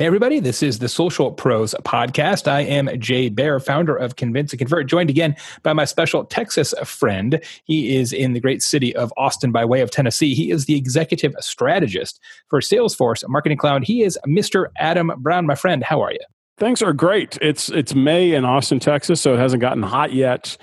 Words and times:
Hey, 0.00 0.06
everybody, 0.06 0.40
this 0.40 0.62
is 0.62 0.78
the 0.78 0.88
Social 0.88 1.30
Pros 1.30 1.74
podcast. 1.82 2.48
I 2.48 2.60
am 2.60 2.88
Jay 2.98 3.28
Baer, 3.28 3.60
founder 3.60 3.94
of 3.94 4.16
Convince 4.16 4.50
and 4.50 4.58
Convert, 4.58 4.86
joined 4.86 5.10
again 5.10 5.36
by 5.62 5.74
my 5.74 5.84
special 5.84 6.24
Texas 6.24 6.72
friend. 6.86 7.38
He 7.64 7.98
is 7.98 8.10
in 8.10 8.32
the 8.32 8.40
great 8.40 8.62
city 8.62 8.96
of 8.96 9.12
Austin 9.18 9.52
by 9.52 9.66
way 9.66 9.82
of 9.82 9.90
Tennessee. 9.90 10.32
He 10.32 10.52
is 10.52 10.64
the 10.64 10.74
executive 10.74 11.34
strategist 11.40 12.18
for 12.48 12.60
Salesforce 12.60 13.28
Marketing 13.28 13.58
Cloud. 13.58 13.84
He 13.84 14.02
is 14.02 14.18
Mr. 14.26 14.68
Adam 14.78 15.12
Brown. 15.18 15.44
My 15.44 15.54
friend, 15.54 15.84
how 15.84 16.00
are 16.00 16.12
you? 16.12 16.24
Things 16.56 16.80
are 16.80 16.94
great. 16.94 17.36
It's 17.42 17.68
it's 17.68 17.94
May 17.94 18.32
in 18.32 18.46
Austin, 18.46 18.80
Texas, 18.80 19.20
so 19.20 19.34
it 19.34 19.38
hasn't 19.38 19.60
gotten 19.60 19.82
hot 19.82 20.14
yet. 20.14 20.56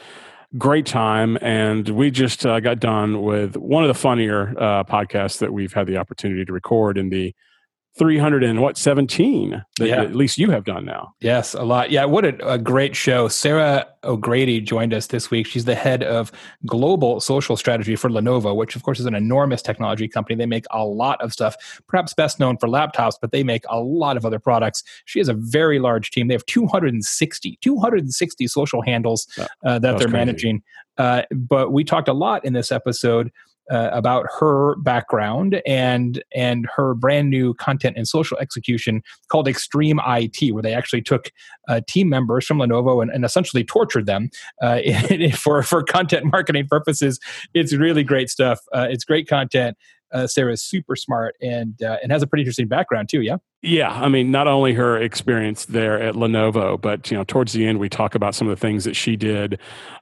Great 0.57 0.88
time, 0.88 1.38
and 1.43 1.88
we 1.89 2.09
just 2.09 2.43
uh, 2.43 2.59
got 2.59 2.79
done 2.79 3.21
with 3.21 3.55
one 3.55 3.83
of 3.83 3.88
the 3.88 3.93
funnier 3.93 4.55
uh, 4.57 4.83
podcasts 4.83 5.38
that 5.38 5.54
we've 5.54 5.73
had 5.73 5.85
the 5.85 5.97
opportunity 5.97 6.43
to 6.43 6.51
record 6.51 6.97
in 6.97 7.09
the 7.09 7.35
300 7.98 8.43
and 8.43 8.61
what 8.61 8.77
17 8.77 9.63
that 9.77 9.88
yeah. 9.88 10.02
at 10.02 10.16
least 10.16 10.38
you 10.38 10.52
have 10.52 10.63
done 10.63 10.86
now. 10.86 11.13
Yes 11.20 11.53
a 11.53 11.63
lot. 11.63 11.91
Yeah 11.91 12.05
what 12.05 12.26
a, 12.26 12.54
a, 12.54 12.58
great 12.58 12.95
show. 12.95 13.27
Sarah 13.27 13.88
o'grady 14.04 14.62
joined 14.62 14.94
us 14.94 15.08
this 15.08 15.31
week. 15.31 15.48
She's 15.48 15.66
the 15.66 15.76
head 15.76 16.04
of 16.04 16.31
global 16.66 17.20
social 17.20 17.57
strategy 17.57 17.95
for 17.95 18.09
lenovo 18.09 18.55
which 18.55 18.76
of 18.76 18.84
course 18.84 18.99
is 18.99 19.05
an 19.05 19.16
enormous 19.16 19.62
technology 19.62 20.07
company. 20.07 20.35
They 20.35 20.45
make 20.45 20.66
a 20.71 20.85
lot 20.85 21.21
of 21.21 21.34
stuff 21.34 21.55
perhaps 21.88 22.13
best 22.13 22.40
known 22.40 22.57
for 22.57 22.68
laptops 22.68 23.16
but 23.20 23.31
they 23.31 23.44
make 23.44 23.63
a 23.70 23.80
lot 23.80 24.18
of 24.18 24.26
other 24.26 24.40
products. 24.40 24.84
She 25.05 25.20
has 25.20 25.29
a 25.29 25.34
very 25.34 25.79
large 25.79 26.12
team. 26.12 26.27
They 26.27 26.35
have 26.35 26.45
260 26.45 27.57
260 27.62 28.48
social 28.48 28.82
handles 28.82 29.27
uh, 29.38 29.48
that, 29.63 29.82
that 29.82 29.82
they're 29.82 30.07
crazy. 30.07 30.12
managing. 30.12 30.63
Uh, 30.98 31.23
but 31.32 31.71
we 31.71 31.84
talked 31.84 32.07
a 32.07 32.13
lot 32.13 32.43
in 32.43 32.54
this 32.54 32.71
episode 32.71 33.32
uh, 33.71 33.89
about 33.91 34.26
her 34.39 34.76
background 34.77 35.62
and 35.66 36.23
and 36.34 36.67
her 36.76 36.94
brand 36.94 37.30
new 37.30 37.53
content 37.55 37.98
and 37.98 38.07
social 38.07 38.38
execution 38.38 39.02
called 39.30 39.48
Extreme 39.48 39.99
IT, 40.07 40.53
where 40.53 40.63
they 40.63 40.73
actually 40.73 41.02
took 41.02 41.31
uh, 41.67 41.81
team 41.88 42.09
members 42.09 42.45
from 42.45 42.57
Lenovo 42.59 43.02
and, 43.02 43.12
and 43.12 43.26
essentially 43.26 43.63
tortured 43.63 44.05
them 44.05 44.29
uh, 44.62 44.79
for 45.35 45.63
for 45.63 45.84
content 45.84 46.26
marketing 46.32 46.68
purposes. 46.68 47.20
It's 47.54 47.73
really 47.73 48.04
great 48.04 48.29
stuff. 48.29 48.60
Uh, 48.73 48.88
it's 48.90 49.04
great 49.04 49.27
content. 49.27 49.77
Uh, 50.13 50.26
Sarah 50.26 50.54
is 50.54 50.63
super 50.63 50.95
smart 50.95 51.35
and 51.41 51.82
uh, 51.82 51.98
and 52.01 52.12
has 52.12 52.23
a 52.23 52.27
pretty 52.27 52.43
interesting 52.43 52.68
background 52.68 53.10
too. 53.10 53.21
Yeah. 53.21 53.38
Yeah, 53.63 53.90
I 53.90 54.08
mean, 54.08 54.30
not 54.30 54.48
only 54.48 54.74
her 54.74 55.02
experience 55.02 55.66
there 55.66 56.00
at 56.00 56.13
Lenovo, 56.13 56.80
but 56.80 57.10
you 57.10 57.18
know, 57.18 57.24
towards 57.24 57.54
the 57.54 57.66
end, 57.66 57.80
we 57.80 57.90
talk 57.90 58.13
about 58.13 58.36
some 58.36 58.48
of 58.48 58.55
the 58.55 58.62
things 58.62 58.84
that 58.84 58.96
she 58.96 59.16
did 59.16 59.60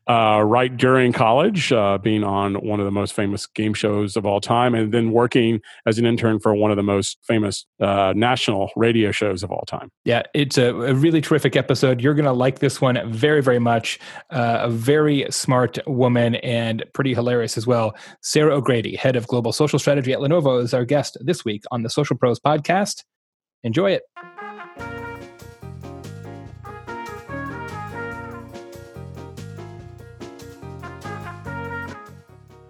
uh, 0.08 0.42
right 0.44 0.76
during 0.76 1.14
college, 1.14 1.72
uh, 1.72 1.98
being 1.98 2.26
on 2.26 2.56
one 2.56 2.82
of 2.82 2.86
the 2.86 2.92
most 2.92 3.14
famous 3.14 3.48
game 3.48 3.74
shows 3.74 4.18
of 4.18 4.26
all 4.26 4.42
time, 4.42 4.76
and 4.76 4.94
then 4.94 5.12
working 5.14 5.62
as 5.86 5.98
an 5.98 6.06
intern 6.06 6.38
for 6.38 6.54
one 6.54 6.70
of 6.70 6.76
the 6.76 6.84
most 6.84 7.18
famous 7.24 7.66
uh, 7.80 8.12
national 8.14 8.72
radio 8.76 9.10
shows 9.10 9.42
of 9.42 9.52
all 9.52 9.64
time. 9.66 9.90
Yeah, 10.04 10.24
it's 10.34 10.58
a, 10.58 10.76
a 10.76 10.94
really 10.94 11.22
terrific 11.22 11.56
episode. 11.56 12.02
You're 12.02 12.14
going 12.14 12.26
to 12.26 12.34
like 12.34 12.60
this 12.60 12.82
one 12.82 13.00
very, 13.10 13.42
very 13.42 13.60
much. 13.60 14.00
Uh, 14.32 14.60
a 14.64 14.70
very 14.70 15.26
smart 15.30 15.78
woman 15.88 16.36
and 16.36 16.84
pretty 16.94 17.14
hilarious 17.14 17.58
as 17.58 17.66
well. 17.66 17.96
Sarah 18.22 18.54
O'Grady, 18.54 18.98
head 18.98 19.16
of 19.16 19.28
global 19.28 19.54
social 19.54 19.80
strategy 19.80 20.12
at 20.12 20.20
Lenovo, 20.20 20.62
is 20.62 20.74
our 20.74 20.84
guest 20.84 21.18
this 21.22 21.46
week 21.46 21.64
on 21.72 21.84
the 21.84 21.90
Social 21.90 22.18
Pros 22.18 22.38
podcast. 22.38 23.04
Enjoy 23.66 23.90
it. 23.94 24.04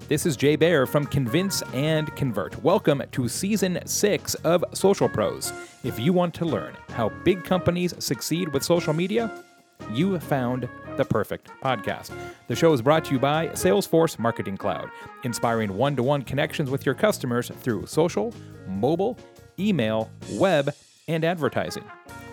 This 0.07 0.25
is 0.25 0.37
Jay 0.37 0.55
Baer 0.55 0.85
from 0.85 1.05
Convince 1.05 1.61
and 1.73 2.15
Convert. 2.15 2.63
Welcome 2.63 3.03
to 3.11 3.27
season 3.27 3.77
six 3.85 4.35
of 4.35 4.63
Social 4.71 5.09
Pros. 5.09 5.51
If 5.83 5.99
you 5.99 6.13
want 6.13 6.33
to 6.35 6.45
learn 6.45 6.77
how 6.91 7.09
big 7.25 7.43
companies 7.43 7.93
succeed 7.99 8.53
with 8.53 8.63
social 8.63 8.93
media, 8.93 9.43
you 9.91 10.17
found 10.19 10.69
the 10.95 11.03
perfect 11.03 11.51
podcast. 11.61 12.17
The 12.47 12.55
show 12.55 12.71
is 12.71 12.81
brought 12.81 13.03
to 13.05 13.11
you 13.11 13.19
by 13.19 13.47
Salesforce 13.49 14.17
Marketing 14.17 14.55
Cloud, 14.55 14.89
inspiring 15.25 15.75
one 15.75 15.97
to 15.97 16.03
one 16.03 16.21
connections 16.21 16.69
with 16.69 16.85
your 16.85 16.95
customers 16.95 17.51
through 17.61 17.85
social, 17.85 18.33
mobile, 18.65 19.17
email, 19.59 20.09
web, 20.33 20.73
and 21.07 21.23
advertising. 21.23 21.83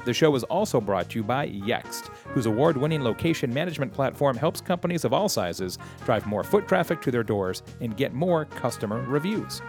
The 0.05 0.15
show 0.15 0.35
is 0.35 0.43
also 0.45 0.81
brought 0.81 1.11
to 1.11 1.19
you 1.19 1.23
by 1.23 1.49
Yext, 1.49 2.09
whose 2.35 2.47
award 2.47 2.77
winning 2.77 3.05
location 3.05 3.55
management 3.55 3.93
platform 3.93 4.37
helps 4.37 4.61
companies 4.61 5.05
of 5.05 5.13
all 5.13 5.29
sizes 5.29 5.79
drive 6.05 6.27
more 6.27 6.43
foot 6.43 6.67
traffic 6.67 7.01
to 7.03 7.11
their 7.11 7.23
doors 7.23 7.63
and 7.81 7.97
get 7.97 8.13
more 8.13 8.47
customer 8.47 9.03
reviews. 9.03 9.63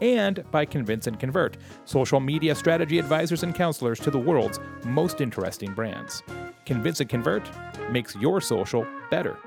And 0.00 0.44
by 0.50 0.64
Convince 0.64 1.06
and 1.06 1.18
Convert, 1.18 1.56
social 1.84 2.20
media 2.20 2.54
strategy 2.54 2.98
advisors 2.98 3.42
and 3.42 3.54
counselors 3.54 3.98
to 4.00 4.10
the 4.10 4.18
world's 4.18 4.60
most 4.84 5.20
interesting 5.20 5.72
brands. 5.72 6.22
Convince 6.66 7.00
and 7.00 7.08
Convert 7.08 7.48
makes 7.90 8.14
your 8.16 8.40
social 8.40 8.86
better. 9.10 9.38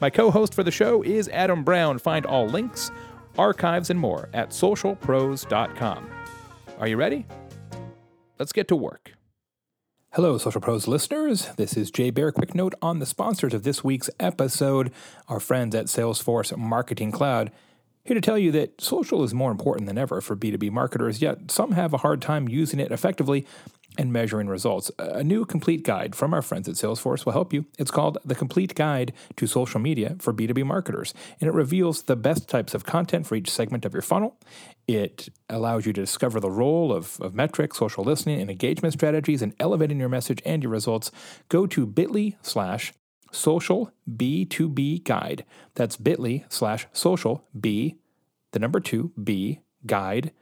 My 0.00 0.10
co 0.10 0.30
host 0.30 0.52
for 0.52 0.62
the 0.62 0.70
show 0.70 1.02
is 1.02 1.28
Adam 1.28 1.64
Brown. 1.64 1.98
Find 1.98 2.26
all 2.26 2.46
links, 2.46 2.90
archives, 3.38 3.88
and 3.88 3.98
more 3.98 4.28
at 4.34 4.50
socialpros.com. 4.50 6.10
Are 6.78 6.88
you 6.88 6.96
ready? 6.96 7.26
let's 8.38 8.52
get 8.52 8.68
to 8.68 8.76
work. 8.76 9.12
Hello, 10.12 10.36
Social 10.36 10.60
Pros 10.60 10.86
listeners. 10.86 11.48
This 11.56 11.74
is 11.74 11.90
Jay 11.90 12.10
Baer. 12.10 12.30
Quick 12.30 12.54
note 12.54 12.74
on 12.82 12.98
the 12.98 13.06
sponsors 13.06 13.54
of 13.54 13.62
this 13.62 13.82
week's 13.82 14.10
episode, 14.20 14.92
our 15.26 15.40
friends 15.40 15.74
at 15.74 15.86
Salesforce 15.86 16.54
Marketing 16.56 17.10
Cloud. 17.10 17.50
Here 18.04 18.14
to 18.14 18.20
tell 18.20 18.38
you 18.38 18.52
that 18.52 18.80
social 18.80 19.24
is 19.24 19.32
more 19.32 19.50
important 19.50 19.86
than 19.86 19.96
ever 19.96 20.20
for 20.20 20.36
B2B 20.36 20.70
marketers, 20.70 21.22
yet 21.22 21.50
some 21.50 21.72
have 21.72 21.94
a 21.94 21.98
hard 21.98 22.20
time 22.20 22.46
using 22.46 22.78
it 22.78 22.92
effectively 22.92 23.46
and 23.98 24.12
measuring 24.12 24.48
results. 24.48 24.90
A 24.98 25.22
new 25.22 25.44
complete 25.44 25.82
guide 25.82 26.14
from 26.14 26.34
our 26.34 26.42
friends 26.42 26.68
at 26.68 26.74
Salesforce 26.74 27.24
will 27.24 27.32
help 27.32 27.52
you. 27.52 27.66
It's 27.78 27.90
called 27.90 28.18
The 28.24 28.34
Complete 28.34 28.74
Guide 28.74 29.12
to 29.36 29.46
Social 29.46 29.80
Media 29.80 30.16
for 30.18 30.32
B2B 30.32 30.64
Marketers, 30.64 31.14
and 31.40 31.48
it 31.48 31.54
reveals 31.54 32.02
the 32.02 32.16
best 32.16 32.48
types 32.48 32.74
of 32.74 32.84
content 32.84 33.26
for 33.26 33.34
each 33.34 33.50
segment 33.50 33.84
of 33.84 33.92
your 33.92 34.02
funnel. 34.02 34.38
It 34.86 35.28
allows 35.48 35.86
you 35.86 35.92
to 35.92 36.00
discover 36.00 36.40
the 36.40 36.50
role 36.50 36.92
of, 36.92 37.20
of 37.20 37.34
metrics, 37.34 37.78
social 37.78 38.04
listening, 38.04 38.40
and 38.40 38.50
engagement 38.50 38.94
strategies 38.94 39.42
in 39.42 39.54
elevating 39.58 39.98
your 39.98 40.08
message 40.08 40.40
and 40.44 40.62
your 40.62 40.72
results. 40.72 41.10
Go 41.48 41.66
to 41.66 41.86
bit.ly 41.86 42.36
slash 42.42 42.92
social 43.32 43.92
B2B 44.10 45.04
guide. 45.04 45.44
That's 45.74 45.96
bit.ly 45.96 46.44
slash 46.48 46.86
social 46.92 47.44
B, 47.58 47.96
the 48.52 48.58
number 48.58 48.80
two, 48.80 49.12
B 49.22 49.60
guide 49.84 50.32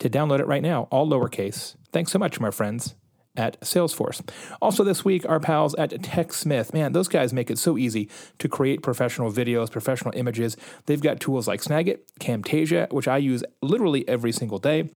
to 0.00 0.10
download 0.10 0.40
it 0.40 0.46
right 0.46 0.62
now, 0.62 0.88
all 0.90 1.08
lowercase. 1.08 1.76
Thanks 1.92 2.12
so 2.12 2.18
much, 2.18 2.40
my 2.40 2.50
friends 2.50 2.94
at 3.36 3.60
Salesforce. 3.60 4.28
Also, 4.60 4.82
this 4.82 5.04
week, 5.04 5.28
our 5.28 5.40
pals 5.40 5.74
at 5.76 5.90
TechSmith. 5.90 6.74
Man, 6.74 6.92
those 6.92 7.08
guys 7.08 7.32
make 7.32 7.50
it 7.50 7.58
so 7.58 7.78
easy 7.78 8.10
to 8.38 8.48
create 8.48 8.82
professional 8.82 9.30
videos, 9.30 9.70
professional 9.70 10.12
images. 10.16 10.56
They've 10.86 11.00
got 11.00 11.20
tools 11.20 11.46
like 11.46 11.62
Snagit, 11.62 12.00
Camtasia, 12.18 12.92
which 12.92 13.06
I 13.06 13.18
use 13.18 13.44
literally 13.62 14.06
every 14.08 14.32
single 14.32 14.58
day 14.58 14.90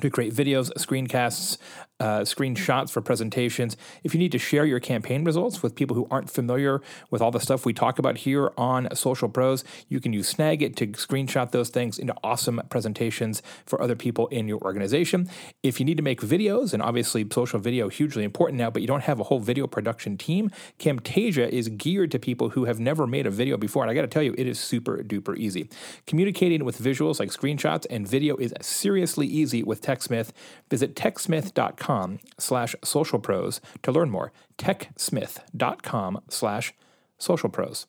to 0.00 0.10
create 0.10 0.34
videos, 0.34 0.72
screencasts, 0.78 1.58
uh, 2.00 2.20
screenshots 2.20 2.90
for 2.90 3.00
presentations. 3.00 3.76
If 4.02 4.14
you 4.14 4.18
need 4.18 4.32
to 4.32 4.38
share 4.38 4.64
your 4.64 4.80
campaign 4.80 5.22
results 5.22 5.62
with 5.62 5.76
people 5.76 5.94
who 5.94 6.08
aren't 6.10 6.30
familiar 6.30 6.80
with 7.10 7.22
all 7.22 7.30
the 7.30 7.38
stuff 7.38 7.64
we 7.64 7.72
talk 7.72 7.98
about 7.98 8.18
here 8.18 8.52
on 8.56 8.88
Social 8.94 9.28
Pros, 9.28 9.62
you 9.88 10.00
can 10.00 10.12
use 10.12 10.32
Snagit 10.32 10.74
to 10.76 10.88
screenshot 10.88 11.52
those 11.52 11.68
things 11.68 11.98
into 11.98 12.14
awesome 12.24 12.60
presentations 12.70 13.42
for 13.66 13.80
other 13.80 13.94
people 13.94 14.26
in 14.28 14.48
your 14.48 14.58
organization. 14.62 15.28
If 15.62 15.78
you 15.78 15.86
need 15.86 15.98
to 15.98 16.02
make 16.02 16.20
videos, 16.20 16.72
and 16.72 16.82
obviously 16.82 17.26
social 17.30 17.60
video 17.60 17.88
hugely 17.88 18.24
important 18.24 18.58
now, 18.58 18.70
but 18.70 18.82
you 18.82 18.88
don't 18.88 19.02
have 19.02 19.20
a 19.20 19.24
whole 19.24 19.40
video 19.40 19.66
production 19.66 20.16
team, 20.16 20.50
Camtasia 20.78 21.48
is 21.50 21.68
geared 21.68 22.10
to 22.12 22.18
people 22.18 22.50
who 22.50 22.64
have 22.64 22.80
never 22.80 23.06
made 23.06 23.26
a 23.26 23.30
video 23.30 23.56
before. 23.56 23.84
And 23.84 23.90
I 23.90 23.94
got 23.94 24.02
to 24.02 24.08
tell 24.08 24.22
you, 24.22 24.34
it 24.38 24.46
is 24.46 24.58
super 24.58 25.04
duper 25.04 25.36
easy. 25.36 25.68
Communicating 26.06 26.64
with 26.64 26.78
visuals 26.80 27.20
like 27.20 27.28
screenshots 27.28 27.86
and 27.90 28.08
video 28.08 28.36
is 28.38 28.54
seriously 28.60 29.26
easy 29.26 29.62
with 29.62 29.81
TechSmith. 29.82 30.30
Visit 30.70 30.94
techsmith.com 30.94 32.18
slash 32.38 32.74
socialpros 32.82 33.60
to 33.82 33.92
learn 33.92 34.10
more. 34.10 34.32
techsmith.com 34.58 36.20
slash 36.28 36.74
socialpros. 37.18 37.86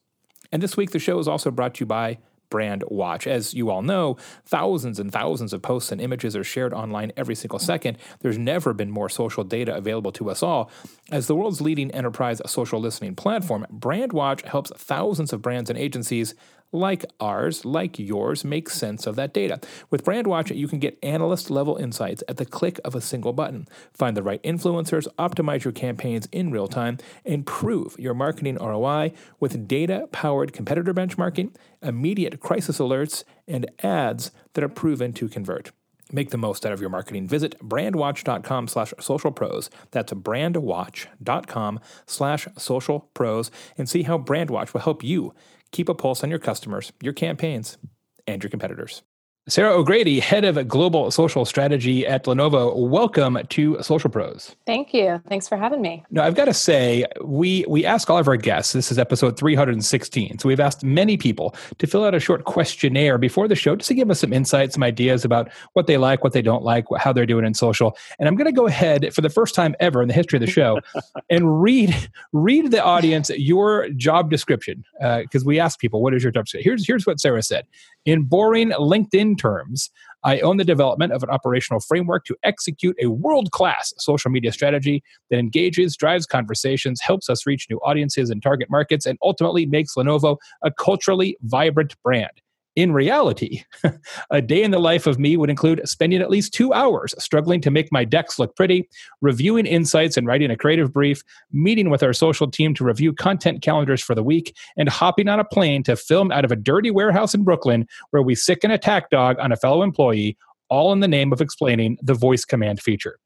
And 0.51 0.61
this 0.61 0.77
week, 0.77 0.91
the 0.91 0.99
show 0.99 1.19
is 1.19 1.27
also 1.27 1.49
brought 1.49 1.75
to 1.75 1.79
you 1.81 1.85
by 1.87 2.19
Brandwatch. 2.53 3.25
As 3.25 3.55
you 3.55 3.71
all 3.71 3.81
know, 3.81 4.15
thousands 4.45 4.99
and 4.99 5.11
thousands 5.11 5.53
of 5.53 5.63
posts 5.63 5.91
and 5.91 5.99
images 5.99 6.35
are 6.35 6.43
shared 6.43 6.71
online 6.71 7.11
every 7.17 7.33
single 7.33 7.57
second. 7.57 7.97
There's 8.19 8.37
never 8.37 8.73
been 8.73 8.91
more 8.91 9.09
social 9.09 9.43
data 9.43 9.75
available 9.75 10.11
to 10.13 10.29
us 10.29 10.43
all. 10.43 10.69
As 11.11 11.25
the 11.25 11.35
world's 11.35 11.61
leading 11.61 11.89
enterprise 11.89 12.39
social 12.45 12.79
listening 12.79 13.15
platform, 13.15 13.65
Brandwatch 13.73 14.45
helps 14.45 14.71
thousands 14.77 15.33
of 15.33 15.41
brands 15.41 15.71
and 15.71 15.79
agencies 15.79 16.35
like 16.73 17.05
ours, 17.19 17.63
like 17.63 17.99
yours, 17.99 18.43
make 18.43 18.69
sense 18.69 19.07
of 19.07 19.15
that 19.15 19.33
data. 19.33 19.59
With 19.89 20.03
BrandWatch, 20.03 20.55
you 20.55 20.67
can 20.67 20.79
get 20.79 20.97
analyst 21.03 21.49
level 21.49 21.77
insights 21.77 22.23
at 22.27 22.37
the 22.37 22.45
click 22.45 22.79
of 22.83 22.95
a 22.95 23.01
single 23.01 23.31
button. 23.31 23.67
Find 23.93 24.17
the 24.17 24.23
right 24.23 24.41
influencers, 24.43 25.07
optimize 25.19 25.63
your 25.63 25.73
campaigns 25.73 26.27
in 26.31 26.51
real 26.51 26.67
time, 26.67 26.97
and 27.25 27.45
prove 27.45 27.95
your 27.97 28.13
marketing 28.13 28.55
ROI 28.55 29.13
with 29.39 29.67
data 29.67 30.07
powered 30.11 30.51
competitor 30.51 30.93
benchmarking, 30.93 31.55
immediate 31.81 32.39
crisis 32.39 32.79
alerts, 32.79 33.23
and 33.47 33.69
ads 33.83 34.31
that 34.53 34.63
are 34.63 34.69
proven 34.69 35.13
to 35.13 35.29
convert. 35.29 35.71
Make 36.11 36.29
the 36.29 36.37
most 36.37 36.63
out 36.63 36.71
of 36.73 36.79
your 36.79 36.91
marketing. 36.91 37.27
Visit 37.27 37.57
brandwatch.com 37.59 38.67
slash 38.67 38.93
social 38.99 39.31
pros. 39.31 39.71
That's 39.91 40.13
brandwatch.com 40.13 41.79
slash 42.05 42.47
social 42.55 42.99
pros 43.15 43.49
and 43.77 43.89
see 43.89 44.03
how 44.03 44.19
Brandwatch 44.19 44.73
will 44.73 44.81
help 44.81 45.03
you 45.03 45.33
keep 45.73 45.89
a 45.89 45.93
pulse 45.93 46.23
on 46.23 46.29
your 46.29 46.39
customers, 46.39 46.93
your 47.01 47.11
campaigns, 47.11 47.77
and 48.25 48.41
your 48.41 48.49
competitors. 48.49 49.01
Sarah 49.49 49.73
O'Grady, 49.73 50.21
head 50.21 50.45
of 50.45 50.69
global 50.69 51.11
social 51.11 51.43
strategy 51.43 52.07
at 52.07 52.23
Lenovo. 52.23 52.87
Welcome 52.87 53.37
to 53.49 53.77
Social 53.83 54.09
Pros. 54.09 54.55
Thank 54.65 54.93
you. 54.93 55.21
Thanks 55.27 55.49
for 55.49 55.57
having 55.57 55.81
me. 55.81 56.01
Now, 56.11 56.23
I've 56.23 56.35
got 56.35 56.45
to 56.45 56.53
say, 56.53 57.05
we 57.21 57.65
we 57.67 57.85
ask 57.85 58.09
all 58.09 58.17
of 58.17 58.29
our 58.29 58.37
guests. 58.37 58.71
This 58.71 58.89
is 58.89 58.97
episode 58.97 59.37
316. 59.37 60.39
So 60.39 60.47
we've 60.47 60.61
asked 60.61 60.81
many 60.81 61.17
people 61.17 61.53
to 61.79 61.85
fill 61.85 62.05
out 62.05 62.15
a 62.15 62.21
short 62.21 62.45
questionnaire 62.45 63.17
before 63.17 63.49
the 63.49 63.55
show, 63.55 63.75
just 63.75 63.89
to 63.89 63.93
give 63.95 64.09
us 64.09 64.21
some 64.21 64.31
insights, 64.31 64.75
some 64.75 64.83
ideas 64.83 65.25
about 65.25 65.51
what 65.73 65.87
they 65.87 65.97
like, 65.97 66.23
what 66.23 66.31
they 66.31 66.41
don't 66.41 66.63
like, 66.63 66.85
how 66.97 67.11
they're 67.11 67.25
doing 67.25 67.45
in 67.45 67.53
social. 67.53 67.97
And 68.19 68.29
I'm 68.29 68.37
going 68.37 68.45
to 68.45 68.53
go 68.53 68.67
ahead 68.67 69.13
for 69.13 69.19
the 69.19 69.29
first 69.29 69.55
time 69.55 69.75
ever 69.81 70.01
in 70.01 70.07
the 70.07 70.13
history 70.13 70.37
of 70.37 70.41
the 70.45 70.49
show 70.49 70.79
and 71.29 71.61
read 71.61 71.93
read 72.31 72.71
the 72.71 72.81
audience 72.81 73.29
your 73.31 73.89
job 73.89 74.29
description 74.29 74.85
because 75.01 75.43
uh, 75.43 75.45
we 75.45 75.59
asked 75.59 75.79
people, 75.79 76.01
"What 76.01 76.13
is 76.13 76.23
your 76.23 76.31
job 76.31 76.45
description?" 76.45 76.63
Here's 76.63 76.87
here's 76.87 77.05
what 77.05 77.19
Sarah 77.19 77.43
said. 77.43 77.67
In 78.05 78.23
boring 78.23 78.71
LinkedIn 78.71 79.37
terms, 79.37 79.89
I 80.25 80.39
own 80.41 80.57
the 80.57 80.65
development 80.65 81.13
of 81.13 81.23
an 81.23 81.29
operational 81.29 81.79
framework 81.79 82.25
to 82.25 82.35
execute 82.43 82.97
a 83.01 83.07
world 83.07 83.51
class 83.51 83.93
social 83.97 84.29
media 84.29 84.51
strategy 84.51 85.03
that 85.29 85.39
engages, 85.39 85.95
drives 85.95 86.25
conversations, 86.25 86.99
helps 86.99 87.29
us 87.29 87.45
reach 87.45 87.67
new 87.69 87.77
audiences 87.77 88.29
and 88.29 88.43
target 88.43 88.69
markets, 88.69 89.05
and 89.05 89.17
ultimately 89.23 89.65
makes 89.65 89.95
Lenovo 89.95 90.37
a 90.63 90.71
culturally 90.71 91.37
vibrant 91.43 91.95
brand. 92.03 92.31
In 92.75 92.91
reality, 92.91 93.63
a 94.31 94.41
day 94.41 94.63
in 94.63 94.71
the 94.71 94.79
life 94.79 95.05
of 95.05 95.19
me 95.19 95.37
would 95.37 95.51
include 95.51 95.87
spending 95.87 96.21
at 96.21 96.31
least 96.31 96.53
two 96.53 96.73
hours 96.73 97.13
struggling 97.19 97.61
to 97.61 97.69
make 97.69 97.91
my 97.91 98.03
decks 98.03 98.39
look 98.39 98.55
pretty, 98.55 98.89
reviewing 99.21 99.67
insights 99.67 100.17
and 100.17 100.25
writing 100.25 100.49
a 100.49 100.57
creative 100.57 100.91
brief, 100.91 101.23
meeting 101.51 101.91
with 101.91 102.01
our 102.01 102.13
social 102.13 102.49
team 102.49 102.73
to 102.73 102.83
review 102.83 103.13
content 103.13 103.61
calendars 103.61 104.01
for 104.01 104.15
the 104.15 104.23
week, 104.23 104.55
and 104.75 104.89
hopping 104.89 105.27
on 105.27 105.39
a 105.39 105.45
plane 105.45 105.83
to 105.83 105.95
film 105.95 106.31
out 106.31 106.45
of 106.45 106.51
a 106.51 106.55
dirty 106.55 106.89
warehouse 106.89 107.35
in 107.35 107.43
Brooklyn 107.43 107.87
where 108.09 108.23
we 108.23 108.33
sick 108.33 108.63
an 108.63 108.71
attack 108.71 109.11
dog 109.11 109.37
on 109.39 109.51
a 109.51 109.55
fellow 109.55 109.83
employee, 109.83 110.35
all 110.67 110.91
in 110.91 110.99
the 110.99 111.07
name 111.07 111.31
of 111.31 111.41
explaining 111.41 111.97
the 112.01 112.15
voice 112.15 112.43
command 112.43 112.81
feature. 112.81 113.19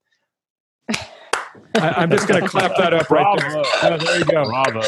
I, 1.74 2.02
am 2.02 2.10
just 2.10 2.28
going 2.28 2.42
to 2.42 2.48
clap 2.48 2.76
that 2.76 2.92
up 2.92 3.10
right 3.10 3.38
there. 3.40 3.62
Oh, 3.82 3.96
there 3.96 4.18
you 4.18 4.24
go. 4.24 4.44
Bravo. 4.44 4.82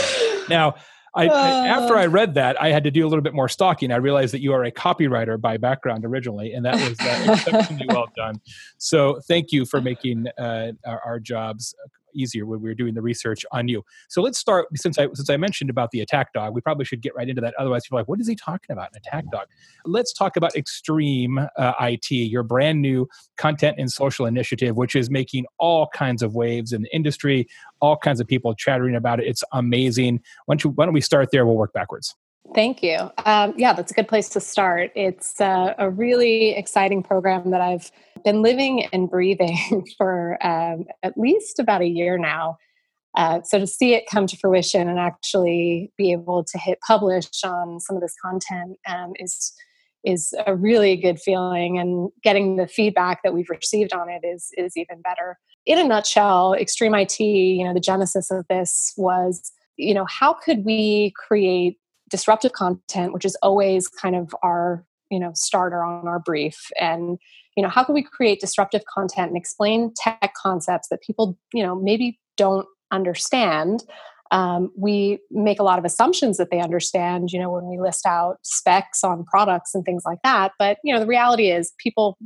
Now, 0.49 0.75
I, 1.15 1.27
I, 1.27 1.67
after 1.67 1.97
I 1.97 2.07
read 2.07 2.35
that, 2.35 2.61
I 2.61 2.69
had 2.69 2.85
to 2.85 2.91
do 2.91 3.05
a 3.05 3.09
little 3.09 3.23
bit 3.23 3.35
more 3.35 3.49
stalking. 3.49 3.91
I 3.91 3.97
realized 3.97 4.33
that 4.35 4.41
you 4.41 4.53
are 4.53 4.65
a 4.65 4.71
copywriter 4.71 5.41
by 5.41 5.57
background 5.57 6.05
originally, 6.05 6.53
and 6.53 6.65
that 6.65 6.75
was 6.75 6.99
uh, 7.01 7.33
exceptionally 7.33 7.87
well 7.89 8.07
done. 8.17 8.41
So, 8.79 9.21
thank 9.27 9.53
you 9.53 9.65
for 9.65 9.81
making 9.81 10.27
uh, 10.39 10.73
our, 10.87 11.01
our, 11.05 11.21
jobs 11.21 11.75
easier 12.15 12.47
when 12.47 12.61
we 12.61 12.69
were 12.69 12.75
doing 12.75 12.95
the 12.95 13.03
research 13.03 13.45
on 13.53 13.69
you. 13.69 13.83
So 14.09 14.23
let's 14.23 14.39
start 14.39 14.67
since 14.77 14.99
I 14.99 15.09
since 15.15 15.31
I 15.31 15.37
mentioned 15.37 15.71
about 15.71 15.91
the 15.91 16.01
attack 16.01 16.33
dog. 16.33 16.55
We 16.55 16.61
probably 16.61 16.85
should 16.85 17.01
get 17.01 17.15
right 17.15 17.29
into 17.29 17.41
that. 17.43 17.55
Otherwise, 17.59 17.85
people 17.85 17.99
are 17.99 18.03
like, 18.03 18.09
what 18.09 18.21
is 18.21 18.29
he 18.29 18.37
talking 18.37 18.73
about? 18.73 18.89
An 18.93 19.01
attack 19.05 19.25
dog? 19.31 19.47
Let's 19.85 20.13
talk 20.13 20.37
about 20.37 20.55
Extreme 20.57 21.39
uh, 21.57 21.73
IT, 21.81 22.11
your 22.11 22.43
brand 22.43 22.83
new 22.83 23.09
content 23.37 23.77
and 23.79 23.91
social 23.91 24.27
initiative, 24.27 24.77
which 24.77 24.95
is 24.95 25.11
making 25.11 25.47
all 25.59 25.89
kinds 25.95 26.23
of 26.23 26.35
waves 26.35 26.73
in 26.73 26.83
the 26.83 26.95
industry. 26.95 27.47
All 27.81 27.97
kinds 27.97 28.21
of 28.21 28.27
people 28.27 28.55
chattering 28.55 28.95
about 28.95 29.21
it. 29.21 29.27
It's 29.27 29.43
amazing. 29.53 30.21
Why 30.47 30.55
don't, 30.55 30.65
you, 30.65 30.71
why 30.71 30.85
don't 30.85 30.95
we 30.95 31.01
start 31.01 31.31
there? 31.33 31.47
We'll 31.47 31.57
work 31.57 31.73
backwards. 31.73 32.15
Thank 32.55 32.83
you. 32.83 33.11
Um, 33.25 33.55
yeah, 33.57 33.73
that's 33.73 33.93
a 33.93 33.95
good 33.95 34.09
place 34.09 34.29
to 34.31 34.41
start. 34.41 34.91
It's 34.97 35.41
uh, 35.41 35.75
a 35.79 35.89
really 35.89 36.51
exciting 36.57 37.03
program 37.03 37.51
that 37.53 37.61
I've 37.61 37.93
been 38.25 38.43
living 38.43 38.87
and 38.93 39.09
breathing 39.09 39.87
for 39.99 40.39
um, 40.45 40.87
at 41.03 41.17
least 41.17 41.59
about 41.59 41.81
a 41.81 41.87
year 41.87 42.19
now. 42.19 42.59
Uh, 43.17 43.41
so 43.43 43.59
to 43.59 43.67
see 43.67 43.95
it 43.95 44.05
come 44.11 44.27
to 44.27 44.37
fruition 44.37 44.89
and 44.89 44.99
actually 44.99 45.93
be 45.97 46.13
able 46.13 46.45
to 46.45 46.59
hit 46.59 46.79
publish 46.87 47.29
on 47.45 47.81
some 47.81 47.97
of 47.97 48.03
this 48.03 48.15
content 48.23 48.79
um, 48.87 49.13
is 49.17 49.53
is 50.03 50.33
a 50.47 50.57
really 50.57 50.97
good 50.97 51.21
feeling 51.21 51.79
and 51.79 52.09
getting 52.23 52.57
the 52.57 52.67
feedback 52.67 53.23
that 53.23 53.35
we've 53.35 53.51
received 53.51 53.93
on 53.93 54.09
it 54.09 54.25
is 54.25 54.49
is 54.57 54.75
even 54.75 55.03
better 55.03 55.39
in 55.67 55.79
a 55.79 55.85
nutshell 55.85 56.55
extreme 56.55 56.95
it 56.95 57.21
you 57.21 57.63
know 57.63 57.75
the 57.75 57.81
genesis 57.81 58.31
of 58.31 58.47
this 58.49 58.95
was 58.97 59.53
you 59.77 59.93
know 59.93 60.07
how 60.09 60.33
could 60.33 60.65
we 60.65 61.13
create 61.17 61.77
disruptive 62.11 62.53
content 62.53 63.13
which 63.13 63.25
is 63.25 63.37
always 63.43 63.89
kind 63.89 64.17
of 64.17 64.35
our 64.43 64.85
you 65.11 65.19
know 65.19 65.33
starter 65.35 65.85
on 65.85 66.09
our 66.09 66.19
brief. 66.19 66.71
And 66.81 67.19
you 67.57 67.63
know 67.63 67.69
how 67.69 67.85
can 67.85 67.95
we 67.95 68.03
create 68.03 68.41
disruptive 68.41 68.83
content 68.93 69.29
and 69.29 69.37
explain 69.37 69.93
tech 69.97 70.33
concepts 70.41 70.89
that 70.89 71.03
people 71.03 71.39
you 71.53 71.63
know 71.63 71.75
maybe 71.75 72.19
don't 72.37 72.67
understand? 72.91 73.85
Um, 74.33 74.71
we 74.79 75.19
make 75.33 75.59
a 75.59 75.65
lot 75.65 75.81
of 75.81 75.85
assumptions 75.85 76.37
that 76.37 76.51
they 76.51 76.61
understand 76.61 77.33
you 77.33 77.41
know 77.41 77.51
when 77.51 77.67
we 77.69 77.79
list 77.79 78.07
out 78.07 78.39
specs 78.43 79.05
on 79.05 79.25
products 79.25 79.75
and 79.75 79.85
things 79.85 80.03
like 80.07 80.21
that. 80.25 80.53
But 80.59 80.79
you 80.85 80.95
know 80.95 81.01
the 81.01 81.07
reality 81.07 81.51
is 81.51 81.73
people 81.79 82.17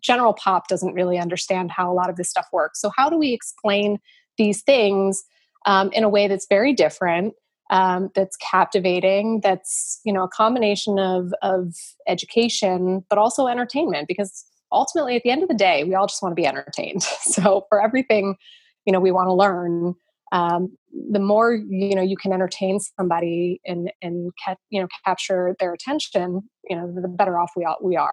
general 0.00 0.34
pop 0.34 0.68
doesn't 0.68 0.94
really 0.94 1.18
understand 1.18 1.72
how 1.72 1.90
a 1.90 1.94
lot 1.94 2.10
of 2.10 2.16
this 2.16 2.28
stuff 2.28 2.46
works. 2.52 2.80
So 2.80 2.92
how 2.96 3.10
do 3.10 3.18
we 3.18 3.32
explain 3.32 3.98
these 4.36 4.62
things 4.62 5.24
um, 5.66 5.90
in 5.92 6.04
a 6.04 6.08
way 6.08 6.28
that's 6.28 6.46
very 6.48 6.72
different 6.72 7.34
um, 7.70 8.10
that's 8.14 8.36
captivating 8.36 9.40
that's 9.42 10.00
you 10.04 10.12
know 10.12 10.24
a 10.24 10.28
combination 10.28 10.98
of 10.98 11.32
of 11.42 11.74
education 12.06 13.04
but 13.08 13.18
also 13.18 13.46
entertainment 13.46 14.08
because 14.08 14.44
ultimately 14.72 15.16
at 15.16 15.22
the 15.22 15.30
end 15.30 15.42
of 15.42 15.48
the 15.48 15.54
day 15.54 15.84
we 15.84 15.94
all 15.94 16.06
just 16.06 16.22
want 16.22 16.32
to 16.32 16.40
be 16.40 16.46
entertained. 16.46 17.02
So 17.20 17.66
for 17.68 17.82
everything 17.82 18.36
you 18.84 18.92
know 18.92 19.00
we 19.00 19.10
want 19.10 19.28
to 19.28 19.34
learn 19.34 19.94
um, 20.30 20.76
the 21.10 21.18
more 21.18 21.54
you 21.54 21.94
know 21.94 22.02
you 22.02 22.16
can 22.16 22.32
entertain 22.32 22.80
somebody 22.98 23.60
and 23.66 23.90
and 24.02 24.32
ca- 24.44 24.56
you 24.70 24.80
know 24.80 24.88
capture 25.04 25.54
their 25.58 25.72
attention 25.72 26.42
you 26.68 26.76
know 26.76 26.92
the 26.94 27.08
better 27.08 27.38
off 27.38 27.52
we 27.56 27.64
all, 27.64 27.76
we 27.82 27.96
are 27.96 28.12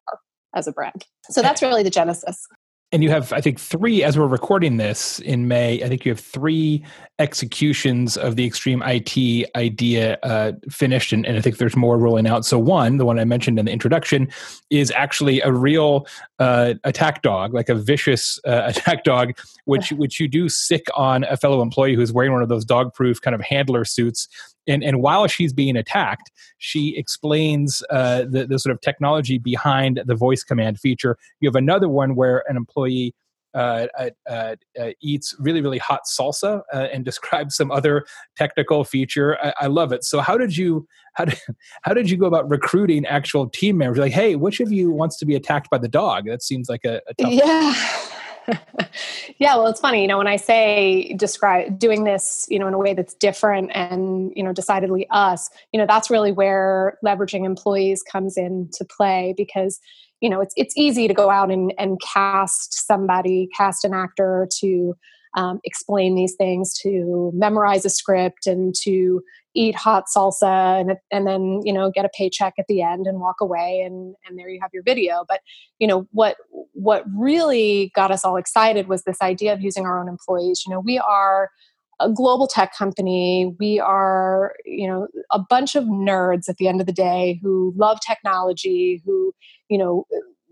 as 0.55 0.67
a 0.67 0.71
brand. 0.71 1.05
So 1.29 1.41
that's 1.41 1.61
really 1.61 1.83
the 1.83 1.89
genesis 1.89 2.47
and 2.91 3.03
you 3.03 3.09
have 3.09 3.33
i 3.33 3.41
think 3.41 3.59
three 3.59 4.03
as 4.03 4.17
we're 4.17 4.27
recording 4.27 4.77
this 4.77 5.19
in 5.19 5.47
may 5.47 5.83
i 5.83 5.89
think 5.89 6.05
you 6.05 6.11
have 6.11 6.19
three 6.19 6.83
executions 7.19 8.17
of 8.17 8.35
the 8.35 8.45
extreme 8.45 8.83
it 8.83 9.45
idea 9.55 10.17
uh, 10.23 10.51
finished 10.69 11.13
and, 11.13 11.25
and, 11.25 11.37
i 11.37 11.41
think 11.41 11.57
there's 11.57 11.75
more 11.75 11.97
rolling 11.97 12.27
out. 12.27 12.45
So 12.45 12.59
one 12.59 12.97
the 12.97 13.05
one 13.05 13.19
i 13.19 13.23
mentioned 13.23 13.57
in 13.57 13.65
the 13.65 13.71
introduction 13.71 14.27
is 14.69 14.91
actually 14.91 15.41
a 15.41 15.51
real 15.51 16.07
uh, 16.39 16.73
attack 16.83 17.21
dog 17.21 17.53
like 17.53 17.69
a 17.69 17.75
vicious 17.75 18.39
uh, 18.45 18.63
attack 18.65 19.03
dog 19.03 19.37
which 19.65 19.91
which 19.93 20.19
you 20.19 20.27
do 20.27 20.49
sick 20.49 20.85
on 20.95 21.23
a 21.25 21.37
fellow 21.37 21.61
employee 21.61 21.95
who's 21.95 22.11
wearing 22.11 22.33
one 22.33 22.41
of 22.41 22.49
those 22.49 22.65
dog 22.65 22.93
proof 22.93 23.21
kind 23.21 23.35
of 23.35 23.41
handler 23.41 23.85
suits 23.85 24.27
and 24.67 24.83
and 24.83 25.01
while 25.01 25.27
she's 25.27 25.53
being 25.53 25.75
attacked, 25.75 26.31
she 26.57 26.95
explains 26.97 27.83
uh, 27.89 28.25
the 28.29 28.45
the 28.47 28.59
sort 28.59 28.73
of 28.73 28.81
technology 28.81 29.37
behind 29.37 30.01
the 30.05 30.15
voice 30.15 30.43
command 30.43 30.79
feature. 30.79 31.17
You 31.39 31.49
have 31.49 31.55
another 31.55 31.89
one 31.89 32.15
where 32.15 32.43
an 32.47 32.57
employee. 32.57 33.13
Uh, 33.53 33.87
uh, 33.97 34.09
uh, 34.29 34.55
uh 34.77 34.89
eats 35.01 35.33
really 35.39 35.61
really 35.61 35.77
hot 35.77 36.01
salsa 36.05 36.61
uh, 36.73 36.87
and 36.91 37.05
describes 37.11 37.55
some 37.55 37.71
other 37.71 38.05
technical 38.35 38.83
feature. 38.83 39.37
I, 39.41 39.53
I, 39.61 39.67
love 39.67 39.93
it. 39.93 40.03
So 40.03 40.19
how 40.19 40.37
did 40.37 40.57
you 40.57 40.85
how 41.13 41.23
did 41.23 41.39
how 41.83 41.93
did 41.93 42.09
you 42.09 42.17
go 42.17 42.25
about 42.25 42.49
recruiting 42.49 43.05
actual 43.05 43.47
team 43.47 43.77
members? 43.77 43.97
Like, 43.97 44.11
hey, 44.11 44.35
which 44.35 44.59
of 44.59 44.73
you 44.73 44.91
wants 44.91 45.15
to 45.19 45.25
be 45.25 45.35
attacked 45.35 45.69
by 45.69 45.77
the 45.77 45.87
dog? 45.87 46.25
That 46.25 46.43
seems 46.43 46.67
like 46.67 46.83
a, 46.83 46.99
a. 47.07 47.29
Yeah. 47.29 47.73
Yeah, 49.37 49.55
well, 49.55 49.67
it's 49.67 49.79
funny, 49.79 50.01
you 50.01 50.07
know, 50.07 50.17
when 50.17 50.27
I 50.27 50.35
say 50.35 51.13
describe 51.13 51.77
doing 51.79 52.03
this, 52.03 52.45
you 52.49 52.59
know, 52.59 52.67
in 52.67 52.73
a 52.73 52.77
way 52.77 52.93
that's 52.93 53.13
different 53.15 53.71
and, 53.73 54.31
you 54.35 54.43
know, 54.43 54.53
decidedly 54.53 55.07
us, 55.09 55.49
you 55.71 55.79
know, 55.79 55.85
that's 55.85 56.09
really 56.09 56.31
where 56.31 56.97
leveraging 57.03 57.45
employees 57.45 58.03
comes 58.03 58.37
into 58.37 58.85
play 58.85 59.33
because, 59.37 59.79
you 60.21 60.29
know, 60.29 60.41
it's 60.41 60.53
it's 60.57 60.75
easy 60.77 61.07
to 61.07 61.13
go 61.13 61.29
out 61.29 61.51
and, 61.51 61.73
and 61.77 61.99
cast 62.01 62.85
somebody, 62.87 63.49
cast 63.55 63.85
an 63.85 63.93
actor 63.93 64.47
to 64.59 64.95
um, 65.35 65.59
explain 65.63 66.15
these 66.15 66.35
things, 66.35 66.73
to 66.81 67.31
memorize 67.33 67.85
a 67.85 67.89
script 67.89 68.47
and 68.47 68.73
to 68.83 69.21
eat 69.55 69.75
hot 69.75 70.05
salsa 70.13 70.81
and, 70.81 70.97
and 71.11 71.25
then 71.25 71.61
you 71.63 71.71
know 71.71 71.89
get 71.89 72.05
a 72.05 72.09
paycheck 72.09 72.53
at 72.59 72.65
the 72.67 72.81
end 72.81 73.07
and 73.07 73.19
walk 73.19 73.37
away 73.39 73.81
and 73.85 74.15
and 74.27 74.37
there 74.37 74.49
you 74.49 74.59
have 74.61 74.71
your 74.73 74.83
video. 74.83 75.25
But 75.27 75.41
you 75.79 75.87
know 75.87 76.07
what 76.11 76.37
what 76.73 77.03
really 77.15 77.91
got 77.95 78.11
us 78.11 78.25
all 78.25 78.37
excited 78.37 78.87
was 78.87 79.03
this 79.03 79.21
idea 79.21 79.53
of 79.53 79.61
using 79.61 79.85
our 79.85 79.99
own 79.99 80.07
employees. 80.07 80.63
You 80.65 80.73
know 80.73 80.79
we 80.79 80.99
are 80.99 81.49
a 82.01 82.11
global 82.11 82.47
tech 82.47 82.75
company. 82.75 83.55
We 83.59 83.79
are 83.79 84.55
you 84.65 84.87
know 84.87 85.07
a 85.31 85.39
bunch 85.39 85.75
of 85.75 85.85
nerds 85.85 86.49
at 86.49 86.57
the 86.57 86.67
end 86.67 86.81
of 86.81 86.87
the 86.87 86.93
day 86.93 87.39
who 87.41 87.73
love 87.77 87.99
technology 88.05 89.01
who 89.05 89.33
you 89.69 89.77
know 89.77 90.05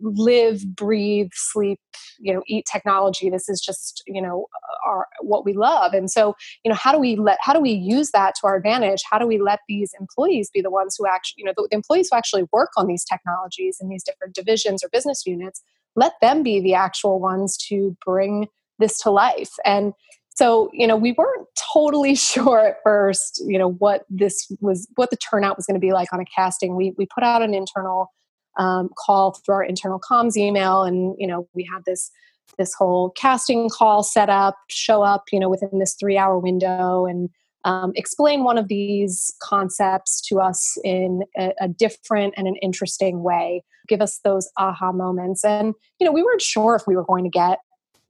live 0.04 0.76
breathe 0.76 1.30
sleep 1.34 1.80
you 2.20 2.34
know 2.34 2.44
eat 2.48 2.66
technology. 2.72 3.30
This 3.30 3.50
is 3.50 3.60
just 3.60 4.04
you 4.08 4.22
know 4.22 4.48
our 4.86 5.08
what 5.22 5.46
we 5.46 5.54
love. 5.54 5.94
And 5.94 6.10
so 6.10 6.36
you 6.64 6.70
know 6.70 6.76
how 6.76 6.92
do 6.92 7.00
we 7.00 7.16
let 7.16 7.38
how 7.42 7.54
do 7.54 7.60
we 7.60 7.72
use 7.72 8.12
that 8.12 8.36
to 8.42 8.48
our 8.48 8.56
advantage? 8.56 9.02
How 9.10 9.18
do 9.18 9.28
we 9.28 9.40
let 9.40 9.60
these 9.68 9.92
employees 10.00 10.50
be 10.54 10.62
the 10.62 10.70
ones 10.72 10.96
who 10.98 11.08
actually 11.08 11.42
you 11.42 11.46
know 11.46 11.54
the, 11.56 11.68
the 11.70 11.76
employees 11.76 12.10
who 12.12 12.18
actually 12.18 12.46
work 12.52 12.70
on 12.78 12.88
these 12.88 13.04
technologies 13.04 13.78
in 13.82 13.90
these 13.90 14.04
different 14.04 14.36
divisions 14.36 14.84
or 14.84 14.90
business 14.90 15.26
units 15.26 15.62
let 15.96 16.14
them 16.22 16.42
be 16.42 16.60
the 16.60 16.74
actual 16.74 17.20
ones 17.20 17.56
to 17.56 17.96
bring 18.04 18.48
this 18.80 18.98
to 19.00 19.12
life? 19.12 19.52
And 19.64 19.94
so 20.30 20.70
you 20.74 20.88
know 20.88 20.96
we 20.96 21.12
weren't 21.14 21.48
totally 21.74 22.16
sure 22.32 22.60
at 22.60 22.78
first 22.84 23.44
you 23.46 23.58
know 23.58 23.72
what 23.72 24.06
this 24.10 24.52
was 24.62 24.88
what 24.96 25.10
the 25.10 25.18
turnout 25.18 25.58
was 25.58 25.66
going 25.66 25.80
to 25.80 25.86
be 25.86 25.94
like 25.94 26.12
on 26.14 26.20
a 26.20 26.26
casting. 26.26 26.76
We 26.76 26.94
we 26.98 27.08
put 27.14 27.24
out 27.24 27.42
an 27.42 27.54
internal 27.54 28.12
um, 28.58 28.90
call 28.98 29.34
through 29.34 29.56
our 29.56 29.64
internal 29.64 30.00
comms 30.00 30.38
email 30.38 30.84
and 30.84 31.16
you 31.18 31.28
know 31.28 31.48
we 31.54 31.68
had 31.72 31.84
this 31.86 32.12
this 32.58 32.74
whole 32.74 33.10
casting 33.12 33.70
call 33.70 34.04
set 34.04 34.30
up 34.30 34.56
show 34.70 35.02
up 35.02 35.26
you 35.32 35.40
know 35.40 35.50
within 35.50 35.80
this 35.80 35.96
three 36.00 36.18
hour 36.18 36.38
window 36.38 37.06
and 37.06 37.30
um, 37.66 37.94
explain 37.96 38.44
one 38.44 38.58
of 38.58 38.68
these 38.68 39.34
concepts 39.42 40.20
to 40.28 40.42
us 40.42 40.78
in 40.84 41.24
a, 41.38 41.54
a, 41.62 41.68
different 41.70 42.34
and 42.36 42.46
an 42.46 42.58
interesting 42.58 43.24
way. 43.24 43.64
Give 43.88 44.02
us 44.02 44.20
those 44.26 44.50
aha 44.58 44.92
moments. 44.92 45.46
And 45.46 45.74
you 46.00 46.06
know 46.06 46.12
we 46.12 46.24
weren't 46.24 46.42
sure 46.42 46.76
if 46.76 46.86
we 46.88 46.96
were 46.96 47.06
going 47.06 47.24
to 47.24 47.30
get 47.30 47.60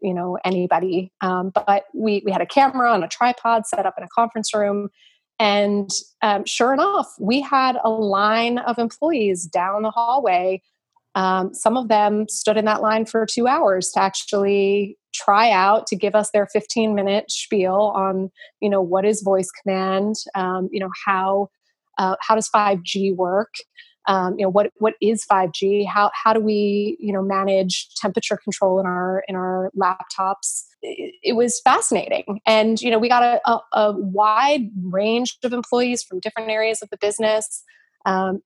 you 0.02 0.14
know 0.14 0.38
anybody 0.44 1.12
um, 1.22 1.52
but 1.54 1.86
we 1.96 2.22
we 2.26 2.32
had 2.32 2.42
a 2.42 2.46
camera 2.46 2.92
on 2.92 3.04
a 3.04 3.08
tripod 3.08 3.66
set 3.66 3.86
up 3.86 3.96
in 3.98 4.04
a 4.04 4.10
conference 4.14 4.54
room 4.54 4.90
and 5.40 5.90
um, 6.22 6.46
sure 6.46 6.74
enough 6.74 7.13
we 7.20 7.42
had 7.42 7.78
a 7.84 7.90
line 7.90 8.60
of 8.60 8.78
employees 8.78 9.46
down 9.46 9.82
the 9.84 9.92
hallway. 9.92 10.62
Um, 11.16 11.54
some 11.54 11.78
of 11.78 11.90
them 11.90 12.28
stood 12.28 12.58
in 12.58 12.66
that 12.66 12.82
line 12.82 13.06
for 13.06 13.25
two 13.25 13.48
hours 13.48 13.92
to 13.92 14.02
actually 14.02 14.98
try 15.13 15.52
out 15.52 15.86
to 15.88 15.96
give 15.96 16.16
us 16.16 16.32
their 16.32 16.48
15 16.48 16.96
minute 16.96 17.30
spiel 17.30 17.94
on 17.96 18.32
you 18.62 18.70
know 18.70 18.82
what 18.82 19.06
is 19.06 19.22
voice 19.22 19.52
command 19.62 20.16
um, 20.36 20.70
you 20.72 20.80
know 20.80 20.90
how 21.06 21.50
uh, 22.00 22.16
how 22.20 22.34
does 22.34 22.50
5g 22.50 23.16
work 23.16 23.54
um, 24.07 24.36
you 24.38 24.43
know 24.43 24.50
what 24.50 24.72
what 24.77 24.95
is 25.01 25.25
5G? 25.25 25.88
How 25.88 26.12
how 26.13 26.33
do 26.33 26.39
we 26.39 26.98
you 27.00 27.13
know 27.13 27.22
manage 27.22 27.89
temperature 27.95 28.38
control 28.38 28.79
in 28.79 28.86
our 28.86 29.24
in 29.27 29.36
our 29.36 29.72
laptops? 29.79 30.65
It, 30.81 31.15
it 31.24 31.33
was 31.33 31.62
fascinating, 31.63 32.41
and 32.45 32.81
you 32.81 32.91
know 32.91 33.00
we 33.00 33.07
got 33.07 33.24
a, 33.24 33.41
a, 33.50 33.60
a, 33.74 33.91
wide 33.98 34.69
range 34.81 35.38
of 35.43 35.53
employees 35.53 36.03
from 36.03 36.19
different 36.19 36.50
areas 36.50 36.81
of 36.81 36.89
the 36.89 36.98
business. 36.98 37.63
Um, 38.05 38.41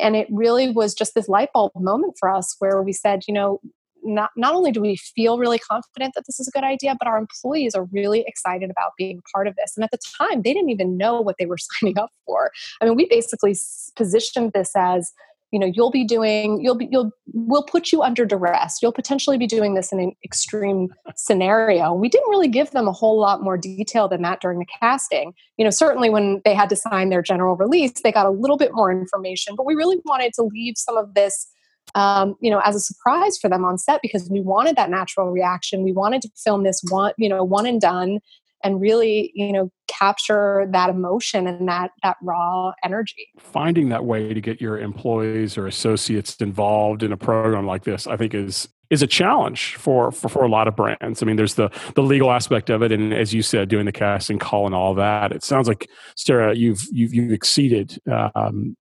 and 0.00 0.16
it 0.16 0.26
really 0.30 0.70
was 0.70 0.94
just 0.94 1.14
this 1.14 1.28
light 1.28 1.48
bulb 1.52 1.72
moment 1.74 2.14
for 2.18 2.30
us 2.30 2.56
where 2.58 2.82
we 2.82 2.92
said, 2.92 3.22
you 3.26 3.32
know, 3.34 3.60
not, 4.02 4.30
not 4.36 4.54
only 4.54 4.72
do 4.72 4.80
we 4.80 4.96
feel 4.96 5.38
really 5.38 5.58
confident 5.58 6.14
that 6.14 6.24
this 6.26 6.40
is 6.40 6.48
a 6.48 6.50
good 6.50 6.64
idea, 6.64 6.96
but 6.98 7.08
our 7.08 7.18
employees 7.18 7.74
are 7.74 7.84
really 7.92 8.24
excited 8.26 8.70
about 8.70 8.92
being 8.98 9.20
part 9.34 9.46
of 9.46 9.56
this. 9.56 9.72
And 9.76 9.84
at 9.84 9.90
the 9.90 9.98
time, 10.18 10.42
they 10.42 10.52
didn't 10.52 10.70
even 10.70 10.96
know 10.96 11.20
what 11.20 11.36
they 11.38 11.46
were 11.46 11.58
signing 11.80 11.98
up 11.98 12.10
for. 12.26 12.50
I 12.80 12.84
mean, 12.84 12.96
we 12.96 13.06
basically 13.08 13.56
positioned 13.96 14.52
this 14.52 14.72
as 14.76 15.12
you 15.52 15.58
know 15.58 15.66
you'll 15.66 15.90
be 15.90 16.02
doing 16.02 16.60
you'll 16.62 16.74
be 16.74 16.88
you'll 16.90 17.10
we'll 17.34 17.62
put 17.62 17.92
you 17.92 18.02
under 18.02 18.24
duress 18.24 18.78
you'll 18.80 18.90
potentially 18.90 19.38
be 19.38 19.46
doing 19.46 19.74
this 19.74 19.92
in 19.92 20.00
an 20.00 20.12
extreme 20.24 20.88
scenario 21.14 21.92
we 21.92 22.08
didn't 22.08 22.30
really 22.30 22.48
give 22.48 22.70
them 22.70 22.88
a 22.88 22.92
whole 22.92 23.20
lot 23.20 23.42
more 23.42 23.58
detail 23.58 24.08
than 24.08 24.22
that 24.22 24.40
during 24.40 24.58
the 24.58 24.66
casting 24.80 25.32
you 25.58 25.64
know 25.64 25.70
certainly 25.70 26.08
when 26.08 26.40
they 26.44 26.54
had 26.54 26.70
to 26.70 26.76
sign 26.76 27.10
their 27.10 27.22
general 27.22 27.54
release 27.54 27.92
they 28.02 28.10
got 28.10 28.26
a 28.26 28.30
little 28.30 28.56
bit 28.56 28.70
more 28.72 28.90
information 28.90 29.54
but 29.54 29.66
we 29.66 29.74
really 29.74 29.98
wanted 30.06 30.32
to 30.32 30.42
leave 30.42 30.74
some 30.76 30.96
of 30.96 31.12
this 31.14 31.46
um, 31.94 32.36
you 32.40 32.50
know, 32.50 32.60
as 32.64 32.74
a 32.74 32.80
surprise 32.80 33.38
for 33.38 33.48
them 33.48 33.64
on 33.64 33.78
set 33.78 34.00
because 34.02 34.28
we 34.30 34.40
wanted 34.40 34.76
that 34.76 34.90
natural 34.90 35.30
reaction. 35.30 35.82
We 35.82 35.92
wanted 35.92 36.22
to 36.22 36.30
film 36.42 36.64
this 36.64 36.82
one, 36.88 37.12
you 37.18 37.28
know, 37.28 37.44
one 37.44 37.66
and 37.66 37.80
done 37.80 38.20
and 38.64 38.80
really, 38.80 39.32
you 39.34 39.52
know, 39.52 39.70
capture 39.88 40.66
that 40.70 40.88
emotion 40.88 41.46
and 41.46 41.68
that 41.68 41.90
that 42.02 42.16
raw 42.22 42.72
energy. 42.84 43.28
Finding 43.38 43.88
that 43.90 44.04
way 44.04 44.32
to 44.32 44.40
get 44.40 44.60
your 44.60 44.78
employees 44.78 45.58
or 45.58 45.66
associates 45.66 46.36
involved 46.36 47.02
in 47.02 47.12
a 47.12 47.16
program 47.16 47.66
like 47.66 47.84
this, 47.84 48.06
I 48.06 48.16
think 48.16 48.34
is 48.34 48.68
is 48.90 49.02
a 49.02 49.06
challenge 49.06 49.76
for, 49.76 50.12
for, 50.12 50.28
for 50.28 50.44
a 50.44 50.48
lot 50.48 50.68
of 50.68 50.76
brands. 50.76 51.22
I 51.22 51.26
mean, 51.26 51.36
there's 51.36 51.54
the 51.54 51.70
the 51.94 52.02
legal 52.02 52.30
aspect 52.30 52.70
of 52.70 52.82
it, 52.82 52.92
and 52.92 53.12
as 53.12 53.32
you 53.34 53.42
said, 53.42 53.68
doing 53.68 53.86
the 53.86 53.92
casting 53.92 54.38
call 54.38 54.66
and 54.66 54.74
all 54.74 54.94
that. 54.94 55.32
It 55.32 55.42
sounds 55.42 55.68
like 55.68 55.88
Sarah, 56.16 56.54
you've 56.54 56.82
you've, 56.90 57.14
you've 57.14 57.32
exceeded 57.32 57.98
um, 58.08 58.76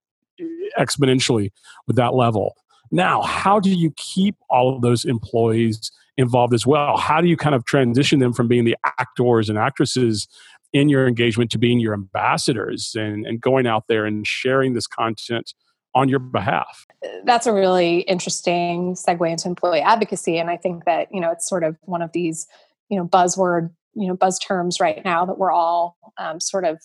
exponentially 0.78 1.52
with 1.88 1.96
that 1.96 2.14
level. 2.14 2.56
Now, 2.92 3.22
how 3.22 3.60
do 3.60 3.70
you 3.70 3.94
keep 3.96 4.36
all 4.50 4.76
of 4.76 4.82
those 4.82 5.06
employees 5.06 5.92
involved 6.18 6.54
as 6.54 6.66
well? 6.66 6.98
How 6.98 7.22
do 7.22 7.28
you 7.28 7.38
kind 7.38 7.56
of 7.56 7.66
transition 7.66 8.20
them 8.20 8.34
from 8.34 8.48
being 8.48 8.66
the 8.66 8.76
actors 9.00 9.50
and 9.50 9.58
actresses 9.58 10.28
in 10.74 10.90
your 10.90 11.08
engagement 11.08 11.52
to 11.52 11.58
being 11.58 11.80
your 11.80 11.94
ambassadors 11.94 12.94
and, 12.96 13.26
and 13.26 13.42
going 13.42 13.68
out 13.68 13.86
there 13.88 14.06
and 14.06 14.26
sharing 14.28 14.74
this 14.74 14.88
content 14.88 15.54
on 15.94 16.10
your 16.10 16.20
behalf? 16.20 16.86
That's 17.26 17.48
a 17.48 17.54
really 17.54 18.02
interesting 18.02 18.96
segue 18.96 19.30
into 19.30 19.48
employee 19.48 19.82
advocacy. 19.82 20.38
And 20.38 20.50
I 20.50 20.58
think 20.58 20.86
that, 20.86 21.08
you 21.12 21.20
know, 21.20 21.32
it's 21.32 21.48
sort 21.48 21.64
of 21.64 21.78
one 21.82 22.02
of 22.02 22.12
these, 22.14 22.48
you 22.90 22.98
know, 22.98 23.06
buzzword, 23.06 23.72
you 23.94 24.08
know, 24.08 24.16
buzz 24.16 24.40
terms 24.40 24.80
right 24.80 25.04
now 25.04 25.26
that 25.26 25.38
we're 25.38 25.52
all 25.52 25.98
um, 26.18 26.40
sort 26.40 26.66
of 26.66 26.80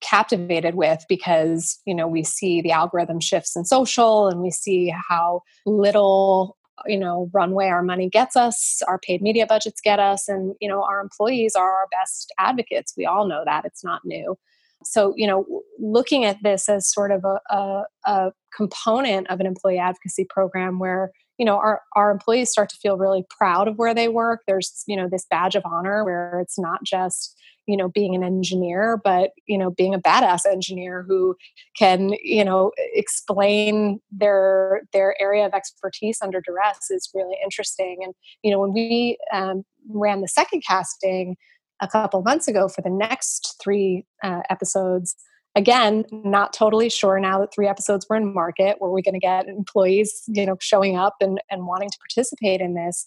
captivated 0.00 0.74
with 0.74 1.04
because 1.08 1.80
you 1.84 1.94
know 1.94 2.06
we 2.06 2.22
see 2.22 2.60
the 2.60 2.70
algorithm 2.70 3.20
shifts 3.20 3.56
in 3.56 3.64
social 3.64 4.28
and 4.28 4.40
we 4.40 4.50
see 4.50 4.92
how 5.08 5.42
little 5.66 6.56
you 6.86 6.98
know 6.98 7.28
runway 7.32 7.66
our 7.66 7.82
money 7.82 8.08
gets 8.08 8.36
us 8.36 8.80
our 8.86 8.98
paid 8.98 9.20
media 9.20 9.46
budgets 9.46 9.80
get 9.80 9.98
us 9.98 10.28
and 10.28 10.54
you 10.60 10.68
know 10.68 10.82
our 10.82 11.00
employees 11.00 11.54
are 11.56 11.70
our 11.70 11.86
best 11.90 12.32
advocates. 12.38 12.94
We 12.96 13.06
all 13.06 13.26
know 13.26 13.42
that. 13.44 13.64
It's 13.64 13.82
not 13.82 14.02
new. 14.04 14.36
So 14.84 15.14
you 15.16 15.26
know 15.26 15.44
looking 15.78 16.24
at 16.24 16.42
this 16.42 16.68
as 16.68 16.90
sort 16.90 17.10
of 17.10 17.24
a, 17.24 17.40
a, 17.54 17.82
a 18.06 18.32
component 18.56 19.28
of 19.30 19.40
an 19.40 19.46
employee 19.46 19.78
advocacy 19.78 20.26
program 20.28 20.78
where 20.78 21.10
you 21.38 21.44
know 21.44 21.56
our, 21.56 21.82
our 21.96 22.12
employees 22.12 22.50
start 22.50 22.68
to 22.68 22.76
feel 22.76 22.96
really 22.96 23.24
proud 23.36 23.66
of 23.66 23.76
where 23.78 23.94
they 23.94 24.08
work. 24.08 24.42
There's 24.46 24.84
you 24.86 24.96
know 24.96 25.08
this 25.10 25.26
badge 25.28 25.56
of 25.56 25.64
honor 25.64 26.04
where 26.04 26.38
it's 26.40 26.58
not 26.58 26.84
just 26.84 27.36
you 27.68 27.76
know 27.76 27.88
being 27.88 28.14
an 28.14 28.24
engineer 28.24 28.98
but 29.04 29.30
you 29.46 29.58
know 29.58 29.70
being 29.70 29.94
a 29.94 30.00
badass 30.00 30.40
engineer 30.50 31.04
who 31.06 31.36
can 31.78 32.14
you 32.22 32.44
know 32.44 32.72
explain 32.94 34.00
their 34.10 34.82
their 34.92 35.14
area 35.20 35.46
of 35.46 35.52
expertise 35.52 36.18
under 36.22 36.40
duress 36.40 36.90
is 36.90 37.10
really 37.14 37.36
interesting. 37.44 37.98
And 38.02 38.14
you 38.42 38.50
know 38.50 38.58
when 38.58 38.72
we 38.72 39.18
um, 39.32 39.64
ran 39.90 40.22
the 40.22 40.28
second 40.28 40.62
casting 40.66 41.36
a 41.80 41.86
couple 41.86 42.22
months 42.22 42.48
ago 42.48 42.68
for 42.68 42.82
the 42.82 42.90
next 42.90 43.56
three 43.62 44.04
uh, 44.24 44.40
episodes 44.50 45.14
again 45.54 46.04
not 46.10 46.52
totally 46.52 46.88
sure 46.88 47.20
now 47.20 47.38
that 47.38 47.52
three 47.54 47.68
episodes 47.68 48.06
were 48.08 48.16
in 48.16 48.32
market 48.34 48.78
were 48.80 48.92
we 48.92 49.02
going 49.02 49.14
to 49.14 49.20
get 49.20 49.46
employees 49.46 50.22
you 50.28 50.46
know 50.46 50.56
showing 50.60 50.96
up 50.96 51.16
and, 51.20 51.40
and 51.50 51.66
wanting 51.66 51.90
to 51.90 51.98
participate 51.98 52.60
in 52.60 52.74
this? 52.74 53.06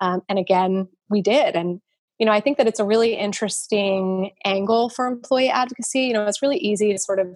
Um, 0.00 0.22
and 0.28 0.38
again 0.38 0.88
we 1.10 1.20
did. 1.22 1.54
And 1.56 1.80
you 2.18 2.26
know, 2.26 2.32
I 2.32 2.40
think 2.40 2.58
that 2.58 2.66
it's 2.66 2.80
a 2.80 2.84
really 2.84 3.14
interesting 3.14 4.32
angle 4.44 4.88
for 4.88 5.06
employee 5.06 5.50
advocacy. 5.50 6.00
You 6.00 6.14
know, 6.14 6.26
it's 6.26 6.42
really 6.42 6.58
easy 6.58 6.92
to 6.92 6.98
sort 6.98 7.20
of 7.20 7.34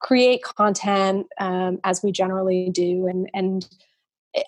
create 0.00 0.42
content 0.42 1.26
um, 1.38 1.78
as 1.84 2.02
we 2.02 2.12
generally 2.12 2.70
do 2.70 3.06
and 3.06 3.28
and 3.34 3.68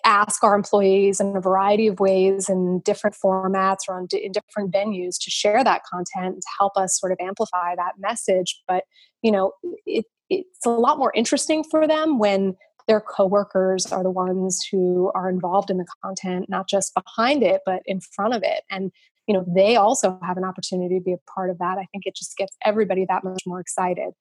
ask 0.03 0.43
our 0.43 0.53
employees 0.53 1.19
in 1.19 1.35
a 1.35 1.41
variety 1.41 1.87
of 1.87 1.99
ways 1.99 2.49
in 2.49 2.79
different 2.79 3.15
formats 3.15 3.87
or 3.87 3.95
on 3.95 4.07
in 4.11 4.31
different 4.31 4.71
venues 4.71 5.15
to 5.19 5.31
share 5.31 5.63
that 5.63 5.81
content 5.83 6.35
to 6.41 6.47
help 6.59 6.75
us 6.75 6.99
sort 6.99 7.11
of 7.11 7.17
amplify 7.21 7.73
that 7.75 7.93
message 7.97 8.61
but 8.67 8.83
you 9.21 9.31
know 9.31 9.53
it, 9.85 10.05
it's 10.29 10.65
a 10.65 10.69
lot 10.69 10.97
more 10.97 11.13
interesting 11.15 11.63
for 11.63 11.87
them 11.87 12.19
when 12.19 12.55
their 12.87 12.99
coworkers 12.99 13.91
are 13.91 14.03
the 14.03 14.11
ones 14.11 14.65
who 14.69 15.09
are 15.15 15.29
involved 15.29 15.69
in 15.69 15.77
the 15.77 15.85
content 16.03 16.49
not 16.49 16.67
just 16.67 16.93
behind 16.93 17.41
it 17.41 17.61
but 17.65 17.81
in 17.85 18.01
front 18.01 18.33
of 18.33 18.43
it 18.43 18.63
and 18.69 18.91
you 19.27 19.33
know 19.33 19.45
they 19.47 19.75
also 19.75 20.19
have 20.23 20.37
an 20.37 20.43
opportunity 20.43 20.99
to 20.99 21.03
be 21.03 21.13
a 21.13 21.31
part 21.33 21.49
of 21.49 21.57
that 21.59 21.77
i 21.77 21.85
think 21.91 22.05
it 22.05 22.15
just 22.15 22.35
gets 22.37 22.55
everybody 22.65 23.05
that 23.07 23.23
much 23.23 23.43
more 23.45 23.59
excited. 23.59 24.13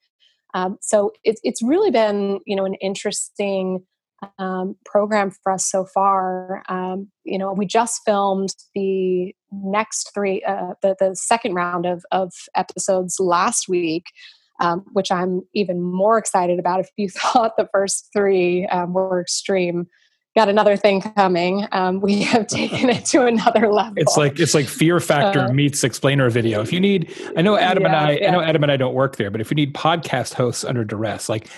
Um, 0.54 0.78
so 0.80 1.12
it's 1.24 1.40
it's 1.44 1.62
really 1.62 1.90
been 1.90 2.40
you 2.46 2.56
know 2.56 2.64
an 2.64 2.74
interesting 2.74 3.84
um, 4.38 4.76
program 4.86 5.30
for 5.30 5.52
us 5.52 5.68
so 5.68 5.84
far. 5.84 6.62
Um, 6.68 7.10
you 7.24 7.38
know 7.38 7.52
we 7.52 7.66
just 7.66 8.00
filmed 8.04 8.54
the 8.74 9.34
next 9.52 10.10
three 10.14 10.42
uh, 10.44 10.74
the, 10.82 10.96
the 10.98 11.14
second 11.14 11.54
round 11.54 11.86
of, 11.86 12.04
of 12.10 12.32
episodes 12.54 13.16
last 13.20 13.68
week 13.68 14.04
um, 14.60 14.84
which 14.92 15.10
i'm 15.10 15.42
even 15.54 15.82
more 15.82 16.18
excited 16.18 16.58
about 16.58 16.80
if 16.80 16.88
you 16.96 17.08
thought 17.10 17.56
the 17.56 17.68
first 17.72 18.08
three 18.12 18.66
um, 18.66 18.92
were 18.92 19.20
extreme 19.20 19.86
got 20.36 20.48
another 20.48 20.76
thing 20.76 21.00
coming. 21.00 21.66
Um, 21.72 22.00
we 22.00 22.22
have 22.22 22.46
taken 22.46 22.90
it 22.90 23.04
to 23.06 23.24
another 23.26 23.72
level. 23.72 23.94
It's 23.96 24.16
like 24.16 24.38
it's 24.38 24.54
like 24.54 24.66
Fear 24.66 25.00
Factor 25.00 25.40
uh, 25.40 25.52
meets 25.52 25.82
explainer 25.82 26.30
video. 26.30 26.60
If 26.60 26.72
you 26.72 26.78
need, 26.78 27.12
I 27.36 27.42
know 27.42 27.56
Adam 27.56 27.82
yeah, 27.82 27.88
and 27.88 27.96
I, 27.96 28.10
yeah. 28.12 28.28
I 28.28 28.30
know 28.30 28.40
Adam 28.40 28.62
and 28.62 28.70
I 28.70 28.76
don't 28.76 28.94
work 28.94 29.16
there, 29.16 29.30
but 29.30 29.40
if 29.40 29.50
you 29.50 29.54
need 29.56 29.74
podcast 29.74 30.34
hosts 30.34 30.64
under 30.64 30.84
duress, 30.84 31.28
like 31.28 31.48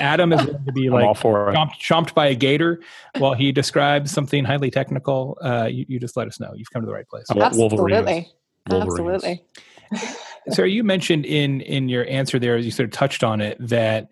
Adam 0.00 0.32
is 0.32 0.44
going 0.44 0.64
to 0.64 0.72
be 0.72 0.90
like 0.90 1.04
chomped, 1.04 1.78
chomped, 1.78 2.14
by 2.14 2.26
a 2.26 2.34
gator 2.34 2.80
while 3.18 3.34
he 3.34 3.52
describes 3.52 4.10
something 4.10 4.44
highly 4.44 4.70
technical, 4.70 5.36
uh, 5.42 5.68
you, 5.70 5.84
you, 5.88 6.00
just 6.00 6.16
let 6.16 6.26
us 6.26 6.40
know. 6.40 6.52
You've 6.54 6.70
come 6.70 6.80
to 6.80 6.86
the 6.86 6.92
right 6.92 7.06
place. 7.06 7.26
Absolutely, 7.30 8.28
absolutely. 8.70 9.44
Sarah, 10.48 10.68
you 10.68 10.82
mentioned 10.82 11.26
in 11.26 11.60
in 11.60 11.90
your 11.90 12.06
answer 12.08 12.38
there, 12.38 12.56
as 12.56 12.64
you 12.64 12.70
sort 12.70 12.86
of 12.86 12.92
touched 12.92 13.22
on 13.22 13.42
it, 13.42 13.58
that 13.60 14.08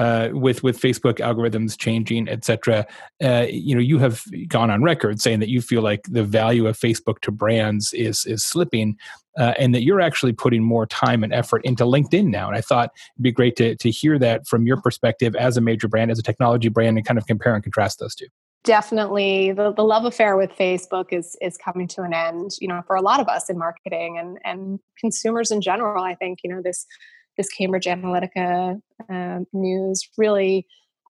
uh, 0.00 0.30
with 0.32 0.62
with 0.62 0.80
Facebook 0.80 1.16
algorithms 1.16 1.76
changing, 1.76 2.26
et 2.26 2.42
cetera, 2.42 2.86
uh, 3.22 3.44
you 3.50 3.74
know, 3.74 3.80
you 3.82 3.98
have 3.98 4.24
gone 4.48 4.70
on 4.70 4.82
record 4.82 5.20
saying 5.20 5.40
that 5.40 5.50
you 5.50 5.60
feel 5.60 5.82
like 5.82 6.00
the 6.08 6.24
value 6.24 6.66
of 6.66 6.78
Facebook 6.78 7.20
to 7.20 7.30
brands 7.30 7.92
is 7.92 8.24
is 8.24 8.42
slipping, 8.42 8.96
uh, 9.38 9.52
and 9.58 9.74
that 9.74 9.82
you're 9.82 10.00
actually 10.00 10.32
putting 10.32 10.62
more 10.62 10.86
time 10.86 11.22
and 11.22 11.34
effort 11.34 11.62
into 11.66 11.84
LinkedIn 11.84 12.28
now. 12.28 12.48
And 12.48 12.56
I 12.56 12.62
thought 12.62 12.92
it'd 13.14 13.22
be 13.22 13.30
great 13.30 13.56
to 13.56 13.76
to 13.76 13.90
hear 13.90 14.18
that 14.18 14.46
from 14.46 14.66
your 14.66 14.80
perspective 14.80 15.36
as 15.36 15.58
a 15.58 15.60
major 15.60 15.86
brand, 15.86 16.10
as 16.10 16.18
a 16.18 16.22
technology 16.22 16.70
brand, 16.70 16.96
and 16.96 17.06
kind 17.06 17.18
of 17.18 17.26
compare 17.26 17.54
and 17.54 17.62
contrast 17.62 17.98
those 17.98 18.14
two 18.14 18.28
definitely 18.62 19.52
the, 19.52 19.72
the 19.72 19.82
love 19.82 20.04
affair 20.04 20.36
with 20.36 20.50
facebook 20.50 21.06
is 21.12 21.34
is 21.40 21.56
coming 21.56 21.88
to 21.88 22.02
an 22.02 22.12
end 22.12 22.50
you 22.60 22.68
know 22.68 22.82
for 22.86 22.94
a 22.94 23.00
lot 23.00 23.18
of 23.18 23.26
us 23.26 23.48
in 23.48 23.56
marketing 23.56 24.18
and 24.18 24.38
and 24.44 24.78
consumers 24.98 25.50
in 25.50 25.62
general 25.62 26.04
i 26.04 26.14
think 26.14 26.40
you 26.44 26.50
know 26.50 26.60
this 26.62 26.84
this 27.36 27.48
cambridge 27.48 27.84
analytica 27.84 28.80
um, 29.08 29.46
news 29.52 30.08
really 30.16 30.66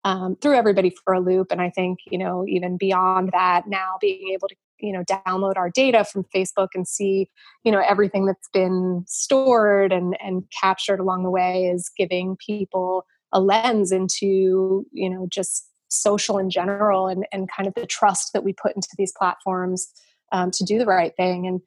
um, 0.05 0.35
threw 0.41 0.55
everybody 0.55 0.93
for 1.03 1.13
a 1.13 1.19
loop 1.19 1.51
and 1.51 1.61
i 1.61 1.69
think 1.69 1.99
you 2.09 2.17
know 2.17 2.45
even 2.47 2.77
beyond 2.77 3.29
that 3.31 3.67
now 3.67 3.97
being 4.01 4.29
able 4.33 4.47
to 4.47 4.55
you 4.79 4.91
know 4.91 5.03
download 5.03 5.55
our 5.55 5.69
data 5.69 6.03
from 6.03 6.25
facebook 6.35 6.69
and 6.73 6.87
see 6.87 7.29
you 7.63 7.71
know 7.71 7.81
everything 7.87 8.25
that's 8.25 8.49
been 8.51 9.03
stored 9.07 9.91
and 9.93 10.17
and 10.21 10.43
captured 10.61 10.99
along 10.99 11.23
the 11.23 11.31
way 11.31 11.65
is 11.65 11.89
giving 11.97 12.35
people 12.45 13.05
a 13.31 13.39
lens 13.39 13.91
into 13.91 14.85
you 14.91 15.09
know 15.09 15.27
just 15.31 15.69
social 15.93 16.37
in 16.37 16.49
general 16.49 17.07
and, 17.07 17.25
and 17.31 17.49
kind 17.49 17.67
of 17.67 17.73
the 17.75 17.85
trust 17.85 18.33
that 18.33 18.43
we 18.43 18.53
put 18.53 18.75
into 18.75 18.89
these 18.97 19.13
platforms 19.17 19.87
um, 20.31 20.51
to 20.51 20.65
do 20.65 20.77
the 20.77 20.85
right 20.85 21.15
thing. 21.15 21.47
And 21.47 21.61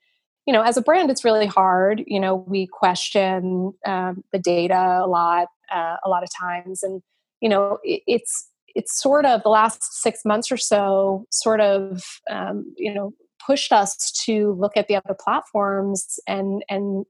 you 0.46 0.52
know 0.52 0.62
as 0.62 0.76
a 0.76 0.82
brand 0.82 1.10
it's 1.10 1.24
really 1.24 1.46
hard 1.46 2.02
you 2.06 2.20
know 2.20 2.36
we 2.36 2.66
question 2.66 3.72
um, 3.84 4.22
the 4.32 4.38
data 4.38 5.00
a 5.02 5.08
lot 5.08 5.48
uh, 5.72 5.96
a 6.04 6.08
lot 6.08 6.22
of 6.22 6.28
times. 6.38 6.82
And 6.82 7.02
you 7.40 7.48
know 7.48 7.78
it, 7.82 8.02
it's 8.06 8.48
it's 8.74 9.00
sort 9.00 9.24
of 9.24 9.42
the 9.42 9.48
last 9.48 10.02
six 10.02 10.24
months 10.24 10.52
or 10.52 10.56
so 10.56 11.24
sort 11.30 11.60
of 11.60 12.02
um, 12.30 12.72
you 12.76 12.92
know 12.92 13.12
pushed 13.44 13.72
us 13.72 14.12
to 14.24 14.52
look 14.58 14.76
at 14.76 14.88
the 14.88 14.96
other 14.96 15.16
platforms 15.18 16.18
and 16.26 16.62
and 16.68 17.04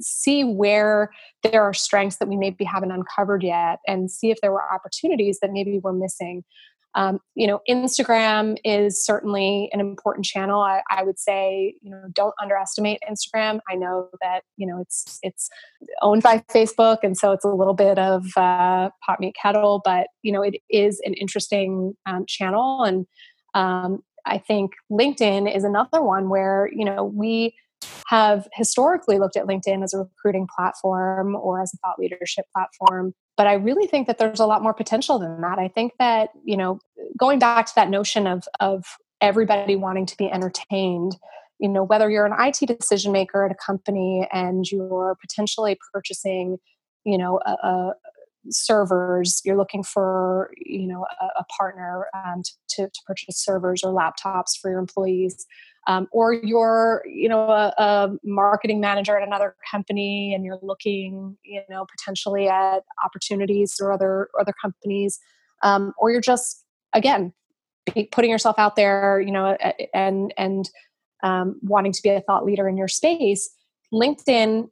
see 0.00 0.42
where 0.42 1.10
there 1.42 1.62
are 1.62 1.74
strengths 1.74 2.16
that 2.16 2.28
we 2.28 2.36
maybe 2.36 2.64
haven't 2.64 2.92
uncovered 2.92 3.42
yet 3.42 3.78
and 3.86 4.10
see 4.10 4.30
if 4.30 4.40
there 4.40 4.50
were 4.50 4.72
opportunities 4.72 5.38
that 5.40 5.50
maybe 5.52 5.78
we're 5.82 5.92
missing 5.92 6.42
um, 6.96 7.20
you 7.34 7.46
know 7.46 7.60
instagram 7.68 8.56
is 8.64 9.04
certainly 9.04 9.68
an 9.72 9.80
important 9.80 10.24
channel. 10.24 10.60
I, 10.60 10.82
I, 10.90 11.04
would 11.04 11.18
say 11.18 11.74
you 11.82 11.90
know 11.90 12.02
don't 12.12 12.34
underestimate 12.42 13.00
instagram. 13.08 13.60
I 13.70 13.76
know 13.76 14.08
that 14.22 14.40
you 14.56 14.66
know 14.66 14.80
it's 14.80 15.18
it's 15.22 15.48
owned 16.02 16.22
by 16.22 16.38
facebook 16.50 16.98
and 17.02 17.16
so 17.16 17.32
it's 17.32 17.44
a 17.44 17.48
little 17.48 17.74
bit 17.74 17.98
of 17.98 18.26
uh, 18.36 18.90
pot 19.04 19.20
meet 19.20 19.36
kettle 19.40 19.80
but 19.84 20.08
you 20.22 20.32
know 20.32 20.42
it 20.42 20.56
is 20.70 21.00
an 21.04 21.14
interesting 21.14 21.94
um, 22.06 22.24
channel. 22.26 22.82
And 22.82 23.06
um, 23.54 24.02
i 24.26 24.38
think 24.38 24.72
linkedin 24.90 25.54
is 25.54 25.64
another 25.64 26.02
one 26.02 26.28
where 26.28 26.68
you 26.72 26.84
know 26.84 27.04
we 27.04 27.54
have 28.06 28.48
historically 28.52 29.18
looked 29.18 29.36
at 29.36 29.46
LinkedIn 29.46 29.82
as 29.82 29.94
a 29.94 29.98
recruiting 29.98 30.46
platform 30.54 31.34
or 31.34 31.60
as 31.60 31.72
a 31.74 31.76
thought 31.78 31.98
leadership 31.98 32.46
platform. 32.54 33.12
But 33.36 33.46
I 33.46 33.54
really 33.54 33.86
think 33.86 34.06
that 34.06 34.18
there's 34.18 34.40
a 34.40 34.46
lot 34.46 34.62
more 34.62 34.74
potential 34.74 35.18
than 35.18 35.40
that. 35.42 35.58
I 35.58 35.68
think 35.68 35.92
that, 35.98 36.30
you 36.44 36.56
know, 36.56 36.78
going 37.18 37.38
back 37.38 37.66
to 37.66 37.74
that 37.76 37.90
notion 37.90 38.26
of, 38.26 38.44
of 38.60 38.84
everybody 39.20 39.76
wanting 39.76 40.06
to 40.06 40.16
be 40.16 40.30
entertained, 40.30 41.16
you 41.58 41.68
know, 41.68 41.84
whether 41.84 42.10
you're 42.10 42.26
an 42.26 42.34
IT 42.38 42.66
decision 42.66 43.12
maker 43.12 43.44
at 43.44 43.52
a 43.52 43.54
company 43.54 44.26
and 44.32 44.70
you're 44.70 45.16
potentially 45.20 45.78
purchasing, 45.92 46.58
you 47.04 47.18
know, 47.18 47.40
a, 47.44 47.92
servers 48.50 49.40
you're 49.44 49.56
looking 49.56 49.82
for 49.82 50.50
you 50.56 50.86
know 50.86 51.04
a, 51.20 51.40
a 51.40 51.44
partner 51.58 52.06
um, 52.14 52.42
to, 52.68 52.86
to, 52.86 53.00
purchase 53.06 53.38
servers 53.38 53.82
or 53.82 53.92
laptops 53.92 54.56
for 54.60 54.70
your 54.70 54.78
employees 54.78 55.46
um, 55.86 56.08
or 56.12 56.32
you're 56.32 57.02
you 57.06 57.28
know 57.28 57.48
a, 57.50 57.72
a, 57.78 58.10
marketing 58.24 58.80
manager 58.80 59.16
at 59.16 59.26
another 59.26 59.54
company 59.70 60.32
and 60.34 60.44
you're 60.44 60.58
looking 60.62 61.36
you 61.44 61.62
know 61.68 61.86
potentially 61.90 62.48
at 62.48 62.82
opportunities 63.04 63.76
or 63.80 63.92
other 63.92 64.28
other 64.40 64.54
companies 64.60 65.18
um, 65.62 65.92
or 65.98 66.10
you're 66.10 66.20
just 66.20 66.64
again 66.92 67.32
putting 68.10 68.30
yourself 68.30 68.58
out 68.58 68.76
there 68.76 69.20
you 69.20 69.32
know 69.32 69.56
and 69.94 70.34
and 70.36 70.70
um, 71.22 71.58
wanting 71.62 71.92
to 71.92 72.02
be 72.02 72.10
a 72.10 72.20
thought 72.20 72.44
leader 72.44 72.68
in 72.68 72.76
your 72.76 72.88
space 72.88 73.50
linkedin 73.92 74.68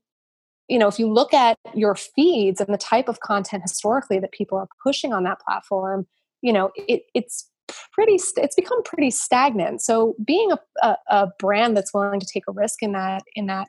you 0.68 0.78
know 0.78 0.88
if 0.88 0.98
you 0.98 1.12
look 1.12 1.34
at 1.34 1.58
your 1.74 1.94
feeds 1.94 2.60
and 2.60 2.72
the 2.72 2.78
type 2.78 3.08
of 3.08 3.20
content 3.20 3.62
historically 3.62 4.18
that 4.18 4.32
people 4.32 4.58
are 4.58 4.68
pushing 4.82 5.12
on 5.12 5.24
that 5.24 5.38
platform 5.40 6.06
you 6.42 6.52
know 6.52 6.70
it, 6.76 7.02
it's 7.14 7.48
pretty 7.92 8.18
it's 8.36 8.54
become 8.54 8.82
pretty 8.82 9.10
stagnant. 9.10 9.82
So 9.82 10.14
being 10.24 10.52
a, 10.52 10.58
a, 10.82 10.96
a, 11.08 11.28
brand 11.38 11.76
that's 11.76 11.94
willing 11.94 12.20
to 12.20 12.26
take 12.26 12.44
a 12.48 12.52
risk 12.52 12.82
in 12.82 12.92
that 12.92 13.22
in 13.34 13.46
that 13.46 13.68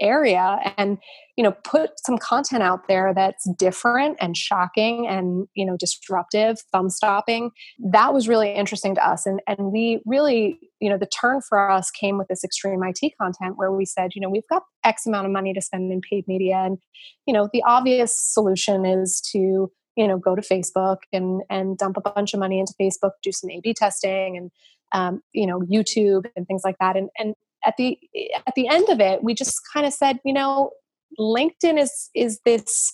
area 0.00 0.72
and 0.76 0.98
you 1.36 1.44
know 1.44 1.52
put 1.64 1.90
some 2.04 2.18
content 2.18 2.62
out 2.62 2.88
there 2.88 3.12
that's 3.14 3.48
different 3.58 4.16
and 4.20 4.36
shocking 4.36 5.06
and 5.06 5.46
you 5.54 5.64
know 5.64 5.76
disruptive 5.78 6.58
thumb 6.72 6.90
stopping 6.90 7.50
that 7.78 8.12
was 8.12 8.28
really 8.28 8.52
interesting 8.52 8.94
to 8.94 9.06
us 9.06 9.26
and 9.26 9.40
and 9.46 9.72
we 9.72 10.00
really 10.06 10.58
you 10.80 10.90
know 10.90 10.98
the 10.98 11.06
turn 11.06 11.40
for 11.40 11.70
us 11.70 11.90
came 11.90 12.18
with 12.18 12.28
this 12.28 12.44
extreme 12.44 12.80
IT 12.82 13.12
content 13.20 13.56
where 13.56 13.72
we 13.72 13.84
said 13.84 14.10
you 14.14 14.20
know 14.20 14.28
we've 14.28 14.48
got 14.50 14.62
x 14.84 15.06
amount 15.06 15.26
of 15.26 15.32
money 15.32 15.52
to 15.52 15.62
spend 15.62 15.90
in 15.90 16.00
paid 16.00 16.24
media 16.28 16.56
and 16.56 16.78
you 17.26 17.32
know 17.32 17.48
the 17.52 17.62
obvious 17.64 18.18
solution 18.18 18.84
is 18.84 19.20
to 19.20 19.70
you 19.96 20.06
know 20.06 20.18
go 20.18 20.34
to 20.34 20.42
facebook 20.42 20.98
and 21.12 21.42
and 21.48 21.78
dump 21.78 21.96
a 21.96 22.00
bunch 22.00 22.34
of 22.34 22.40
money 22.40 22.60
into 22.60 22.74
facebook 22.80 23.12
do 23.22 23.32
some 23.32 23.50
a 23.50 23.60
b 23.60 23.74
testing 23.74 24.36
and 24.36 24.50
um, 24.92 25.20
you 25.32 25.46
know 25.46 25.60
youtube 25.60 26.26
and 26.36 26.46
things 26.46 26.62
like 26.64 26.76
that 26.78 26.96
and 26.96 27.08
and 27.18 27.34
at 27.64 27.74
the 27.76 27.98
at 28.46 28.54
the 28.54 28.68
end 28.68 28.88
of 28.88 29.00
it 29.00 29.22
we 29.22 29.34
just 29.34 29.60
kind 29.72 29.86
of 29.86 29.92
said 29.92 30.18
you 30.24 30.32
know 30.32 30.70
linkedin 31.18 31.78
is 31.78 32.10
is 32.14 32.40
this 32.44 32.92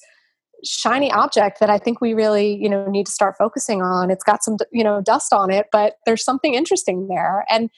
shiny 0.65 1.11
object 1.13 1.59
that 1.61 1.71
i 1.71 1.79
think 1.79 2.01
we 2.01 2.15
really 2.15 2.55
you 2.55 2.69
know 2.69 2.87
need 2.89 3.07
to 3.07 3.13
start 3.13 3.35
focusing 3.37 3.83
on 3.83 4.11
it's 4.11 4.25
got 4.25 4.43
some 4.43 4.57
you 4.71 4.85
know 4.85 5.01
dust 5.01 5.33
on 5.33 5.51
it 5.51 5.67
but 5.73 5.95
there's 6.07 6.25
something 6.25 6.55
interesting 6.55 7.09
there 7.09 7.45
and 7.49 7.69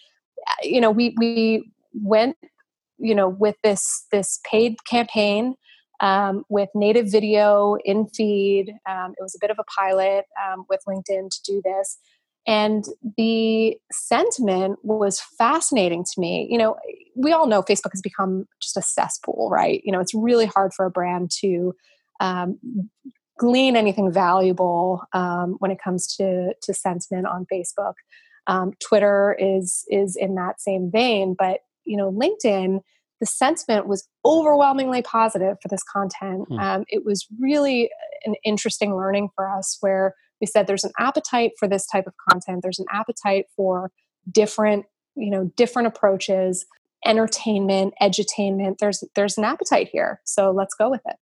uh, 0.49 0.55
you 0.63 0.81
know 0.81 0.91
we 0.91 1.15
we 1.19 1.71
went 1.95 2.37
you 2.99 3.15
know 3.15 3.29
with 3.29 3.57
this 3.63 4.07
this 4.13 4.41
paid 4.45 4.77
campaign 4.85 5.55
um, 6.01 6.45
with 6.49 6.69
native 6.75 7.11
video 7.11 7.77
in 7.85 8.07
feed. 8.09 8.73
Um, 8.89 9.15
it 9.19 9.23
was 9.23 9.35
a 9.35 9.39
bit 9.41 9.51
of 9.51 9.59
a 9.59 9.65
pilot 9.65 10.25
um, 10.45 10.65
with 10.69 10.81
LinkedIn 10.89 11.31
to 11.31 11.43
do 11.45 11.63
this. 11.65 11.99
And 12.47 12.85
the 13.17 13.77
sentiment 13.91 14.79
was 14.83 15.21
fascinating 15.39 16.05
to 16.05 16.21
me. 16.21 16.47
You 16.51 16.59
know, 16.59 16.77
we 17.17 17.33
all 17.33 17.47
know 17.47 17.63
Facebook 17.63 17.93
has 17.93 18.03
become 18.03 18.47
just 18.61 18.77
a 18.77 18.83
cesspool, 18.83 19.49
right? 19.51 19.81
You 19.85 19.93
know, 19.93 20.01
it's 20.01 20.15
really 20.15 20.47
hard 20.47 20.75
for 20.75 20.85
a 20.85 20.91
brand 20.91 21.31
to 21.41 21.75
um, 22.21 22.59
glean 23.39 23.77
anything 23.77 24.13
valuable 24.13 25.03
um, 25.15 25.57
when 25.59 25.71
it 25.71 25.79
comes 25.83 26.07
to, 26.17 26.55
to 26.63 26.75
sentiment 26.75 27.27
on 27.27 27.47
Facebook. 27.53 27.95
Um, 28.47 28.73
Twitter 28.87 29.35
is 29.39 29.85
is 29.89 30.17
in 30.17 30.35
that 30.35 30.61
same 30.61 30.91
vein, 30.93 31.35
but 31.39 31.61
you 31.87 31.97
know, 31.97 32.13
LinkedIn 32.13 32.81
the 33.21 33.27
sentiment 33.27 33.87
was 33.87 34.07
overwhelmingly 34.25 35.01
positive 35.01 35.57
for 35.63 35.69
this 35.69 35.83
content. 35.83 36.49
Mm. 36.51 36.61
Um, 36.61 36.85
it 36.89 37.05
was 37.05 37.27
really 37.41 37.91
an 38.25 38.35
interesting 38.45 38.97
learning 38.97 39.31
for 39.35 39.49
us 39.49 39.79
where 39.81 40.15
we 40.45 40.47
said 40.47 40.67
there's 40.67 40.85
an 40.85 40.93
appetite 40.99 41.53
for 41.59 41.67
this 41.67 41.87
type 41.87 42.07
of 42.07 42.13
content, 42.31 42.61
there's 42.63 42.79
an 42.79 42.85
appetite 42.93 43.47
for 43.57 43.91
different, 44.31 44.85
you 45.17 45.31
know, 45.31 45.51
different 45.57 45.89
approaches, 45.89 46.67
entertainment, 47.07 47.95
edutainment. 48.03 48.77
There's 48.79 49.03
there's 49.15 49.39
an 49.39 49.45
appetite 49.45 49.89
here. 49.91 50.21
So 50.25 50.51
let's 50.51 50.75
go 50.75 50.91
with 50.91 51.01
it. 51.07 51.17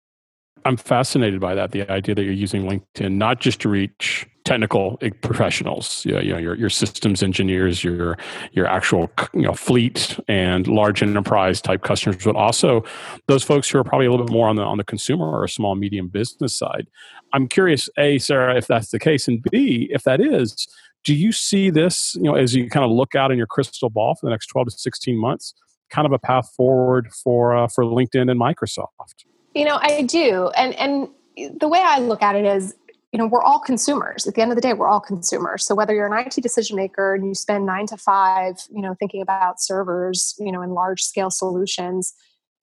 I'm 0.65 0.77
fascinated 0.77 1.41
by 1.41 1.55
that. 1.55 1.73
The 1.73 1.91
idea 1.91 2.15
that 2.15 2.23
you're 2.23 2.33
using 2.33 2.65
LinkedIn 2.65 3.13
not 3.13 3.41
just 3.41 3.61
to 3.63 3.69
reach 3.69 4.27
technical 4.45 4.99
professionals, 5.21 6.05
you 6.05 6.13
know, 6.13 6.21
you 6.21 6.33
know, 6.33 6.39
your 6.39 6.55
your 6.57 6.71
systems 6.71 7.23
engineers, 7.23 7.85
your 7.85 8.17
your 8.53 8.67
actual 8.67 9.11
you 9.35 9.43
know 9.43 9.55
fleet 9.55 10.19
and 10.29 10.67
large 10.67 11.03
enterprise 11.03 11.61
type 11.61 11.83
customers, 11.83 12.25
but 12.25 12.37
also 12.37 12.85
those 13.29 13.43
folks 13.43 13.69
who 13.69 13.79
are 13.79 13.85
probably 13.85 14.07
a 14.07 14.11
little 14.11 14.27
bit 14.27 14.33
more 14.33 14.49
on 14.49 14.57
the 14.57 14.63
on 14.63 14.79
the 14.79 14.85
consumer 14.85 15.27
or 15.27 15.47
small 15.49 15.75
medium 15.75 16.09
business 16.09 16.55
side. 16.55 16.89
I'm 17.33 17.49
curious, 17.49 17.89
a 17.99 18.19
Sarah, 18.19 18.57
if 18.57 18.67
that's 18.67 18.91
the 18.91 18.99
case, 18.99 19.29
and 19.29 19.43
b 19.51 19.89
if 19.91 20.03
that 20.05 20.21
is, 20.21 20.67
do 21.05 21.15
you 21.15 21.33
see 21.33 21.71
this 21.71 22.15
you 22.17 22.23
know 22.23 22.35
as 22.35 22.55
you 22.55 22.69
kind 22.69 22.85
of 22.85 22.91
look 22.91 23.15
out 23.15 23.31
in 23.31 23.39
your 23.39 23.47
crystal 23.47 23.91
ball 23.91 24.15
for 24.15 24.27
the 24.27 24.31
next 24.31 24.47
12 24.49 24.69
to 24.69 24.79
16 24.79 25.17
months, 25.17 25.55
kind 25.91 26.07
of 26.07 26.13
a 26.13 26.19
path 26.19 26.53
forward 26.57 27.13
for 27.13 27.57
uh, 27.57 27.69
for 27.69 27.85
LinkedIn 27.85 28.31
and 28.31 28.41
Microsoft? 28.41 29.25
You 29.55 29.65
know, 29.65 29.79
I 29.81 30.03
do. 30.03 30.51
And 30.57 30.75
and 30.75 31.09
the 31.59 31.69
way 31.69 31.81
I 31.83 31.99
look 31.99 32.23
at 32.23 32.37
it 32.37 32.45
is, 32.45 32.75
you 33.13 33.19
know, 33.19 33.27
we're 33.27 33.43
all 33.43 33.59
consumers. 33.59 34.27
At 34.27 34.35
the 34.35 34.43
end 34.43 34.51
of 34.51 34.57
the 34.57 34.63
day, 34.63 34.73
we're 34.73 34.89
all 34.89 35.01
consumers. 35.01 35.65
So 35.65 35.75
whether 35.75 35.95
you're 35.95 36.13
an 36.13 36.27
IT 36.27 36.43
decision 36.43 36.77
maker 36.77 37.15
and 37.15 37.27
you 37.27 37.35
spend 37.35 37.67
9 37.67 37.87
to 37.87 37.97
5, 37.97 38.55
you 38.71 38.83
know, 38.83 38.95
thinking 38.99 39.23
about 39.23 39.61
servers, 39.61 40.35
you 40.39 40.53
know, 40.53 40.63
in 40.63 40.71
large 40.71 41.03
scale 41.03 41.31
solutions, 41.31 42.15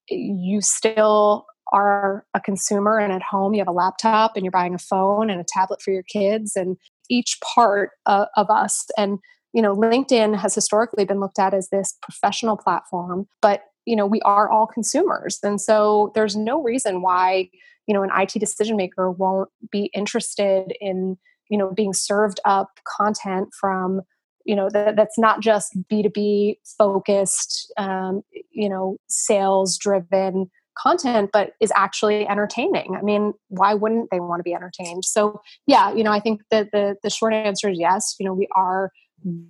you 0.09 0.61
still 0.61 1.45
are 1.71 2.25
a 2.33 2.39
consumer 2.39 2.97
and 2.97 3.13
at 3.13 3.21
home 3.21 3.53
you 3.53 3.59
have 3.59 3.67
a 3.67 3.71
laptop 3.71 4.35
and 4.35 4.43
you're 4.43 4.51
buying 4.51 4.73
a 4.73 4.79
phone 4.79 5.29
and 5.29 5.39
a 5.39 5.45
tablet 5.47 5.81
for 5.81 5.91
your 5.91 6.03
kids 6.03 6.55
and 6.55 6.77
each 7.09 7.37
part 7.41 7.91
of 8.07 8.49
us 8.49 8.87
and 8.97 9.19
you 9.53 9.61
know 9.61 9.75
linkedin 9.75 10.35
has 10.35 10.55
historically 10.55 11.05
been 11.05 11.19
looked 11.19 11.39
at 11.39 11.53
as 11.53 11.69
this 11.69 11.95
professional 12.01 12.57
platform 12.57 13.27
but 13.41 13.65
you 13.85 13.95
know 13.95 14.05
we 14.05 14.21
are 14.21 14.49
all 14.49 14.67
consumers. 14.67 15.39
And 15.43 15.59
so 15.59 16.11
there's 16.15 16.35
no 16.35 16.61
reason 16.61 17.01
why 17.01 17.49
you 17.87 17.93
know 17.93 18.03
an 18.03 18.11
IT 18.15 18.39
decision 18.39 18.77
maker 18.77 19.11
won't 19.11 19.49
be 19.71 19.89
interested 19.93 20.73
in 20.79 21.17
you 21.49 21.57
know 21.57 21.71
being 21.71 21.93
served 21.93 22.39
up 22.45 22.69
content 22.97 23.49
from 23.59 24.01
you 24.45 24.55
know 24.55 24.69
that, 24.71 24.95
that's 24.95 25.17
not 25.17 25.41
just 25.41 25.75
b2b 25.91 26.55
focused 26.77 27.71
um, 27.77 28.21
you 28.51 28.69
know 28.69 28.97
sales 29.07 29.77
driven 29.77 30.49
content 30.77 31.29
but 31.33 31.51
is 31.59 31.73
actually 31.75 32.25
entertaining. 32.27 32.95
I 32.97 33.01
mean 33.01 33.33
why 33.49 33.73
wouldn't 33.73 34.09
they 34.11 34.19
want 34.19 34.39
to 34.39 34.43
be 34.43 34.53
entertained? 34.53 35.03
So 35.03 35.41
yeah 35.67 35.93
you 35.93 36.03
know 36.03 36.11
i 36.11 36.19
think 36.19 36.41
that 36.51 36.69
the 36.71 36.95
the 37.03 37.09
short 37.09 37.33
answer 37.33 37.69
is 37.69 37.79
yes. 37.79 38.15
You 38.19 38.25
know 38.25 38.33
we 38.33 38.47
are 38.55 38.91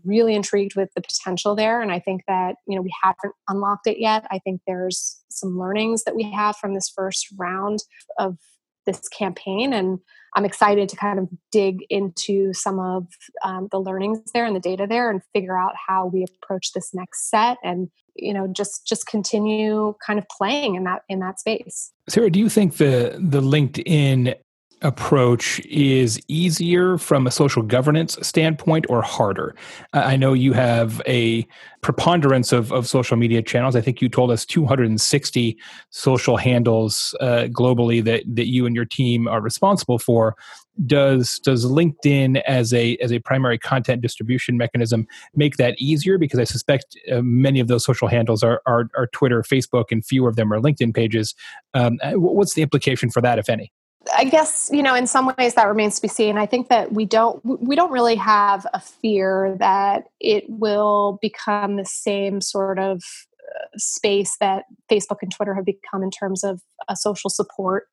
really 0.03 0.35
intrigued 0.35 0.75
with 0.75 0.89
the 0.95 1.01
potential 1.01 1.55
there 1.55 1.81
and 1.81 1.91
i 1.91 1.99
think 1.99 2.21
that 2.27 2.55
you 2.67 2.75
know 2.75 2.81
we 2.81 2.93
haven't 3.01 3.33
unlocked 3.47 3.87
it 3.87 3.99
yet. 3.99 4.25
I 4.31 4.39
think 4.39 4.61
there's 4.65 5.21
some 5.29 5.57
learnings 5.57 6.03
that 6.03 6.15
we 6.15 6.23
have 6.31 6.55
from 6.57 6.73
this 6.73 6.91
first 6.93 7.27
round 7.37 7.79
of 8.17 8.37
this 8.85 9.07
campaign 9.09 9.73
and 9.73 9.99
i'm 10.35 10.45
excited 10.45 10.89
to 10.89 10.95
kind 10.95 11.19
of 11.19 11.27
dig 11.51 11.79
into 11.89 12.53
some 12.53 12.79
of 12.79 13.07
um, 13.43 13.67
the 13.71 13.79
learnings 13.79 14.19
there 14.33 14.45
and 14.45 14.55
the 14.55 14.59
data 14.59 14.87
there 14.87 15.09
and 15.09 15.21
figure 15.33 15.57
out 15.57 15.73
how 15.87 16.07
we 16.07 16.23
approach 16.23 16.71
this 16.73 16.93
next 16.93 17.29
set 17.29 17.57
and 17.63 17.89
you 18.15 18.33
know 18.33 18.47
just 18.47 18.87
just 18.87 19.05
continue 19.07 19.93
kind 20.05 20.19
of 20.19 20.25
playing 20.29 20.75
in 20.75 20.83
that 20.83 21.03
in 21.09 21.19
that 21.19 21.39
space. 21.39 21.91
Sarah 22.07 22.29
do 22.29 22.39
you 22.39 22.49
think 22.49 22.77
the 22.77 23.17
the 23.19 23.41
linkedin 23.41 24.35
approach 24.81 25.59
is 25.61 26.19
easier 26.27 26.97
from 26.97 27.27
a 27.27 27.31
social 27.31 27.61
governance 27.61 28.17
standpoint 28.21 28.85
or 28.89 29.01
harder? 29.01 29.55
I 29.93 30.15
know 30.15 30.33
you 30.33 30.53
have 30.53 31.01
a 31.07 31.47
preponderance 31.81 32.51
of, 32.51 32.71
of 32.71 32.87
social 32.87 33.17
media 33.17 33.41
channels. 33.41 33.75
I 33.75 33.81
think 33.81 34.01
you 34.01 34.09
told 34.09 34.31
us 34.31 34.45
260 34.45 35.57
social 35.89 36.37
handles 36.37 37.15
uh, 37.19 37.47
globally 37.49 38.03
that, 38.03 38.23
that 38.27 38.47
you 38.47 38.65
and 38.65 38.75
your 38.75 38.85
team 38.85 39.27
are 39.27 39.41
responsible 39.41 39.99
for. 39.99 40.35
Does 40.85 41.39
does 41.39 41.65
LinkedIn 41.65 42.41
as 42.47 42.73
a 42.73 42.95
as 42.97 43.11
a 43.11 43.19
primary 43.19 43.57
content 43.57 44.01
distribution 44.01 44.55
mechanism 44.55 45.07
make 45.35 45.57
that 45.57 45.75
easier? 45.77 46.17
Because 46.17 46.39
I 46.39 46.45
suspect 46.45 46.97
uh, 47.11 47.21
many 47.21 47.59
of 47.59 47.67
those 47.67 47.83
social 47.83 48.07
handles 48.07 48.43
are, 48.43 48.61
are, 48.65 48.89
are 48.95 49.07
Twitter, 49.07 49.41
Facebook, 49.41 49.85
and 49.91 50.05
fewer 50.05 50.29
of 50.29 50.37
them 50.37 50.53
are 50.53 50.59
LinkedIn 50.59 50.95
pages. 50.95 51.35
Um, 51.73 51.99
what's 52.13 52.53
the 52.53 52.61
implication 52.61 53.09
for 53.09 53.19
that, 53.21 53.39
if 53.39 53.49
any? 53.49 53.73
I 54.15 54.25
guess 54.25 54.69
you 54.71 54.83
know 54.83 54.95
in 54.95 55.07
some 55.07 55.33
ways 55.37 55.53
that 55.55 55.67
remains 55.67 55.95
to 55.95 56.01
be 56.01 56.07
seen. 56.07 56.37
I 56.37 56.45
think 56.45 56.69
that 56.69 56.93
we 56.93 57.05
don't 57.05 57.43
we 57.43 57.75
don't 57.75 57.91
really 57.91 58.15
have 58.15 58.65
a 58.73 58.79
fear 58.79 59.55
that 59.59 60.05
it 60.19 60.45
will 60.47 61.19
become 61.21 61.75
the 61.75 61.85
same 61.85 62.41
sort 62.41 62.79
of 62.79 63.01
uh, 63.39 63.65
space 63.77 64.37
that 64.39 64.65
Facebook 64.91 65.17
and 65.21 65.31
Twitter 65.31 65.53
have 65.53 65.65
become 65.65 66.03
in 66.03 66.11
terms 66.11 66.43
of 66.43 66.61
a 66.87 66.95
social 66.95 67.29
support 67.29 67.87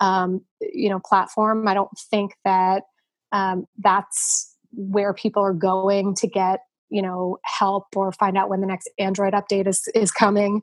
um, 0.00 0.42
you 0.60 0.88
know 0.88 1.00
platform. 1.00 1.68
I 1.68 1.74
don't 1.74 1.90
think 2.10 2.32
that 2.44 2.84
um, 3.32 3.66
that's 3.78 4.54
where 4.72 5.12
people 5.12 5.42
are 5.42 5.52
going 5.52 6.14
to 6.16 6.26
get 6.26 6.60
you 6.90 7.02
know 7.02 7.38
help 7.44 7.86
or 7.96 8.12
find 8.12 8.36
out 8.36 8.48
when 8.48 8.60
the 8.60 8.66
next 8.66 8.90
Android 8.98 9.32
update 9.32 9.66
is 9.66 9.88
is 9.94 10.10
coming. 10.10 10.62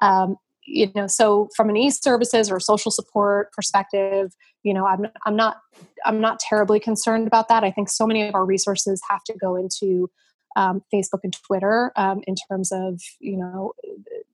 Um, 0.00 0.36
you 0.66 0.90
know 0.94 1.06
so 1.06 1.48
from 1.56 1.68
an 1.68 1.76
e-services 1.76 2.50
or 2.50 2.58
social 2.58 2.90
support 2.90 3.52
perspective 3.52 4.32
you 4.62 4.72
know 4.72 4.86
i'm 4.86 5.06
i'm 5.26 5.36
not 5.36 5.58
i'm 6.04 6.20
not 6.20 6.38
terribly 6.38 6.80
concerned 6.80 7.26
about 7.26 7.48
that. 7.48 7.64
I 7.64 7.70
think 7.70 7.88
so 7.88 8.06
many 8.06 8.26
of 8.26 8.34
our 8.34 8.44
resources 8.44 9.00
have 9.08 9.22
to 9.24 9.34
go 9.34 9.56
into 9.56 10.10
um, 10.56 10.82
facebook 10.92 11.20
and 11.22 11.36
twitter 11.46 11.92
um, 11.96 12.22
in 12.26 12.34
terms 12.48 12.72
of 12.72 13.00
you 13.20 13.36
know 13.36 13.72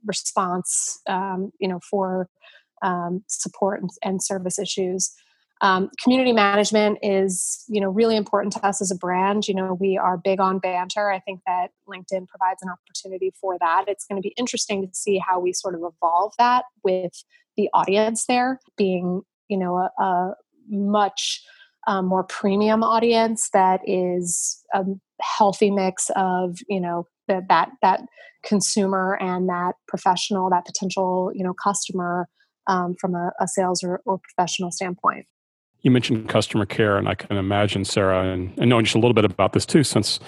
response 0.05 1.01
um, 1.07 1.53
you 1.59 1.69
know 1.69 1.81
for 1.91 2.29
um, 2.83 3.23
support 3.29 3.81
and, 3.81 3.91
and 4.03 4.23
service 4.23 4.59
issues 4.59 5.13
um, 5.63 5.91
community 6.03 6.33
management 6.33 6.99
is, 7.03 7.65
you 7.69 7.81
know, 7.81 7.91
really 7.91 8.17
important 8.17 8.53
to 8.55 8.67
us 8.67 8.81
as 8.81 8.91
a 8.91 8.95
brand. 8.95 9.47
You 9.47 9.55
know, 9.55 9.77
we 9.79 9.99
are 9.99 10.17
big 10.17 10.41
on 10.41 10.59
banter. 10.59 11.11
I 11.11 11.19
think 11.21 11.41
that 11.47 11.69
LinkedIn 11.87 12.29
provides 12.29 12.63
an 12.63 12.71
opportunity 12.71 13.33
for 13.41 13.59
that. 13.61 13.85
It's 13.87 14.07
going 14.07 14.21
to 14.21 14.27
be 14.27 14.35
interesting 14.39 14.87
to 14.87 14.95
see 14.95 15.19
how 15.19 15.39
we 15.39 15.53
sort 15.53 15.75
of 15.75 15.83
evolve 15.83 16.33
that 16.39 16.65
with 16.83 17.13
the 17.57 17.69
audience 17.75 18.25
there 18.27 18.59
being, 18.77 19.23
you 19.49 19.59
know, 19.59 19.77
a, 19.77 20.03
a 20.03 20.35
much 20.69 21.43
um, 21.87 22.07
more 22.07 22.25
premium 22.25 22.83
audience 22.83 23.51
that 23.53 23.81
is 23.85 24.63
a 24.73 24.85
healthy 25.21 25.71
mix 25.71 26.11
of, 26.17 26.59
you 26.69 26.81
know, 26.81 27.07
the, 27.29 27.45
that 27.49 27.71
that 27.83 28.01
consumer 28.43 29.19
and 29.21 29.49
that 29.49 29.73
professional, 29.87 30.49
that 30.49 30.65
potential, 30.65 31.31
you 31.35 31.45
know, 31.45 31.53
customer 31.53 32.29
um, 32.67 32.95
from 32.99 33.15
a, 33.15 33.33
a 33.41 33.47
sales 33.47 33.83
or, 33.83 34.01
or 34.07 34.19
professional 34.19 34.71
standpoint 34.71 35.27
you 35.83 35.91
mentioned 35.91 36.29
customer 36.29 36.67
care, 36.67 36.97
and 36.97 37.09
I 37.09 37.15
can 37.15 37.37
imagine 37.37 37.85
Sarah 37.85 38.33
and, 38.33 38.57
and 38.59 38.69
knowing 38.69 38.85
just 38.85 38.95
a 38.95 38.99
little 38.99 39.15
bit 39.15 39.25
about 39.25 39.53
this 39.53 39.65
too, 39.65 39.83
since 39.83 40.21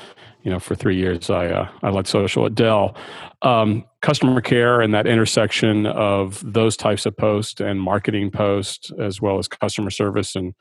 you 0.42 0.50
know 0.50 0.58
for 0.58 0.74
three 0.74 0.96
years 0.96 1.30
I 1.30 1.46
uh, 1.46 1.68
I 1.82 1.90
led 1.90 2.06
social 2.06 2.46
at 2.46 2.54
Dell. 2.54 2.96
Um, 3.42 3.84
customer 4.00 4.40
care 4.40 4.80
and 4.80 4.94
that 4.94 5.06
intersection 5.06 5.86
of 5.86 6.42
those 6.44 6.76
types 6.76 7.06
of 7.06 7.16
posts 7.16 7.60
and 7.60 7.80
marketing 7.80 8.30
posts, 8.30 8.90
as 9.00 9.20
well 9.20 9.38
as 9.38 9.48
customer 9.48 9.90
service 9.90 10.34
and 10.34 10.54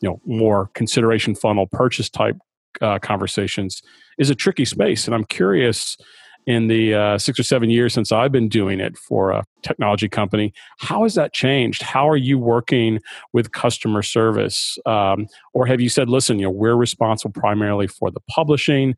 you 0.00 0.08
know 0.08 0.20
more 0.26 0.70
consideration 0.74 1.34
funnel 1.34 1.66
purchase 1.66 2.10
type 2.10 2.36
uh, 2.80 2.98
conversations, 2.98 3.82
is 4.18 4.30
a 4.30 4.34
tricky 4.34 4.64
space. 4.64 5.06
And 5.06 5.14
I'm 5.14 5.24
curious 5.24 5.96
in 6.46 6.66
the 6.66 6.94
uh, 6.94 7.18
six 7.18 7.38
or 7.38 7.42
seven 7.42 7.70
years 7.70 7.94
since 7.94 8.12
I've 8.12 8.32
been 8.32 8.48
doing 8.48 8.80
it 8.80 8.96
for 8.98 9.30
a 9.30 9.44
technology 9.62 10.08
company. 10.08 10.52
How 10.78 11.04
has 11.04 11.14
that 11.14 11.32
changed? 11.32 11.82
How 11.82 12.08
are 12.08 12.16
you 12.16 12.38
working 12.38 13.00
with 13.32 13.52
customer 13.52 14.02
service? 14.02 14.78
Um, 14.84 15.26
or 15.52 15.66
have 15.66 15.80
you 15.80 15.88
said, 15.88 16.08
listen, 16.08 16.38
you 16.38 16.44
know, 16.44 16.50
we're 16.50 16.76
responsible 16.76 17.32
primarily 17.32 17.86
for 17.86 18.10
the 18.10 18.20
publishing, 18.28 18.94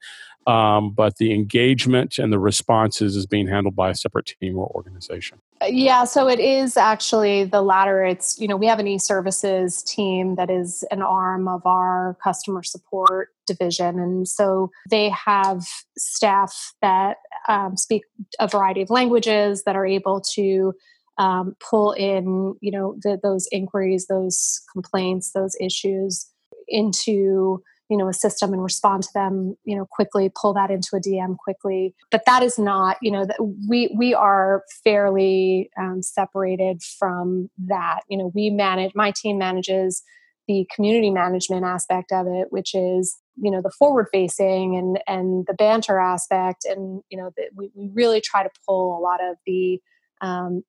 um, 0.46 0.90
but 0.90 1.16
the 1.16 1.32
engagement 1.32 2.18
and 2.18 2.32
the 2.32 2.38
responses 2.38 3.16
is 3.16 3.26
being 3.26 3.48
handled 3.48 3.74
by 3.74 3.90
a 3.90 3.94
separate 3.94 4.26
team 4.40 4.56
or 4.56 4.68
organization? 4.74 5.38
Uh, 5.60 5.66
yeah, 5.66 6.04
so 6.04 6.28
it 6.28 6.38
is 6.38 6.76
actually 6.76 7.44
the 7.44 7.62
latter. 7.62 8.04
It's, 8.04 8.38
you 8.38 8.46
know, 8.46 8.56
we 8.56 8.66
have 8.66 8.78
an 8.78 8.86
e 8.86 8.98
services 8.98 9.82
team 9.82 10.36
that 10.36 10.50
is 10.50 10.84
an 10.90 11.02
arm 11.02 11.48
of 11.48 11.64
our 11.66 12.16
customer 12.22 12.62
support 12.62 13.30
division. 13.46 13.98
And 13.98 14.28
so 14.28 14.70
they 14.90 15.08
have 15.10 15.64
staff 15.96 16.74
that 16.82 17.16
um, 17.48 17.76
speak 17.76 18.02
a 18.38 18.48
variety 18.48 18.82
of 18.82 18.90
languages 18.90 19.64
that 19.64 19.76
are 19.76 19.86
able 19.86 20.20
to 20.34 20.74
um, 21.18 21.56
pull 21.60 21.92
in, 21.92 22.54
you 22.60 22.70
know, 22.70 22.96
the, 23.02 23.18
those 23.22 23.48
inquiries, 23.50 24.06
those 24.06 24.60
complaints, 24.72 25.32
those 25.32 25.56
issues 25.60 26.30
into 26.68 27.62
you 27.88 27.96
know 27.96 28.08
a 28.08 28.12
system 28.12 28.52
and 28.52 28.62
respond 28.62 29.04
to 29.04 29.08
them 29.14 29.56
you 29.64 29.76
know 29.76 29.86
quickly 29.88 30.30
pull 30.34 30.52
that 30.52 30.70
into 30.70 30.96
a 30.96 31.00
dm 31.00 31.36
quickly. 31.36 31.94
But 32.10 32.22
that 32.26 32.42
is 32.42 32.58
not 32.58 32.96
you 33.00 33.10
know 33.10 33.24
that 33.24 33.36
we 33.68 33.94
we 33.96 34.14
are 34.14 34.64
fairly 34.82 35.70
um, 35.78 36.02
separated 36.02 36.82
from 36.82 37.48
that. 37.66 38.00
You 38.08 38.18
know 38.18 38.32
we 38.34 38.50
manage 38.50 38.92
my 38.94 39.12
team 39.12 39.38
manages 39.38 40.02
the 40.48 40.66
community 40.74 41.10
management 41.10 41.64
aspect 41.64 42.12
of 42.12 42.26
it 42.26 42.48
which 42.50 42.74
is 42.74 43.16
you 43.36 43.50
know 43.50 43.60
the 43.62 43.70
forward 43.70 44.06
facing 44.12 44.76
and 44.76 44.98
and 45.06 45.46
the 45.46 45.54
banter 45.54 45.98
aspect 45.98 46.64
and 46.64 47.02
you 47.10 47.18
know 47.18 47.30
that 47.36 47.50
we, 47.54 47.70
we 47.74 47.90
really 47.92 48.20
try 48.20 48.42
to 48.42 48.50
pull 48.66 48.96
a 48.96 49.00
lot 49.00 49.22
of 49.22 49.36
the 49.46 49.80
um, 50.22 50.62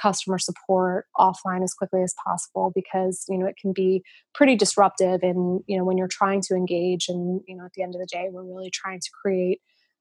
customer 0.00 0.38
support 0.38 1.06
offline 1.18 1.62
as 1.62 1.74
quickly 1.74 2.02
as 2.02 2.14
possible 2.24 2.72
because 2.74 3.26
you 3.28 3.36
know 3.36 3.46
it 3.46 3.56
can 3.60 3.72
be 3.72 4.02
pretty 4.34 4.56
disruptive 4.56 5.20
and 5.22 5.62
you 5.66 5.76
know 5.76 5.84
when 5.84 5.98
you're 5.98 6.08
trying 6.08 6.40
to 6.40 6.54
engage 6.54 7.08
and 7.08 7.42
you 7.46 7.54
know 7.54 7.66
at 7.66 7.72
the 7.74 7.82
end 7.82 7.94
of 7.94 8.00
the 8.00 8.08
day 8.10 8.28
we're 8.30 8.42
really 8.42 8.70
trying 8.70 9.00
to 9.00 9.10
create 9.22 9.60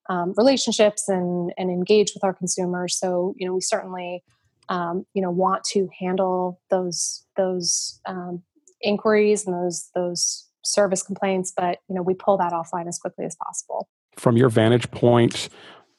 um, 0.09 0.33
relationships 0.37 1.07
and 1.07 1.53
and 1.57 1.69
engage 1.69 2.11
with 2.13 2.23
our 2.23 2.33
consumers. 2.33 2.97
So 2.97 3.35
you 3.37 3.47
know 3.47 3.53
we 3.53 3.61
certainly 3.61 4.23
um, 4.69 5.05
you 5.13 5.21
know 5.21 5.31
want 5.31 5.63
to 5.65 5.89
handle 5.99 6.59
those 6.69 7.25
those 7.37 7.99
um, 8.05 8.43
inquiries 8.81 9.45
and 9.45 9.55
those 9.55 9.89
those 9.95 10.47
service 10.63 11.03
complaints 11.03 11.51
but 11.55 11.79
you 11.87 11.95
know 11.95 12.01
we 12.01 12.13
pull 12.13 12.37
that 12.37 12.51
offline 12.51 12.87
as 12.87 12.97
quickly 12.97 13.25
as 13.25 13.35
possible 13.35 13.87
from 14.17 14.37
your 14.37 14.49
vantage 14.49 14.89
point 14.91 15.49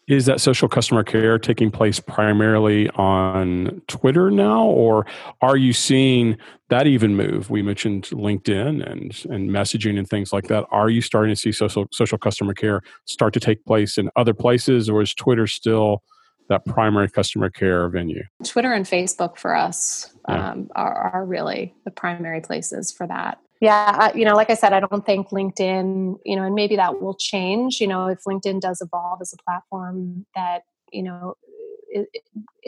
is 0.07 0.27
that 0.27 0.40
social 0.40 0.68
customer 0.68 1.03
care 1.03 1.38
taking 1.38 1.70
place 1.70 1.98
primarily 1.98 2.90
on 2.90 3.81
Twitter 3.88 4.31
now, 4.31 4.64
or 4.66 5.07
are 5.40 5.57
you 5.57 5.72
seeing 5.72 6.37
that 6.68 6.87
even 6.87 7.16
move? 7.16 7.48
We 7.48 7.62
mentioned 7.62 8.05
LinkedIn 8.05 8.87
and 8.87 9.24
and 9.31 9.50
messaging 9.50 9.98
and 9.98 10.09
things 10.09 10.33
like 10.33 10.48
that. 10.48 10.66
Are 10.70 10.90
you 10.90 11.00
starting 11.00 11.35
to 11.35 11.40
see 11.40 11.53
social 11.53 11.87
social 11.92 12.18
customer 12.18 12.53
care 12.53 12.83
start 13.07 13.33
to 13.35 13.40
take 13.40 13.64
place 13.64 13.96
in 13.96 14.11
other 14.16 14.35
places, 14.35 14.90
or 14.90 15.00
is 15.00 15.14
Twitter 15.14 15.46
still 15.46 16.03
that 16.48 16.64
primary 16.66 17.09
customer 17.09 17.50
care 17.50 17.88
venue? 17.88 18.22
Twitter 18.44 18.72
and 18.72 18.85
Facebook 18.85 19.38
for 19.38 19.54
us 19.54 20.14
yeah. 20.28 20.50
um, 20.50 20.68
are, 20.76 21.12
are 21.14 21.24
really 21.24 21.74
the 21.85 21.90
primary 21.90 22.40
places 22.40 22.92
for 22.92 23.07
that. 23.07 23.38
Yeah, 23.61 24.14
you 24.14 24.24
know, 24.24 24.35
like 24.35 24.50
I 24.50 24.54
said, 24.54 24.72
I 24.72 24.80
don't 24.80 25.07
think 25.07 25.28
LinkedIn, 25.28 26.18
you 26.24 26.37
know, 26.37 26.42
and 26.42 26.54
maybe 26.54 26.76
that 26.76 27.00
will 27.00 27.14
change. 27.14 27.80
You 27.80 27.87
know, 27.87 28.09
if 28.09 28.18
LinkedIn 28.28 28.61
does 28.61 28.83
evolve 28.83 29.20
as 29.22 29.33
a 29.33 29.42
platform 29.42 30.26
that 30.35 30.62
you 30.94 31.02
know, 31.02 31.35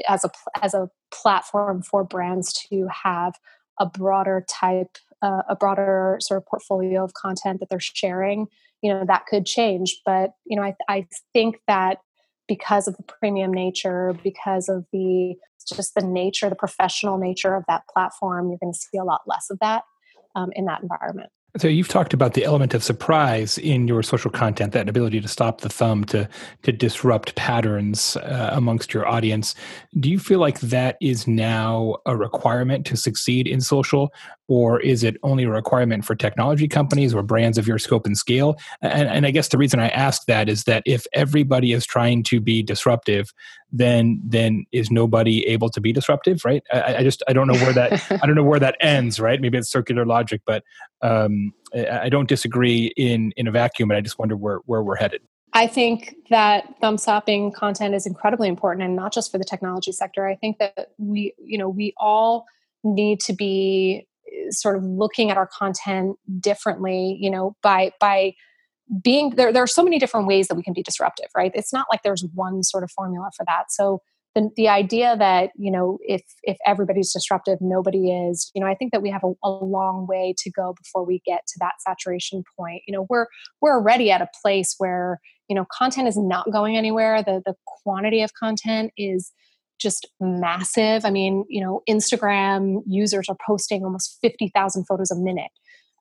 as 0.08 0.24
a 0.24 0.30
as 0.62 0.74
a 0.74 0.90
platform 1.12 1.82
for 1.82 2.04
brands 2.04 2.52
to 2.68 2.88
have 3.04 3.34
a 3.78 3.86
broader 3.86 4.44
type, 4.48 4.98
uh, 5.22 5.42
a 5.48 5.56
broader 5.56 6.18
sort 6.20 6.38
of 6.38 6.46
portfolio 6.46 7.04
of 7.04 7.14
content 7.14 7.60
that 7.60 7.68
they're 7.70 7.80
sharing, 7.80 8.46
you 8.82 8.92
know, 8.92 9.04
that 9.06 9.26
could 9.26 9.46
change. 9.46 10.00
But 10.04 10.32
you 10.44 10.56
know, 10.56 10.62
I 10.62 10.74
I 10.88 11.06
think 11.32 11.56
that 11.66 11.98
because 12.48 12.88
of 12.88 12.96
the 12.96 13.02
premium 13.02 13.52
nature, 13.52 14.14
because 14.22 14.68
of 14.68 14.84
the 14.92 15.34
just 15.68 15.94
the 15.94 16.06
nature, 16.06 16.48
the 16.48 16.54
professional 16.54 17.18
nature 17.18 17.54
of 17.54 17.64
that 17.66 17.82
platform, 17.92 18.48
you're 18.48 18.58
going 18.58 18.72
to 18.72 18.78
see 18.78 18.98
a 18.98 19.04
lot 19.04 19.22
less 19.26 19.50
of 19.50 19.58
that 19.60 19.82
um, 20.36 20.50
in 20.54 20.66
that 20.66 20.80
environment. 20.82 21.30
So 21.58 21.68
you've 21.68 21.88
talked 21.88 22.12
about 22.12 22.34
the 22.34 22.44
element 22.44 22.74
of 22.74 22.84
surprise 22.84 23.56
in 23.56 23.88
your 23.88 24.02
social 24.02 24.30
content, 24.30 24.72
that 24.72 24.88
ability 24.88 25.20
to 25.20 25.28
stop 25.28 25.62
the 25.62 25.68
thumb 25.68 26.04
to 26.06 26.28
to 26.62 26.72
disrupt 26.72 27.34
patterns 27.34 28.16
uh, 28.16 28.50
amongst 28.52 28.92
your 28.92 29.06
audience. 29.08 29.54
Do 29.98 30.10
you 30.10 30.18
feel 30.18 30.38
like 30.38 30.60
that 30.60 30.96
is 31.00 31.26
now 31.26 31.96
a 32.04 32.16
requirement 32.16 32.84
to 32.86 32.96
succeed 32.96 33.46
in 33.46 33.60
social, 33.60 34.12
or 34.48 34.80
is 34.80 35.02
it 35.02 35.16
only 35.22 35.44
a 35.44 35.50
requirement 35.50 36.04
for 36.04 36.14
technology 36.14 36.68
companies 36.68 37.14
or 37.14 37.22
brands 37.22 37.58
of 37.58 37.66
your 37.66 37.78
scope 37.78 38.06
and 38.06 38.18
scale? 38.18 38.56
And, 38.82 39.08
and 39.08 39.26
I 39.26 39.30
guess 39.30 39.48
the 39.48 39.58
reason 39.58 39.80
I 39.80 39.88
ask 39.88 40.26
that 40.26 40.48
is 40.48 40.64
that 40.64 40.82
if 40.84 41.06
everybody 41.14 41.72
is 41.72 41.86
trying 41.86 42.22
to 42.24 42.40
be 42.40 42.62
disruptive, 42.62 43.32
then 43.72 44.20
then 44.24 44.64
is 44.72 44.90
nobody 44.90 45.46
able 45.46 45.68
to 45.70 45.80
be 45.80 45.92
disruptive, 45.92 46.44
right? 46.44 46.62
I, 46.72 46.96
I 46.96 47.02
just 47.02 47.22
I 47.28 47.32
don't 47.32 47.48
know 47.48 47.54
where 47.54 47.72
that 47.72 47.92
I 48.22 48.26
don't 48.26 48.34
know 48.34 48.42
where 48.42 48.60
that 48.60 48.76
ends, 48.80 49.20
right? 49.20 49.40
Maybe 49.40 49.58
it's 49.58 49.70
circular 49.70 50.04
logic, 50.04 50.42
but 50.46 50.62
um, 51.02 51.52
I 51.74 52.08
don't 52.08 52.28
disagree 52.28 52.92
in 52.96 53.32
in 53.36 53.46
a 53.46 53.50
vacuum, 53.50 53.88
but 53.88 53.96
I 53.96 54.00
just 54.00 54.18
wonder 54.18 54.36
where 54.36 54.60
where 54.66 54.82
we're 54.82 54.96
headed. 54.96 55.22
I 55.52 55.66
think 55.66 56.14
that 56.28 56.74
thumb 56.80 56.98
stopping 56.98 57.50
content 57.52 57.94
is 57.94 58.06
incredibly 58.06 58.48
important, 58.48 58.84
and 58.84 58.94
not 58.94 59.12
just 59.12 59.30
for 59.32 59.38
the 59.38 59.44
technology 59.44 59.92
sector. 59.92 60.26
I 60.26 60.34
think 60.36 60.58
that 60.58 60.90
we, 60.98 61.34
you 61.38 61.56
know, 61.56 61.68
we 61.68 61.94
all 61.96 62.46
need 62.84 63.20
to 63.20 63.32
be 63.32 64.06
sort 64.50 64.76
of 64.76 64.84
looking 64.84 65.30
at 65.30 65.36
our 65.36 65.46
content 65.46 66.16
differently 66.38 67.16
you 67.20 67.30
know 67.30 67.56
by 67.62 67.90
by 68.00 68.34
being 69.02 69.30
there 69.30 69.52
there 69.52 69.62
are 69.62 69.68
so 69.68 69.82
many 69.82 69.98
different 69.98 70.26
ways 70.26 70.48
that 70.48 70.54
we 70.54 70.62
can 70.62 70.72
be 70.72 70.82
disruptive 70.82 71.26
right 71.36 71.52
it's 71.54 71.72
not 71.72 71.86
like 71.90 72.02
there's 72.02 72.24
one 72.34 72.62
sort 72.62 72.84
of 72.84 72.90
formula 72.90 73.30
for 73.36 73.44
that 73.44 73.64
so 73.70 74.00
the, 74.34 74.50
the 74.56 74.68
idea 74.68 75.16
that 75.16 75.50
you 75.56 75.70
know 75.70 75.98
if 76.02 76.22
if 76.44 76.56
everybody's 76.66 77.12
disruptive 77.12 77.58
nobody 77.60 78.12
is 78.12 78.50
you 78.54 78.60
know 78.60 78.66
i 78.66 78.74
think 78.74 78.92
that 78.92 79.02
we 79.02 79.10
have 79.10 79.24
a, 79.24 79.32
a 79.42 79.50
long 79.50 80.06
way 80.06 80.34
to 80.38 80.50
go 80.50 80.74
before 80.80 81.04
we 81.04 81.20
get 81.24 81.40
to 81.48 81.54
that 81.58 81.72
saturation 81.80 82.44
point 82.58 82.82
you 82.86 82.92
know 82.92 83.06
we're 83.08 83.26
we're 83.60 83.74
already 83.74 84.10
at 84.10 84.20
a 84.20 84.28
place 84.42 84.74
where 84.78 85.18
you 85.48 85.56
know 85.56 85.66
content 85.72 86.06
is 86.06 86.16
not 86.16 86.50
going 86.52 86.76
anywhere 86.76 87.22
the 87.22 87.42
the 87.44 87.54
quantity 87.82 88.22
of 88.22 88.32
content 88.34 88.92
is 88.96 89.32
just 89.78 90.08
massive. 90.20 91.04
I 91.04 91.10
mean, 91.10 91.44
you 91.48 91.62
know, 91.62 91.82
Instagram 91.88 92.80
users 92.86 93.28
are 93.28 93.36
posting 93.46 93.84
almost 93.84 94.18
50,000 94.22 94.84
photos 94.86 95.10
a 95.10 95.16
minute. 95.16 95.50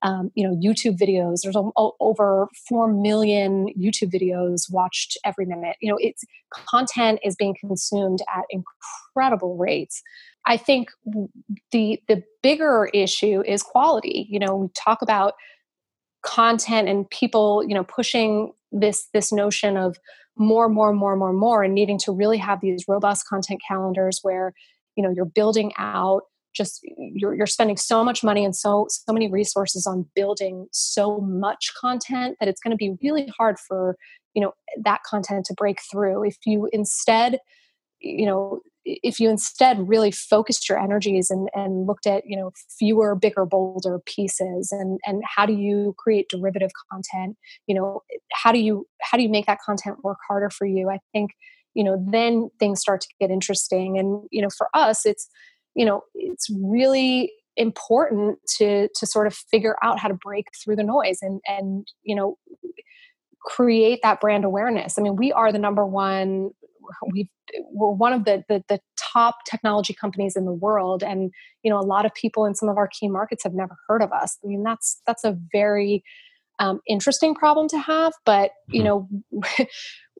Um, 0.05 0.29
you 0.35 0.47
know, 0.47 0.55
YouTube 0.55 0.99
videos, 0.99 1.39
there's 1.41 1.55
over 1.99 2.47
4 2.69 2.93
million 2.93 3.65
YouTube 3.75 4.13
videos 4.13 4.71
watched 4.71 5.17
every 5.25 5.47
minute. 5.47 5.77
You 5.81 5.91
know, 5.91 5.97
it's 5.99 6.23
content 6.51 7.19
is 7.23 7.35
being 7.35 7.55
consumed 7.59 8.19
at 8.31 8.43
incredible 8.51 9.57
rates. 9.57 10.03
I 10.45 10.57
think 10.57 10.89
the 11.71 11.99
the 12.07 12.21
bigger 12.43 12.89
issue 12.93 13.41
is 13.47 13.63
quality. 13.63 14.27
You 14.29 14.37
know, 14.37 14.55
we 14.55 14.67
talk 14.77 15.01
about 15.01 15.33
content 16.23 16.87
and 16.87 17.09
people, 17.09 17.63
you 17.67 17.73
know, 17.73 17.83
pushing 17.83 18.53
this 18.71 19.07
this 19.11 19.31
notion 19.31 19.75
of 19.75 19.97
more 20.37 20.69
more 20.69 20.93
more 20.93 21.15
more 21.15 21.33
more 21.33 21.63
and 21.63 21.73
needing 21.73 21.97
to 21.99 22.11
really 22.11 22.37
have 22.37 22.61
these 22.61 22.85
robust 22.87 23.27
content 23.27 23.59
calendars 23.67 24.19
where 24.21 24.53
you 24.95 25.03
know 25.03 25.09
you're 25.09 25.25
building 25.25 25.71
out 25.79 26.23
just 26.55 26.81
you're, 26.97 27.35
you're 27.35 27.45
spending 27.45 27.77
so 27.77 28.03
much 28.03 28.23
money 28.23 28.45
and 28.45 28.55
so 28.55 28.87
so 28.89 29.13
many 29.13 29.29
resources 29.29 29.85
on 29.85 30.05
building 30.15 30.67
so 30.71 31.19
much 31.19 31.71
content 31.79 32.37
that 32.39 32.49
it's 32.49 32.61
going 32.61 32.71
to 32.71 32.77
be 32.77 32.95
really 33.03 33.31
hard 33.37 33.57
for 33.59 33.97
you 34.33 34.41
know 34.41 34.53
that 34.83 35.01
content 35.03 35.45
to 35.45 35.53
break 35.55 35.79
through. 35.91 36.23
If 36.25 36.37
you 36.45 36.69
instead 36.71 37.39
you 37.99 38.25
know 38.25 38.61
if 38.83 39.19
you 39.19 39.29
instead 39.29 39.89
really 39.89 40.11
focused 40.11 40.69
your 40.69 40.79
energies 40.79 41.31
and, 41.31 41.49
and 41.55 41.87
looked 41.87 42.05
at 42.05 42.23
you 42.27 42.37
know 42.37 42.51
fewer 42.77 43.15
bigger 43.15 43.45
bolder 43.45 43.99
pieces 44.05 44.71
and 44.71 44.99
and 45.05 45.23
how 45.25 45.45
do 45.45 45.53
you 45.53 45.95
create 45.97 46.27
derivative 46.29 46.71
content? 46.91 47.37
You 47.65 47.75
know 47.75 48.01
how 48.31 48.51
do 48.51 48.59
you 48.59 48.85
how 49.01 49.17
do 49.17 49.23
you 49.23 49.29
make 49.29 49.47
that 49.47 49.59
content 49.65 50.03
work 50.03 50.19
harder 50.27 50.49
for 50.49 50.67
you? 50.67 50.89
I 50.89 50.99
think 51.13 51.31
you 51.73 51.83
know 51.83 52.03
then 52.11 52.49
things 52.59 52.79
start 52.79 53.01
to 53.01 53.07
get 53.19 53.31
interesting. 53.31 53.97
And 53.97 54.23
you 54.31 54.41
know 54.41 54.49
for 54.55 54.67
us 54.73 55.05
it's 55.05 55.27
you 55.75 55.85
know 55.85 56.01
it's 56.13 56.49
really 56.49 57.31
important 57.57 58.37
to 58.57 58.89
to 58.95 59.05
sort 59.05 59.27
of 59.27 59.33
figure 59.33 59.75
out 59.83 59.99
how 59.99 60.07
to 60.07 60.13
break 60.13 60.47
through 60.63 60.75
the 60.75 60.83
noise 60.83 61.19
and 61.21 61.41
and 61.47 61.87
you 62.03 62.15
know 62.15 62.37
create 63.41 63.99
that 64.01 64.19
brand 64.19 64.43
awareness. 64.43 64.97
I 64.97 65.01
mean 65.01 65.15
we 65.15 65.31
are 65.31 65.51
the 65.51 65.59
number 65.59 65.85
one 65.85 66.51
we 67.11 67.29
we're 67.71 67.91
one 67.91 68.13
of 68.13 68.25
the, 68.25 68.43
the, 68.49 68.63
the 68.67 68.79
top 68.97 69.37
technology 69.49 69.93
companies 69.93 70.35
in 70.35 70.45
the 70.45 70.53
world. 70.53 71.03
And 71.03 71.31
you 71.63 71.69
know 71.69 71.79
a 71.79 71.81
lot 71.81 72.05
of 72.05 72.13
people 72.13 72.45
in 72.45 72.55
some 72.55 72.69
of 72.69 72.77
our 72.77 72.87
key 72.87 73.07
markets 73.07 73.43
have 73.43 73.53
never 73.53 73.77
heard 73.87 74.01
of 74.01 74.11
us. 74.11 74.37
I 74.43 74.47
mean 74.47 74.63
that's 74.63 75.01
that's 75.05 75.23
a 75.23 75.37
very 75.51 76.03
um, 76.59 76.79
interesting 76.87 77.35
problem 77.35 77.67
to 77.69 77.79
have. 77.79 78.13
But 78.25 78.51
you 78.67 78.83
mm-hmm. 78.83 79.39
know 79.39 79.65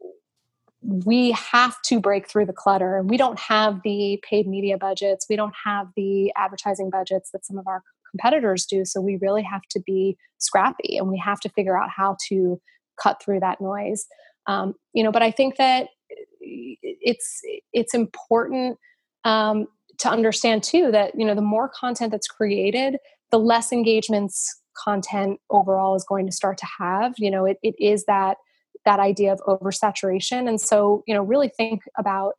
we 0.87 1.31
have 1.31 1.81
to 1.81 1.99
break 1.99 2.29
through 2.29 2.45
the 2.45 2.53
clutter 2.53 3.01
we 3.05 3.17
don't 3.17 3.39
have 3.39 3.81
the 3.83 4.21
paid 4.27 4.47
media 4.47 4.77
budgets 4.77 5.25
we 5.29 5.35
don't 5.35 5.53
have 5.63 5.87
the 5.95 6.31
advertising 6.37 6.89
budgets 6.89 7.31
that 7.31 7.45
some 7.45 7.57
of 7.57 7.65
our 7.67 7.81
competitors 8.11 8.65
do 8.65 8.85
so 8.85 9.01
we 9.01 9.17
really 9.21 9.43
have 9.43 9.63
to 9.69 9.79
be 9.85 10.15
scrappy 10.37 10.97
and 10.97 11.09
we 11.09 11.17
have 11.17 11.39
to 11.39 11.49
figure 11.49 11.77
out 11.77 11.89
how 11.89 12.15
to 12.29 12.59
cut 13.01 13.21
through 13.21 13.39
that 13.41 13.59
noise. 13.59 14.05
Um, 14.47 14.75
you 14.93 15.03
know 15.03 15.11
but 15.11 15.23
i 15.23 15.31
think 15.31 15.57
that 15.57 15.87
it's 16.39 17.41
it's 17.73 17.93
important 17.93 18.77
um, 19.23 19.67
to 19.97 20.09
understand 20.09 20.63
too 20.63 20.91
that 20.91 21.13
you 21.17 21.25
know 21.25 21.33
the 21.33 21.41
more 21.41 21.67
content 21.69 22.11
that's 22.11 22.27
created 22.27 22.97
the 23.31 23.39
less 23.39 23.71
engagements 23.71 24.61
content 24.77 25.39
overall 25.49 25.95
is 25.95 26.05
going 26.07 26.27
to 26.27 26.31
start 26.31 26.57
to 26.59 26.67
have 26.79 27.13
you 27.17 27.31
know 27.31 27.45
it, 27.45 27.57
it 27.63 27.73
is 27.79 28.05
that 28.05 28.37
that 28.85 28.99
idea 28.99 29.33
of 29.33 29.39
oversaturation. 29.47 30.47
And 30.47 30.61
so 30.61 31.03
you 31.07 31.13
know 31.13 31.23
really 31.23 31.49
think 31.49 31.81
about 31.97 32.33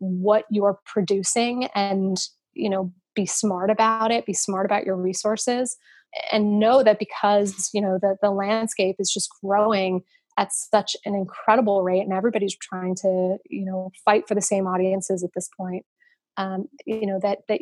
what 0.00 0.44
you're 0.50 0.80
producing 0.86 1.68
and 1.74 2.18
you 2.54 2.68
know 2.68 2.92
be 3.14 3.26
smart 3.26 3.70
about 3.70 4.10
it 4.10 4.26
be 4.26 4.32
smart 4.32 4.64
about 4.64 4.86
your 4.86 4.96
resources 4.96 5.76
and 6.32 6.58
know 6.58 6.82
that 6.82 6.98
because 6.98 7.70
you 7.72 7.80
know 7.80 7.98
the, 8.00 8.16
the 8.22 8.30
landscape 8.30 8.96
is 8.98 9.12
just 9.12 9.28
growing 9.42 10.02
at 10.38 10.52
such 10.52 10.96
an 11.04 11.14
incredible 11.14 11.82
rate 11.82 12.00
and 12.00 12.12
everybody's 12.12 12.56
trying 12.56 12.94
to 12.94 13.36
you 13.48 13.64
know 13.64 13.90
fight 14.04 14.26
for 14.26 14.34
the 14.34 14.40
same 14.40 14.66
audiences 14.66 15.22
at 15.22 15.30
this 15.34 15.50
point 15.56 15.84
um, 16.38 16.66
you 16.86 17.06
know 17.06 17.20
that 17.22 17.40
that 17.48 17.60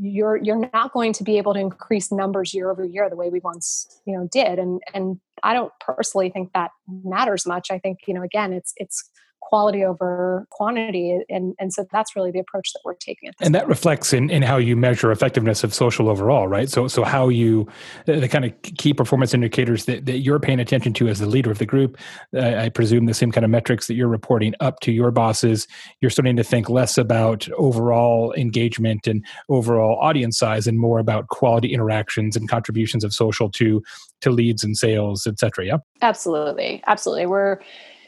you're 0.00 0.36
you're 0.36 0.68
not 0.72 0.92
going 0.92 1.12
to 1.12 1.24
be 1.24 1.38
able 1.38 1.54
to 1.54 1.60
increase 1.60 2.12
numbers 2.12 2.54
year 2.54 2.70
over 2.70 2.84
year 2.84 3.08
the 3.08 3.16
way 3.16 3.30
we 3.30 3.40
once 3.40 4.00
you 4.06 4.16
know 4.16 4.28
did. 4.30 4.58
And 4.58 4.80
and 4.92 5.20
i 5.42 5.52
don't 5.52 5.72
personally 5.80 6.30
think 6.30 6.52
that 6.52 6.70
matters 7.04 7.46
much. 7.46 7.70
I 7.70 7.78
think 7.78 8.00
you 8.06 8.14
know 8.14 8.22
again 8.22 8.52
it's 8.52 8.72
it's 8.76 9.08
quality 9.48 9.84
over 9.84 10.46
quantity 10.50 11.20
and 11.28 11.54
and 11.58 11.72
so 11.72 11.84
that's 11.92 12.16
really 12.16 12.30
the 12.30 12.38
approach 12.38 12.72
that 12.72 12.80
we're 12.84 12.94
taking 12.94 13.30
and 13.40 13.54
that 13.54 13.60
point. 13.60 13.68
reflects 13.68 14.12
in, 14.12 14.30
in 14.30 14.42
how 14.42 14.56
you 14.56 14.76
measure 14.76 15.12
effectiveness 15.12 15.62
of 15.62 15.72
social 15.72 16.08
overall 16.08 16.48
right? 16.48 16.68
So 16.68 16.88
so 16.88 17.04
how 17.04 17.28
you 17.28 17.66
the 18.06 18.28
kind 18.28 18.44
of 18.44 18.52
key 18.62 18.94
performance 18.94 19.34
indicators 19.34 19.84
that, 19.84 20.06
that 20.06 20.18
you're 20.18 20.40
paying 20.40 20.60
attention 20.60 20.92
to 20.94 21.08
as 21.08 21.18
the 21.18 21.26
leader 21.26 21.50
of 21.50 21.58
the 21.58 21.66
group 21.66 21.98
uh, 22.34 22.56
i 22.56 22.68
presume 22.68 23.06
the 23.06 23.14
same 23.14 23.30
kind 23.30 23.44
of 23.44 23.50
metrics 23.50 23.86
that 23.86 23.94
you're 23.94 24.08
reporting 24.08 24.54
up 24.60 24.80
to 24.80 24.92
your 24.92 25.10
bosses. 25.10 25.66
You're 26.00 26.10
starting 26.10 26.36
to 26.36 26.44
think 26.44 26.68
less 26.68 26.96
about 26.98 27.48
overall 27.56 28.32
engagement 28.34 29.06
and 29.06 29.24
overall 29.48 29.98
audience 30.00 30.38
size 30.38 30.66
and 30.66 30.78
more 30.78 30.98
about 30.98 31.28
quality 31.28 31.72
interactions 31.72 32.36
and 32.36 32.48
contributions 32.48 33.04
of 33.04 33.12
social 33.12 33.50
to 33.52 33.82
to 34.20 34.30
leads 34.30 34.64
and 34.64 34.76
sales 34.76 35.26
et 35.26 35.38
cetera 35.38 35.66
yeah? 35.66 35.76
Absolutely. 36.02 36.82
Absolutely. 36.86 37.26
We're 37.26 37.58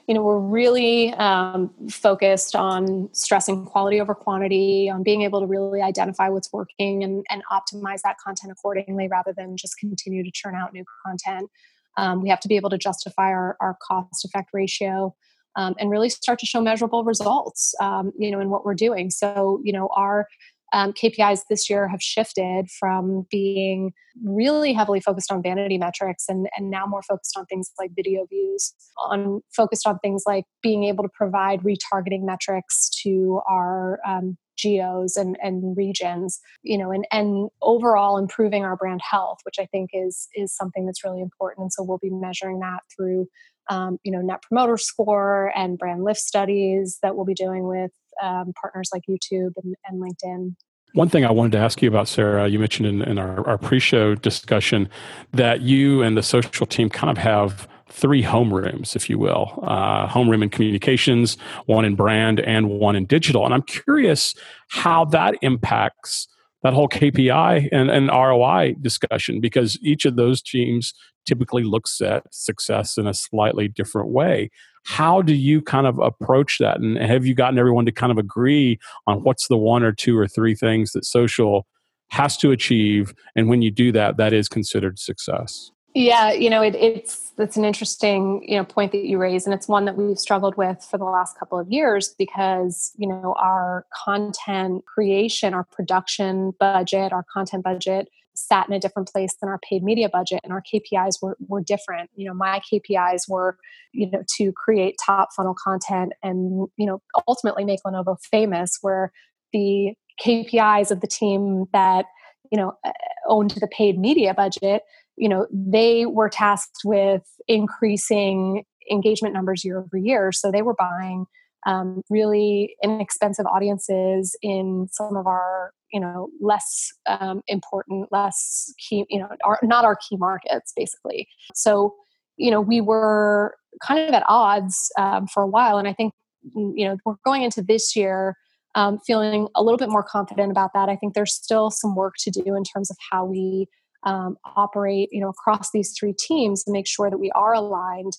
you 0.07 0.14
know 0.14 0.23
we're 0.23 0.38
really 0.38 1.12
um, 1.14 1.71
focused 1.90 2.55
on 2.55 3.09
stressing 3.12 3.64
quality 3.64 4.01
over 4.01 4.14
quantity 4.14 4.88
on 4.88 5.03
being 5.03 5.23
able 5.23 5.40
to 5.40 5.47
really 5.47 5.83
identify 5.83 6.29
what's 6.29 6.53
working 6.53 7.03
and, 7.03 7.25
and 7.31 7.42
optimize 7.51 8.03
that 8.03 8.16
content 8.19 8.53
accordingly 8.53 9.09
rather 9.09 9.33
than 9.37 9.57
just 9.57 9.79
continue 9.79 10.23
to 10.23 10.31
churn 10.33 10.55
out 10.55 10.73
new 10.73 10.85
content 11.05 11.51
um, 11.97 12.23
we 12.23 12.29
have 12.29 12.40
to 12.40 12.49
be 12.49 12.57
able 12.57 12.71
to 12.71 12.79
justify 12.79 13.29
our, 13.31 13.57
our 13.61 13.77
cost 13.83 14.25
effect 14.25 14.51
ratio 14.53 15.14
um, 15.57 15.75
and 15.79 15.90
really 15.90 16.11
start 16.11 16.38
to 16.38 16.47
show 16.47 16.61
measurable 16.61 17.03
results, 17.03 17.75
um, 17.81 18.12
you 18.19 18.31
know, 18.31 18.40
in 18.40 18.51
what 18.51 18.64
we're 18.64 18.75
doing. 18.75 19.11
So, 19.11 19.61
you 19.64 19.73
know, 19.73 19.88
our 19.97 20.29
um, 20.72 20.92
KPIs 20.92 21.42
this 21.48 21.70
year 21.70 21.88
have 21.88 22.02
shifted 22.02 22.68
from 22.70 23.26
being 23.31 23.92
really 24.24 24.72
heavily 24.72 25.00
focused 25.00 25.31
on 25.31 25.42
vanity 25.42 25.79
metrics 25.79 26.24
and, 26.29 26.48
and 26.57 26.70
now 26.70 26.87
more 26.87 27.02
focused 27.02 27.37
on 27.37 27.46
things 27.46 27.70
like 27.79 27.90
video 27.94 28.26
views, 28.26 28.74
on 29.05 29.40
focused 29.55 29.87
on 29.87 29.98
things 30.00 30.24
like 30.26 30.44
being 30.62 30.85
able 30.85 31.05
to 31.05 31.11
provide 31.14 31.61
retargeting 31.61 32.24
metrics 32.24 32.90
to 33.02 33.40
our 33.48 34.00
um, 34.07 34.37
geos 34.57 35.16
and, 35.16 35.37
and 35.42 35.76
regions, 35.76 36.40
you 36.62 36.79
know, 36.79 36.90
and, 36.90 37.07
and 37.12 37.50
overall 37.62 38.16
improving 38.16 38.64
our 38.64 38.76
brand 38.76 39.00
health, 39.09 39.38
which 39.44 39.57
I 39.61 39.66
think 39.66 39.90
is 39.92 40.29
is 40.35 40.55
something 40.55 40.87
that's 40.87 41.05
really 41.05 41.20
important. 41.20 41.64
And 41.64 41.72
so 41.72 41.83
we'll 41.83 41.98
be 41.98 42.11
measuring 42.11 42.61
that 42.61 42.81
through 42.94 43.29
um, 43.68 43.98
you 44.05 44.12
know, 44.12 44.20
net 44.20 44.42
promoter 44.42 44.76
score 44.76 45.52
and 45.57 45.79
brand 45.79 46.05
lift 46.05 46.20
studies 46.20 46.98
that 47.02 47.16
we'll 47.16 47.24
be 47.24 47.35
doing 47.35 47.66
with 47.66 47.90
um, 48.22 48.52
partners 48.61 48.90
like 48.92 49.02
YouTube 49.09 49.52
and, 49.62 49.74
and, 49.87 50.00
LinkedIn. 50.00 50.55
One 50.94 51.09
thing 51.09 51.24
I 51.24 51.31
wanted 51.31 51.52
to 51.52 51.59
ask 51.59 51.83
you 51.83 51.88
about, 51.88 52.09
Sarah, 52.09 52.48
you 52.48 52.59
mentioned 52.59 52.87
in, 52.88 53.02
in 53.02 53.18
our, 53.18 53.46
our 53.46 53.59
pre 53.59 53.79
show 53.79 54.14
discussion 54.14 54.88
that 55.33 55.61
you 55.61 56.02
and 56.02 56.16
the 56.16 56.22
social 56.22 56.66
team 56.66 56.88
kind 56.88 57.11
of 57.11 57.18
have 57.18 57.68
three 57.90 58.22
homerooms, 58.22 58.96
if 58.96 59.09
you 59.09 59.18
will 59.18 59.61
uh, 59.62 60.09
homeroom 60.09 60.42
in 60.42 60.50
communications, 60.50 61.37
one 61.66 61.85
in 61.85 61.94
brand, 61.94 62.40
and 62.40 62.68
one 62.68 62.96
in 62.96 63.07
digital. 63.07 63.44
And 63.44 63.55
I'm 63.55 63.62
curious 63.62 64.35
how 64.68 65.05
that 65.07 65.37
impacts 65.42 66.29
that 66.62 66.74
whole 66.74 66.88
KPI 66.88 67.68
and, 67.70 67.90
and 67.90 68.09
ROI 68.09 68.76
discussion 68.81 69.40
because 69.40 69.79
each 69.83 70.05
of 70.05 70.16
those 70.16 70.42
teams 70.42 70.94
typically 71.27 71.65
looks 71.65 72.01
at 72.01 72.23
success 72.33 72.97
in 72.97 73.07
a 73.07 73.15
slightly 73.15 73.69
different 73.69 74.09
way. 74.09 74.51
How 74.85 75.21
do 75.21 75.35
you 75.35 75.61
kind 75.61 75.87
of 75.87 75.99
approach 75.99 76.59
that? 76.59 76.79
And 76.79 76.97
have 76.99 77.27
you 77.27 77.35
gotten 77.35 77.59
everyone 77.59 77.87
to 77.87 77.93
kind 77.93 78.12
of 78.12 78.19
agree 78.19 78.79
on 79.07 79.23
what's 79.23 79.49
the 79.49 79.57
one 79.57 79.83
or 79.83 79.93
two 79.93 80.17
or 80.17 80.29
three 80.29 80.55
things 80.55 80.93
that 80.93 81.05
social 81.05 81.67
has 82.11 82.37
to 82.39 82.53
achieve? 82.53 83.12
And 83.35 83.49
when 83.49 83.62
you 83.62 83.71
do 83.71 83.91
that, 83.93 84.17
that 84.17 84.33
is 84.33 84.49
considered 84.49 84.99
success. 84.99 85.73
Yeah, 85.99 86.31
you 86.31 86.51
know, 86.51 86.61
it, 86.61 86.75
it's 86.75 87.31
that's 87.39 87.57
an 87.57 87.65
interesting 87.65 88.45
you 88.47 88.59
know 88.59 88.65
point 88.65 88.93
that 88.93 89.07
you 89.07 89.17
raise, 89.17 89.47
and 89.47 89.55
it's 89.55 89.67
one 89.67 89.87
that 89.87 89.97
we've 89.97 90.19
struggled 90.19 90.55
with 90.55 90.85
for 90.85 90.99
the 90.99 91.05
last 91.05 91.39
couple 91.39 91.59
of 91.59 91.71
years 91.71 92.15
because 92.19 92.93
you 92.99 93.09
know 93.09 93.35
our 93.39 93.87
content 94.05 94.85
creation, 94.85 95.55
our 95.55 95.65
production 95.65 96.53
budget, 96.61 97.15
our 97.15 97.25
content 97.33 97.65
budget 97.65 98.09
sat 98.37 98.68
in 98.68 98.75
a 98.75 98.81
different 98.81 99.09
place 99.09 99.35
than 99.40 99.49
our 99.49 99.59
paid 99.59 99.83
media 99.83 100.09
budget 100.09 100.40
and 100.44 100.53
our 100.53 100.62
KPIs 100.62 101.22
were, 101.22 101.37
were 101.49 101.61
different. 101.61 102.11
You 102.14 102.29
know, 102.29 102.35
my 102.35 102.61
KPIs 102.72 103.29
were, 103.29 103.59
you 103.92 104.11
know, 104.11 104.22
to 104.37 104.53
create 104.53 104.96
top 105.05 105.31
funnel 105.35 105.55
content 105.55 106.12
and, 106.22 106.68
you 106.77 106.87
know, 106.87 107.01
ultimately 107.27 107.64
make 107.64 107.81
Lenovo 107.87 108.16
famous 108.20 108.79
where 108.83 109.12
the 109.53 109.94
KPIs 110.22 110.90
of 110.90 111.01
the 111.01 111.07
team 111.07 111.66
that, 111.72 112.07
you 112.51 112.59
know, 112.59 112.75
uh, 112.85 112.92
owned 113.29 113.51
the 113.51 113.68
paid 113.68 113.99
media 113.99 114.35
budget, 114.35 114.83
you 115.16 115.29
know, 115.29 115.46
they 115.51 116.07
were 116.07 116.29
tasked 116.29 116.83
with 116.85 117.22
increasing 117.49 118.64
engagement 118.90 119.35
numbers 119.35 119.64
year 119.64 119.79
over 119.79 119.96
year. 119.96 120.33
So 120.33 120.51
they 120.51 120.62
were 120.62 120.75
buying 120.75 121.27
um, 121.66 122.02
really 122.09 122.76
inexpensive 122.83 123.44
audiences 123.46 124.37
in 124.42 124.88
some 124.90 125.16
of 125.16 125.26
our 125.26 125.72
you 125.92 126.00
know 126.00 126.29
less 126.40 126.90
um, 127.07 127.42
important 127.46 128.09
less 128.11 128.72
key 128.79 129.05
you 129.11 129.18
know 129.18 129.29
our, 129.44 129.59
not 129.62 129.85
our 129.85 129.96
key 129.96 130.16
markets 130.16 130.72
basically. 130.74 131.29
So 131.55 131.94
you 132.37 132.50
know 132.50 132.61
we 132.61 132.81
were 132.81 133.57
kind 133.83 134.09
of 134.09 134.14
at 134.14 134.24
odds 134.29 134.90
um, 134.98 135.26
for 135.26 135.42
a 135.42 135.46
while 135.46 135.76
and 135.76 135.87
i 135.87 135.92
think 135.92 136.14
mm, 136.57 136.72
you 136.74 136.87
know 136.87 136.96
we're 137.05 137.16
going 137.24 137.42
into 137.42 137.62
this 137.62 137.94
year 137.94 138.35
um, 138.76 138.98
feeling 139.07 139.48
a 139.57 139.62
little 139.62 139.79
bit 139.79 139.88
more 139.88 140.02
confident 140.02 140.50
about 140.50 140.72
that. 140.74 140.88
I 140.88 140.96
think 140.96 141.14
there's 141.14 141.33
still 141.33 141.70
some 141.70 141.96
work 141.96 142.14
to 142.20 142.31
do 142.31 142.55
in 142.55 142.62
terms 142.62 142.90
of 142.90 142.96
how 143.11 143.24
we 143.24 143.66
um, 144.05 144.37
operate 144.55 145.09
you 145.11 145.20
know 145.20 145.31
across 145.31 145.70
these 145.72 145.92
three 145.98 146.12
teams 146.12 146.62
to 146.64 146.70
make 146.70 146.87
sure 146.87 147.11
that 147.11 147.18
we 147.18 147.31
are 147.33 147.55
aligned 147.55 148.12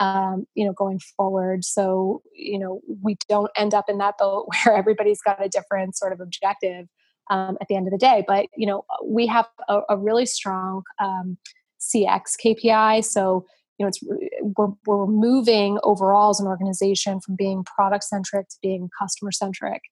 um, 0.00 0.46
you 0.54 0.64
know, 0.64 0.72
going 0.72 0.98
forward. 1.16 1.64
So, 1.64 2.22
you 2.34 2.58
know, 2.58 2.80
we 3.02 3.16
don't 3.28 3.50
end 3.56 3.74
up 3.74 3.86
in 3.88 3.98
that 3.98 4.18
boat 4.18 4.48
where 4.64 4.76
everybody's 4.76 5.20
got 5.22 5.44
a 5.44 5.48
different 5.48 5.96
sort 5.96 6.12
of 6.12 6.20
objective 6.20 6.86
um, 7.30 7.56
at 7.60 7.68
the 7.68 7.76
end 7.76 7.86
of 7.86 7.92
the 7.92 7.98
day. 7.98 8.24
But, 8.26 8.46
you 8.56 8.66
know, 8.66 8.84
we 9.04 9.26
have 9.26 9.46
a, 9.68 9.80
a 9.90 9.96
really 9.96 10.26
strong 10.26 10.82
um, 10.98 11.38
CX 11.80 12.32
KPI. 12.44 13.04
So, 13.04 13.44
you 13.78 13.84
know, 13.84 13.88
it's 13.88 14.00
we're, 14.56 14.68
we're 14.86 15.06
moving 15.06 15.78
overall 15.82 16.30
as 16.30 16.40
an 16.40 16.46
organization 16.46 17.20
from 17.20 17.36
being 17.36 17.64
product 17.64 18.04
centric 18.04 18.48
to 18.48 18.56
being 18.62 18.88
customer 18.98 19.32
centric 19.32 19.82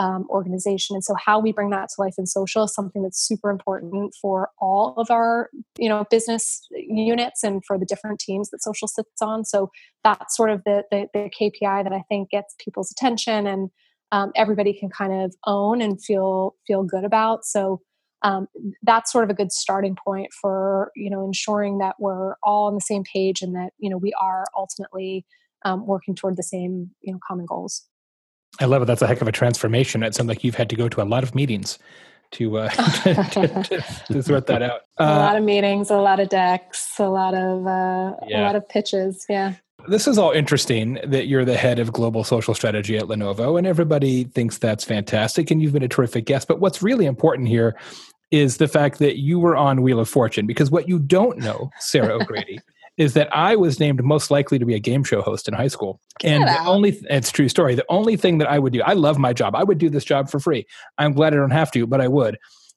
um, 0.00 0.26
organization. 0.30 0.96
And 0.96 1.04
so, 1.04 1.14
how 1.14 1.38
we 1.38 1.52
bring 1.52 1.68
that 1.70 1.90
to 1.90 2.00
life 2.00 2.14
in 2.16 2.26
social 2.26 2.64
is 2.64 2.74
something 2.74 3.02
that's 3.02 3.20
super 3.20 3.50
important 3.50 4.14
for 4.20 4.48
all 4.58 4.94
of 4.96 5.10
our, 5.10 5.50
you 5.78 5.90
know, 5.90 6.06
business 6.10 6.66
units 6.70 7.44
and 7.44 7.62
for 7.66 7.78
the 7.78 7.84
different 7.84 8.18
teams 8.18 8.48
that 8.48 8.62
social 8.62 8.88
sits 8.88 9.20
on. 9.20 9.44
So 9.44 9.70
that's 10.02 10.34
sort 10.34 10.50
of 10.50 10.64
the 10.64 10.84
the, 10.90 11.06
the 11.12 11.30
KPI 11.38 11.84
that 11.84 11.92
I 11.92 12.02
think 12.08 12.30
gets 12.30 12.54
people's 12.58 12.90
attention 12.90 13.46
and 13.46 13.68
um, 14.10 14.32
everybody 14.34 14.72
can 14.72 14.88
kind 14.88 15.12
of 15.12 15.36
own 15.46 15.82
and 15.82 16.02
feel 16.02 16.56
feel 16.66 16.82
good 16.82 17.04
about. 17.04 17.44
So. 17.44 17.82
Um, 18.22 18.48
that's 18.82 19.10
sort 19.10 19.24
of 19.24 19.30
a 19.30 19.34
good 19.34 19.50
starting 19.50 19.96
point 19.96 20.28
for 20.38 20.92
you 20.94 21.08
know 21.08 21.24
ensuring 21.24 21.78
that 21.78 21.96
we're 21.98 22.34
all 22.42 22.66
on 22.66 22.74
the 22.74 22.80
same 22.82 23.02
page 23.02 23.40
and 23.40 23.56
that 23.56 23.70
you 23.78 23.88
know 23.88 23.96
we 23.96 24.12
are 24.20 24.44
ultimately 24.54 25.24
um, 25.64 25.86
working 25.86 26.14
toward 26.14 26.36
the 26.36 26.42
same 26.42 26.90
you 27.00 27.14
know 27.14 27.18
common 27.26 27.46
goals. 27.46 27.88
I 28.58 28.64
love 28.64 28.82
it. 28.82 28.86
That's 28.86 29.02
a 29.02 29.06
heck 29.06 29.20
of 29.20 29.28
a 29.28 29.32
transformation. 29.32 30.02
It 30.02 30.14
sounds 30.14 30.28
like 30.28 30.42
you've 30.44 30.54
had 30.54 30.68
to 30.70 30.76
go 30.76 30.88
to 30.88 31.02
a 31.02 31.04
lot 31.04 31.22
of 31.22 31.34
meetings 31.34 31.78
to 32.32 32.58
uh, 32.58 32.68
to, 33.02 33.14
to, 33.64 33.84
to, 34.08 34.22
sort 34.22 34.46
that 34.46 34.62
out. 34.62 34.82
Uh, 34.98 35.04
a 35.04 35.18
lot 35.18 35.36
of 35.36 35.44
meetings, 35.44 35.90
a 35.90 35.96
lot 35.96 36.20
of 36.20 36.28
decks, 36.28 36.98
a 36.98 37.08
lot 37.08 37.34
of 37.34 37.66
uh, 37.66 38.16
yeah. 38.26 38.42
a 38.42 38.44
lot 38.44 38.56
of 38.56 38.68
pitches. 38.68 39.26
Yeah. 39.28 39.54
This 39.88 40.06
is 40.06 40.18
all 40.18 40.30
interesting 40.32 40.98
that 41.06 41.26
you're 41.26 41.44
the 41.44 41.56
head 41.56 41.78
of 41.78 41.92
global 41.92 42.22
social 42.22 42.54
strategy 42.54 42.98
at 42.98 43.04
Lenovo, 43.04 43.56
and 43.56 43.66
everybody 43.66 44.24
thinks 44.24 44.58
that's 44.58 44.84
fantastic, 44.84 45.50
and 45.50 45.62
you've 45.62 45.72
been 45.72 45.82
a 45.82 45.88
terrific 45.88 46.26
guest. 46.26 46.48
But 46.48 46.60
what's 46.60 46.82
really 46.82 47.06
important 47.06 47.48
here 47.48 47.78
is 48.30 48.58
the 48.58 48.68
fact 48.68 48.98
that 48.98 49.18
you 49.18 49.40
were 49.40 49.56
on 49.56 49.82
Wheel 49.82 49.98
of 49.98 50.08
Fortune, 50.08 50.46
because 50.46 50.70
what 50.70 50.88
you 50.88 50.98
don't 50.98 51.38
know, 51.38 51.70
Sarah 51.78 52.14
O'Grady, 52.20 52.60
is 52.96 53.14
that 53.14 53.34
I 53.34 53.56
was 53.56 53.80
named 53.80 54.02
most 54.02 54.30
likely 54.30 54.58
to 54.58 54.66
be 54.66 54.74
a 54.74 54.78
game 54.78 55.04
show 55.04 55.22
host 55.22 55.48
in 55.48 55.54
high 55.54 55.68
school. 55.68 56.00
Get 56.18 56.32
and 56.32 56.48
the 56.48 56.58
only 56.60 57.00
it's 57.08 57.30
true 57.30 57.48
story. 57.48 57.74
The 57.74 57.84
only 57.88 58.16
thing 58.16 58.38
that 58.38 58.48
I 58.48 58.58
would 58.58 58.72
do, 58.72 58.82
I 58.82 58.92
love 58.92 59.18
my 59.18 59.32
job. 59.32 59.54
I 59.54 59.64
would 59.64 59.78
do 59.78 59.88
this 59.88 60.04
job 60.04 60.28
for 60.28 60.38
free. 60.38 60.66
I'm 60.98 61.12
glad 61.12 61.32
I 61.32 61.36
don't 61.36 61.50
have 61.50 61.70
to, 61.72 61.86
but 61.86 62.00
I 62.00 62.08
would. 62.08 62.36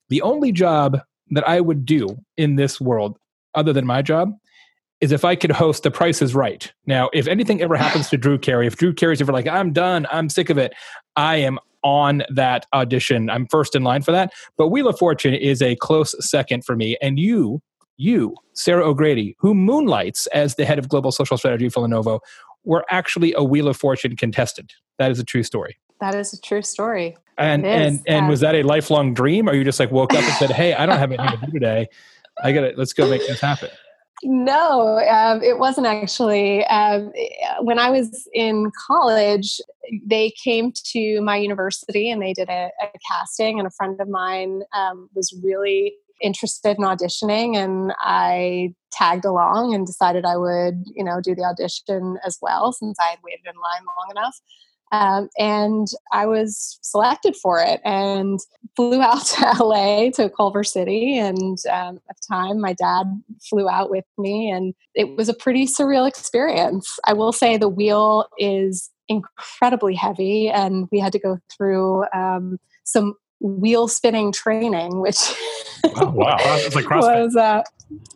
The 0.09 0.21
only 0.21 0.51
job 0.51 0.99
that 1.31 1.47
I 1.47 1.61
would 1.61 1.85
do 1.85 2.17
in 2.37 2.55
this 2.55 2.79
world 2.79 3.17
other 3.55 3.73
than 3.73 3.85
my 3.85 4.01
job 4.01 4.33
is 5.01 5.11
if 5.11 5.25
I 5.25 5.35
could 5.35 5.51
host 5.51 5.83
The 5.83 5.91
Price 5.91 6.21
is 6.21 6.33
Right. 6.33 6.71
Now, 6.85 7.09
if 7.13 7.27
anything 7.27 7.61
ever 7.61 7.75
happens 7.75 8.09
to 8.09 8.17
Drew 8.23 8.37
Carey, 8.37 8.67
if 8.67 8.77
Drew 8.77 8.93
Carey's 8.93 9.21
ever 9.21 9.33
like, 9.33 9.47
I'm 9.47 9.73
done, 9.73 10.07
I'm 10.09 10.29
sick 10.29 10.49
of 10.49 10.57
it, 10.57 10.73
I 11.17 11.37
am 11.37 11.59
on 11.83 12.23
that 12.29 12.65
audition. 12.73 13.29
I'm 13.29 13.45
first 13.47 13.75
in 13.75 13.83
line 13.83 14.01
for 14.01 14.13
that. 14.13 14.31
But 14.57 14.69
Wheel 14.69 14.87
of 14.87 14.97
Fortune 14.97 15.33
is 15.33 15.61
a 15.61 15.75
close 15.75 16.15
second 16.25 16.63
for 16.63 16.77
me. 16.77 16.97
And 17.01 17.19
you 17.19 17.61
you, 17.97 18.35
Sarah 18.53 18.87
O'Grady, 18.87 19.35
who 19.39 19.53
moonlights 19.53 20.27
as 20.27 20.55
the 20.55 20.65
head 20.65 20.79
of 20.79 20.89
global 20.89 21.11
social 21.11 21.37
strategy 21.37 21.69
for 21.69 21.87
Lenovo, 21.87 22.19
were 22.63 22.85
actually 22.89 23.33
a 23.33 23.43
Wheel 23.43 23.67
of 23.67 23.77
Fortune 23.77 24.15
contestant. 24.15 24.73
That 24.99 25.11
is 25.11 25.19
a 25.19 25.23
true 25.23 25.43
story. 25.43 25.77
That 25.99 26.15
is 26.15 26.33
a 26.33 26.41
true 26.41 26.61
story. 26.61 27.17
And 27.37 27.65
and 27.65 28.01
and 28.07 28.27
was 28.27 28.41
that 28.41 28.55
a 28.55 28.63
lifelong 28.63 29.13
dream, 29.13 29.49
or 29.49 29.53
you 29.53 29.63
just 29.63 29.79
like 29.79 29.91
woke 29.91 30.13
up 30.13 30.23
and 30.23 30.33
said, 30.33 30.51
"Hey, 30.51 30.73
I 30.73 30.85
don't 30.85 30.99
have 30.99 31.11
anything 31.11 31.39
to 31.39 31.45
do 31.45 31.51
today. 31.51 31.87
I 32.43 32.51
got 32.51 32.61
to 32.61 32.73
let's 32.77 32.93
go 32.93 33.09
make 33.09 33.25
this 33.25 33.41
happen." 33.41 33.69
No, 34.21 34.99
um, 35.09 35.41
it 35.41 35.57
wasn't 35.57 35.87
actually. 35.87 36.65
Um, 36.67 37.11
when 37.61 37.79
I 37.79 37.89
was 37.89 38.27
in 38.33 38.71
college, 38.87 39.59
they 40.05 40.31
came 40.41 40.71
to 40.91 41.21
my 41.21 41.37
university 41.37 42.09
and 42.09 42.21
they 42.21 42.33
did 42.33 42.49
a, 42.49 42.69
a 42.81 42.87
casting, 43.09 43.57
and 43.59 43.67
a 43.67 43.71
friend 43.71 43.99
of 43.99 44.07
mine 44.07 44.61
um, 44.73 45.09
was 45.15 45.33
really 45.43 45.93
interested 46.21 46.77
in 46.77 46.83
auditioning 46.83 47.55
and 47.55 47.93
I 47.99 48.73
tagged 48.91 49.25
along 49.25 49.73
and 49.73 49.85
decided 49.85 50.25
I 50.25 50.37
would, 50.37 50.83
you 50.93 51.03
know, 51.03 51.19
do 51.21 51.35
the 51.35 51.43
audition 51.43 52.17
as 52.25 52.37
well 52.41 52.71
since 52.71 52.97
I 52.99 53.09
had 53.09 53.19
waited 53.23 53.45
in 53.45 53.55
line 53.55 53.85
long 53.85 54.11
enough. 54.11 54.39
Um, 54.93 55.27
and 55.39 55.87
I 56.11 56.27
was 56.27 56.77
selected 56.83 57.35
for 57.35 57.59
it 57.59 57.81
and 57.83 58.39
flew 58.75 59.01
out 59.01 59.25
to 59.25 59.63
LA 59.63 60.11
to 60.11 60.29
Culver 60.29 60.63
City. 60.63 61.17
And 61.17 61.57
um, 61.71 61.99
at 62.09 62.15
the 62.15 62.27
time, 62.31 62.61
my 62.61 62.73
dad 62.73 63.07
flew 63.49 63.67
out 63.67 63.89
with 63.89 64.05
me, 64.19 64.51
and 64.51 64.75
it 64.93 65.17
was 65.17 65.29
a 65.29 65.33
pretty 65.33 65.65
surreal 65.65 66.07
experience. 66.07 66.99
I 67.07 67.13
will 67.13 67.31
say 67.31 67.57
the 67.57 67.67
wheel 67.67 68.27
is 68.37 68.91
incredibly 69.09 69.95
heavy, 69.95 70.49
and 70.49 70.87
we 70.91 70.99
had 70.99 71.11
to 71.13 71.19
go 71.19 71.39
through 71.51 72.05
um, 72.13 72.59
some 72.83 73.15
wheel 73.39 73.87
spinning 73.87 74.31
training, 74.31 74.99
which 74.99 75.17
wow, 75.83 76.11
wow. 76.11 76.37
It's 76.41 76.75
like 76.75 76.85
CrossFit. 76.85 77.23
was 77.23 77.35
uh, 77.35 77.63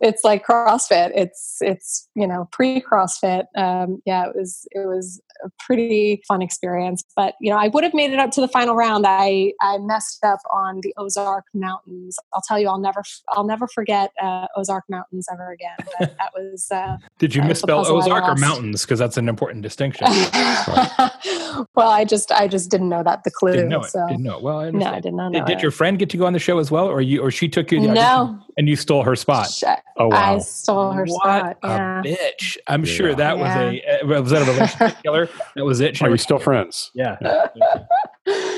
it's 0.00 0.24
like 0.24 0.44
CrossFit. 0.46 1.12
It's 1.14 1.58
it's 1.60 2.08
you 2.14 2.26
know 2.26 2.48
pre 2.52 2.80
CrossFit. 2.80 3.44
Um, 3.56 4.02
yeah, 4.06 4.26
it 4.26 4.36
was 4.36 4.66
it 4.70 4.86
was 4.86 5.20
a 5.44 5.50
pretty 5.58 6.22
fun 6.26 6.42
experience. 6.42 7.04
But 7.14 7.34
you 7.40 7.50
know, 7.50 7.58
I 7.58 7.68
would 7.68 7.84
have 7.84 7.94
made 7.94 8.12
it 8.12 8.18
up 8.18 8.30
to 8.32 8.40
the 8.40 8.48
final 8.48 8.74
round. 8.74 9.04
I 9.06 9.52
I 9.60 9.78
messed 9.78 10.24
up 10.24 10.40
on 10.52 10.80
the 10.82 10.94
Ozark 10.96 11.44
Mountains. 11.54 12.16
I'll 12.32 12.42
tell 12.46 12.58
you, 12.58 12.68
I'll 12.68 12.80
never 12.80 13.02
I'll 13.30 13.46
never 13.46 13.68
forget 13.68 14.12
uh, 14.22 14.46
Ozark 14.56 14.84
Mountains 14.88 15.26
ever 15.32 15.50
again. 15.50 15.76
But 15.98 16.16
that 16.18 16.32
was. 16.34 16.68
Uh, 16.70 16.96
Did 17.18 17.34
you 17.34 17.42
misspell 17.42 17.84
Ozark 17.86 18.24
or 18.24 18.36
mountains? 18.36 18.82
Because 18.82 18.98
that's 19.00 19.16
an 19.16 19.28
important 19.28 19.62
distinction. 19.62 20.06
well, 21.74 21.88
I 21.90 22.04
just 22.08 22.30
I 22.30 22.46
just 22.46 22.70
didn't 22.70 22.88
know 22.88 23.02
that 23.02 23.24
the 23.24 23.30
clue. 23.30 23.52
Didn't 23.52 23.70
know 23.70 23.80
it. 23.80 23.90
So. 23.90 24.06
Didn't 24.06 24.22
know 24.22 24.36
it. 24.36 24.42
Well, 24.42 24.60
I 24.60 24.70
no, 24.70 24.86
I 24.86 25.00
did 25.00 25.14
not 25.14 25.32
know. 25.32 25.40
Did, 25.40 25.46
did 25.54 25.62
your 25.62 25.72
friend 25.72 25.98
get 25.98 26.10
to 26.10 26.16
go 26.16 26.26
on 26.26 26.32
the 26.32 26.38
show 26.38 26.58
as 26.58 26.70
well, 26.70 26.86
or 26.86 27.00
you 27.00 27.20
or 27.20 27.30
she 27.32 27.48
took 27.48 27.72
you? 27.72 27.80
No, 27.80 28.38
and 28.56 28.68
you 28.68 28.76
stole 28.76 29.02
her 29.02 29.16
spot. 29.16 29.48
Oh 29.96 30.08
wow! 30.08 30.36
I 30.36 30.38
stole 30.38 30.92
her 30.92 31.04
what 31.06 31.22
spot. 31.22 31.56
a 31.62 31.68
Yeah. 31.68 32.02
bitch! 32.04 32.56
I'm 32.68 32.84
Yeah. 32.84 32.92
sure 32.92 33.14
that 33.16 33.36
was 33.38 33.48
a 33.56 34.00
uh, 34.04 34.06
was 34.22 34.30
that 34.30 34.42
a 34.42 34.44
relationship 34.52 35.02
killer? 35.02 35.28
That 35.56 35.64
was 35.64 35.80
it. 35.80 35.96
She 35.96 36.04
Are 36.04 36.06
never- 36.06 36.14
you 36.14 36.18
still 36.18 36.38
friends? 36.38 36.92
Yeah. 36.94 37.16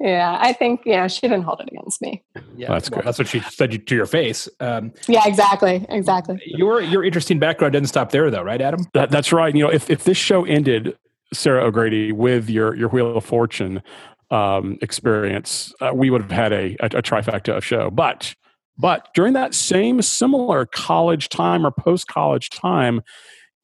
yeah, 0.00 0.38
I 0.40 0.52
think 0.52 0.82
yeah, 0.84 1.06
she 1.08 1.22
didn't 1.22 1.42
hold 1.42 1.60
it 1.60 1.68
against 1.72 2.00
me. 2.00 2.22
Yeah, 2.56 2.68
That's 2.68 2.90
well, 2.90 3.00
good. 3.00 3.06
That's 3.06 3.18
what 3.18 3.28
she 3.28 3.40
said 3.40 3.86
to 3.86 3.94
your 3.94 4.06
face. 4.06 4.48
Um, 4.60 4.92
Yeah, 5.08 5.22
exactly, 5.26 5.84
exactly. 5.88 6.40
your 6.44 6.80
your 6.80 7.04
interesting 7.04 7.38
background 7.38 7.72
didn't 7.72 7.88
stop 7.88 8.10
there, 8.10 8.30
though, 8.30 8.42
right, 8.42 8.60
Adam? 8.60 8.86
That, 8.94 9.10
that's 9.10 9.32
right. 9.32 9.54
You 9.54 9.64
know, 9.64 9.70
if 9.70 9.90
if 9.90 10.04
this 10.04 10.16
show 10.16 10.44
ended, 10.44 10.96
Sarah 11.32 11.64
O'Grady, 11.64 12.12
with 12.12 12.48
your 12.48 12.76
your 12.76 12.88
Wheel 12.88 13.16
of 13.16 13.24
Fortune 13.24 13.82
um, 14.30 14.78
experience, 14.82 15.74
uh, 15.80 15.90
we 15.92 16.10
would 16.10 16.22
have 16.22 16.30
had 16.30 16.52
a, 16.52 16.76
a, 16.80 16.98
a 16.98 17.02
trifecta 17.02 17.56
of 17.56 17.64
show. 17.64 17.90
But 17.90 18.34
but 18.78 19.08
during 19.14 19.32
that 19.32 19.54
same 19.54 20.00
similar 20.02 20.64
college 20.64 21.28
time 21.28 21.66
or 21.66 21.72
post 21.72 22.06
college 22.06 22.50
time, 22.50 23.02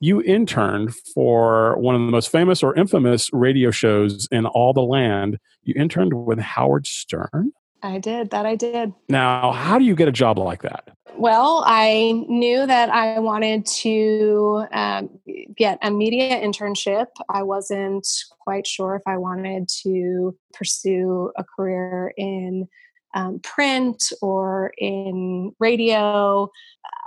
you 0.01 0.21
interned 0.21 0.95
for 1.15 1.77
one 1.79 1.95
of 1.95 2.01
the 2.01 2.11
most 2.11 2.31
famous 2.31 2.63
or 2.63 2.75
infamous 2.77 3.31
radio 3.33 3.71
shows 3.71 4.29
in 4.31 4.47
all 4.47 4.73
the 4.73 4.83
land. 4.83 5.39
You 5.63 5.75
interned 5.77 6.27
with 6.27 6.39
Howard 6.39 6.87
Stern. 6.87 7.53
I 7.83 7.99
did 7.99 8.31
that. 8.31 8.47
I 8.47 8.57
did. 8.57 8.93
Now, 9.09 9.53
how 9.53 9.79
do 9.79 9.85
you 9.85 9.95
get 9.95 10.09
a 10.09 10.13
job 10.13 10.39
like 10.39 10.63
that? 10.63 10.89
Well, 11.17 11.63
I 11.67 12.25
knew 12.29 12.67
that 12.67 12.91
I 12.91 13.21
wanted 13.21 13.67
to 13.67 14.67
um, 14.73 15.11
get 15.57 15.79
a 15.83 15.91
media 15.91 16.41
internship. 16.41 17.07
I 17.29 17.43
wasn't 17.43 18.07
quite 18.41 18.67
sure 18.67 18.97
if 18.97 19.03
I 19.07 19.19
wanted 19.19 19.69
to 19.83 20.37
pursue 20.53 21.31
a 21.37 21.45
career 21.45 22.13
in 22.17 22.69
um, 23.15 23.39
print 23.41 24.13
or 24.23 24.73
in 24.77 25.53
radio. 25.61 26.51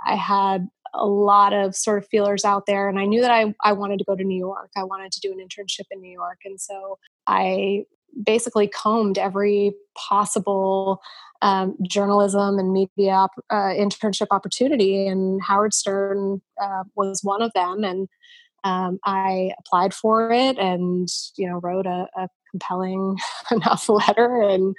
I 0.06 0.14
had 0.14 0.68
a 0.94 1.06
lot 1.06 1.52
of 1.52 1.74
sort 1.76 1.98
of 1.98 2.08
feelers 2.08 2.44
out 2.44 2.66
there, 2.66 2.88
and 2.88 2.98
I 2.98 3.04
knew 3.04 3.20
that 3.20 3.30
I, 3.30 3.54
I 3.62 3.72
wanted 3.72 3.98
to 3.98 4.04
go 4.04 4.16
to 4.16 4.24
New 4.24 4.38
York. 4.38 4.70
I 4.76 4.84
wanted 4.84 5.12
to 5.12 5.20
do 5.20 5.32
an 5.32 5.38
internship 5.38 5.86
in 5.90 6.00
New 6.00 6.10
York. 6.10 6.38
And 6.44 6.60
so 6.60 6.98
I 7.26 7.84
basically 8.24 8.68
combed 8.68 9.18
every 9.18 9.74
possible 9.96 11.00
um, 11.42 11.76
journalism 11.82 12.58
and 12.58 12.72
media 12.72 13.12
op- 13.12 13.44
uh, 13.50 13.72
internship 13.74 14.28
opportunity, 14.30 15.06
and 15.06 15.40
Howard 15.42 15.74
Stern 15.74 16.40
uh, 16.60 16.84
was 16.96 17.20
one 17.22 17.42
of 17.42 17.52
them. 17.54 17.84
And 17.84 18.08
um, 18.64 18.98
I 19.04 19.52
applied 19.58 19.94
for 19.94 20.32
it, 20.32 20.58
and 20.58 21.08
you 21.36 21.48
know, 21.48 21.60
wrote 21.60 21.86
a, 21.86 22.06
a 22.16 22.28
compelling 22.50 23.18
enough 23.52 23.88
letter, 23.88 24.42
and 24.42 24.74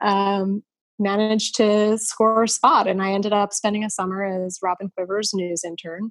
um, 0.00 0.62
managed 1.00 1.56
to 1.56 1.98
score 1.98 2.44
a 2.44 2.48
spot. 2.48 2.86
And 2.86 3.02
I 3.02 3.12
ended 3.12 3.32
up 3.32 3.52
spending 3.52 3.84
a 3.84 3.90
summer 3.90 4.24
as 4.24 4.58
Robin 4.62 4.90
Quivers' 4.96 5.34
news 5.34 5.64
intern. 5.64 6.10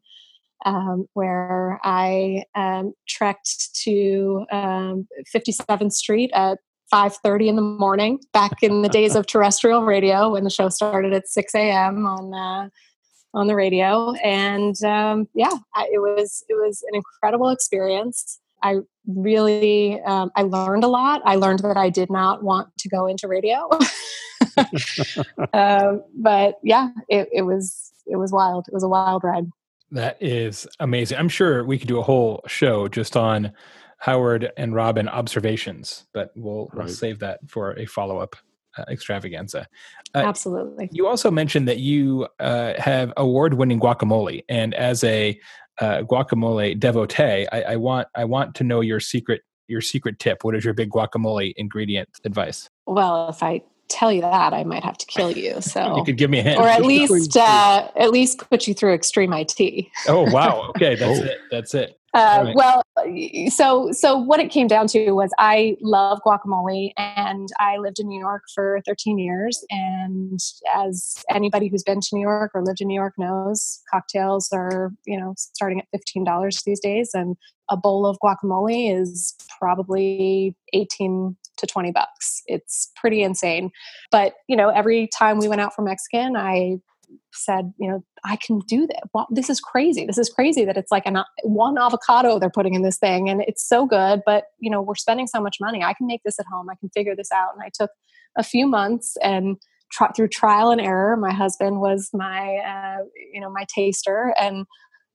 Um, 0.65 1.05
where 1.13 1.79
I 1.85 2.43
um, 2.53 2.91
trekked 3.07 3.73
to 3.83 4.45
um, 4.51 5.07
57th 5.33 5.93
Street 5.93 6.31
at 6.33 6.57
5.30 6.93 7.47
in 7.47 7.55
the 7.55 7.61
morning 7.61 8.19
back 8.33 8.61
in 8.61 8.81
the 8.81 8.89
days 8.89 9.15
of 9.15 9.25
terrestrial 9.27 9.83
radio 9.83 10.31
when 10.31 10.43
the 10.43 10.49
show 10.49 10.69
started 10.69 11.13
at 11.13 11.27
6 11.27 11.55
a.m 11.55 12.05
on 12.05 12.33
uh, 12.33 12.69
on 13.33 13.47
the 13.47 13.55
radio 13.55 14.13
and 14.23 14.83
um, 14.83 15.27
yeah 15.35 15.53
I, 15.75 15.87
it 15.91 15.99
was 15.99 16.43
it 16.49 16.55
was 16.55 16.83
an 16.89 16.95
incredible 16.95 17.49
experience 17.49 18.39
i 18.63 18.77
really 19.07 19.99
um, 20.01 20.31
i 20.35 20.43
learned 20.43 20.83
a 20.83 20.87
lot. 20.87 21.21
I 21.25 21.35
learned 21.35 21.59
that 21.59 21.77
i 21.77 21.89
did 21.89 22.09
not 22.09 22.43
want 22.43 22.69
to 22.79 22.89
go 22.89 23.05
into 23.05 23.27
radio. 23.27 23.69
Um, 25.53 26.03
but 26.15 26.55
yeah 26.63 26.89
it, 27.07 27.29
it 27.31 27.41
was 27.43 27.93
it 28.05 28.17
was 28.17 28.31
wild. 28.31 28.67
It 28.67 28.73
was 28.73 28.83
a 28.83 28.87
wild 28.87 29.23
ride. 29.23 29.45
That 29.91 30.17
is 30.21 30.67
amazing. 30.79 31.17
I'm 31.17 31.29
sure 31.29 31.63
we 31.63 31.79
could 31.79 31.87
do 31.87 31.99
a 31.99 32.03
whole 32.03 32.43
show 32.47 32.87
just 32.87 33.15
on 33.15 33.53
Howard 33.99 34.51
and 34.57 34.75
Robin 34.75 35.07
observations, 35.07 36.07
but 36.13 36.31
we'll, 36.35 36.69
we'll 36.73 36.87
save 36.87 37.19
that 37.19 37.39
for 37.47 37.77
a 37.77 37.85
follow 37.85 38.17
up 38.17 38.35
uh, 38.77 38.85
extravaganza. 38.89 39.67
Uh, 40.13 40.19
absolutely. 40.19 40.89
You 40.91 41.07
also 41.07 41.31
mentioned 41.31 41.67
that 41.67 41.79
you 41.79 42.27
uh, 42.39 42.73
have 42.77 43.13
award 43.17 43.55
winning 43.55 43.79
guacamole, 43.79 44.43
and 44.47 44.73
as 44.73 45.03
a 45.03 45.39
uh, 45.79 46.01
guacamole 46.03 46.77
devotee, 46.79 47.47
I, 47.51 47.61
I 47.61 47.75
want 47.75 48.07
I 48.15 48.25
want 48.25 48.55
to 48.55 48.63
know 48.63 48.81
your 48.81 48.99
secret 48.99 49.41
your 49.67 49.81
secret 49.81 50.19
tip. 50.19 50.43
What 50.43 50.55
is 50.55 50.65
your 50.65 50.73
big 50.73 50.89
guacamole 50.89 51.53
ingredient 51.57 52.09
advice? 52.25 52.69
well 52.87 53.29
if 53.29 53.43
i 53.43 53.61
tell 53.87 54.11
you 54.11 54.21
that 54.21 54.51
i 54.53 54.63
might 54.63 54.83
have 54.83 54.97
to 54.97 55.05
kill 55.05 55.31
you 55.31 55.61
so 55.73 55.95
You 55.97 56.03
could 56.03 56.17
give 56.17 56.29
me 56.31 56.39
a 56.39 56.43
hint. 56.43 56.59
or 56.59 56.67
at 56.67 56.83
least 56.83 57.35
uh, 57.37 57.87
at 57.95 58.09
least 58.11 58.39
put 58.49 58.67
you 58.67 58.73
through 58.73 58.93
extreme 58.93 59.31
IT. 59.33 59.59
oh 60.07 60.29
wow, 60.31 60.69
okay, 60.75 60.95
that's 60.95 61.19
Oh. 61.19 61.23
it. 61.23 61.37
That's 61.51 61.73
it. 61.75 61.98
Uh, 62.13 62.41
Right. 62.45 62.55
Well, 62.55 62.83
so 63.49 63.91
so 63.91 64.17
what 64.17 64.39
it 64.39 64.49
came 64.49 64.67
down 64.67 64.87
to 64.87 65.11
was 65.11 65.31
I 65.37 65.77
love 65.81 66.19
guacamole, 66.25 66.91
and 66.97 67.49
I 67.59 67.77
lived 67.77 67.99
in 67.99 68.07
New 68.07 68.19
York 68.19 68.43
for 68.53 68.81
13 68.85 69.19
years. 69.19 69.63
And 69.69 70.39
as 70.75 71.23
anybody 71.29 71.67
who's 71.67 71.83
been 71.83 72.01
to 72.01 72.09
New 72.13 72.21
York 72.21 72.51
or 72.53 72.63
lived 72.63 72.81
in 72.81 72.87
New 72.87 72.95
York 72.99 73.13
knows, 73.17 73.81
cocktails 73.91 74.49
are 74.51 74.91
you 75.05 75.19
know 75.19 75.33
starting 75.37 75.79
at 75.79 75.85
15 75.91 76.23
dollars 76.23 76.63
these 76.65 76.79
days, 76.79 77.11
and 77.13 77.35
a 77.69 77.77
bowl 77.77 78.05
of 78.05 78.17
guacamole 78.23 78.99
is 78.99 79.35
probably 79.59 80.55
18 80.73 81.37
to 81.57 81.67
20 81.67 81.91
bucks. 81.91 82.41
It's 82.47 82.91
pretty 82.95 83.21
insane. 83.21 83.69
But 84.11 84.33
you 84.47 84.55
know, 84.55 84.69
every 84.69 85.07
time 85.07 85.37
we 85.37 85.47
went 85.47 85.61
out 85.61 85.75
for 85.75 85.83
Mexican, 85.83 86.35
I 86.35 86.77
said, 87.33 87.73
you 87.79 87.89
know, 87.89 88.03
I 88.23 88.35
can 88.35 88.59
do 88.67 88.87
that. 88.87 89.03
Well, 89.13 89.27
this 89.29 89.49
is 89.49 89.59
crazy. 89.59 90.05
This 90.05 90.17
is 90.17 90.29
crazy 90.29 90.65
that 90.65 90.77
it's 90.77 90.91
like 90.91 91.05
an, 91.05 91.17
one 91.43 91.77
avocado 91.77 92.39
they're 92.39 92.49
putting 92.49 92.73
in 92.73 92.81
this 92.81 92.97
thing 92.97 93.29
and 93.29 93.41
it's 93.41 93.67
so 93.67 93.85
good, 93.85 94.21
but 94.25 94.45
you 94.59 94.69
know, 94.69 94.81
we're 94.81 94.95
spending 94.95 95.27
so 95.27 95.41
much 95.41 95.57
money. 95.59 95.83
I 95.83 95.93
can 95.93 96.07
make 96.07 96.21
this 96.23 96.39
at 96.39 96.45
home. 96.51 96.69
I 96.69 96.75
can 96.79 96.89
figure 96.89 97.15
this 97.15 97.31
out. 97.31 97.53
And 97.53 97.63
I 97.63 97.69
took 97.73 97.91
a 98.37 98.43
few 98.43 98.67
months 98.67 99.15
and 99.21 99.57
through 100.15 100.27
trial 100.27 100.69
and 100.69 100.79
error, 100.79 101.17
my 101.17 101.33
husband 101.33 101.81
was 101.81 102.09
my, 102.13 102.57
uh, 102.57 103.03
you 103.33 103.41
know, 103.41 103.49
my 103.49 103.65
taster 103.73 104.33
and 104.39 104.65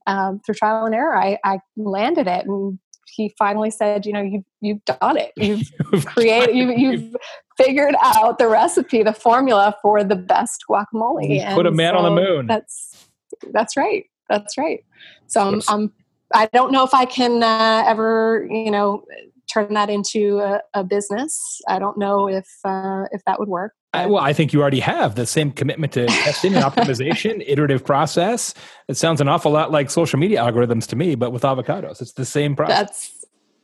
um, 0.06 0.40
through 0.44 0.56
trial 0.56 0.84
and 0.84 0.94
error, 0.94 1.16
I, 1.16 1.38
I 1.44 1.60
landed 1.76 2.26
it 2.26 2.46
and 2.46 2.78
he 3.08 3.34
finally 3.38 3.70
said, 3.70 4.06
you 4.06 4.12
know, 4.12 4.22
you've, 4.22 4.44
you've 4.60 4.84
done 4.84 5.16
it. 5.16 5.32
You've 5.36 6.06
created, 6.06 6.56
you, 6.56 6.72
you've 6.72 7.16
figured 7.56 7.94
out 8.02 8.38
the 8.38 8.48
recipe, 8.48 9.02
the 9.02 9.12
formula 9.12 9.76
for 9.82 10.02
the 10.02 10.16
best 10.16 10.64
guacamole. 10.68 11.28
You 11.28 11.54
put 11.54 11.66
a 11.66 11.68
And 11.68 11.76
man 11.76 11.96
on 11.96 12.04
the 12.04 12.22
moon. 12.22 12.46
That's 12.46 13.06
that's 13.52 13.76
right. 13.76 14.04
That's 14.28 14.56
right. 14.56 14.84
So 15.26 15.40
I'm, 15.40 15.62
I'm 15.68 15.92
I 16.32 16.48
don't 16.52 16.72
know 16.72 16.84
if 16.84 16.94
I 16.94 17.04
can 17.04 17.42
uh, 17.42 17.84
ever 17.86 18.46
you 18.50 18.70
know 18.70 19.04
turn 19.52 19.74
that 19.74 19.90
into 19.90 20.38
a, 20.38 20.60
a 20.72 20.84
business. 20.84 21.60
I 21.68 21.78
don't 21.78 21.98
know 21.98 22.28
if 22.28 22.48
uh, 22.64 23.04
if 23.12 23.22
that 23.26 23.38
would 23.38 23.48
work. 23.48 23.74
I, 23.94 24.06
well, 24.06 24.22
I 24.22 24.32
think 24.32 24.52
you 24.52 24.60
already 24.60 24.80
have 24.80 25.14
the 25.14 25.26
same 25.26 25.50
commitment 25.50 25.92
to 25.94 26.06
testing 26.06 26.54
and 26.54 26.64
optimization, 26.64 27.42
iterative 27.46 27.84
process. 27.84 28.54
It 28.88 28.96
sounds 28.96 29.20
an 29.20 29.28
awful 29.28 29.52
lot 29.52 29.70
like 29.70 29.90
social 29.90 30.18
media 30.18 30.40
algorithms 30.40 30.86
to 30.88 30.96
me, 30.96 31.14
but 31.14 31.32
with 31.32 31.42
avocados, 31.42 32.02
it's 32.02 32.12
the 32.12 32.24
same 32.24 32.56
process. 32.56 33.12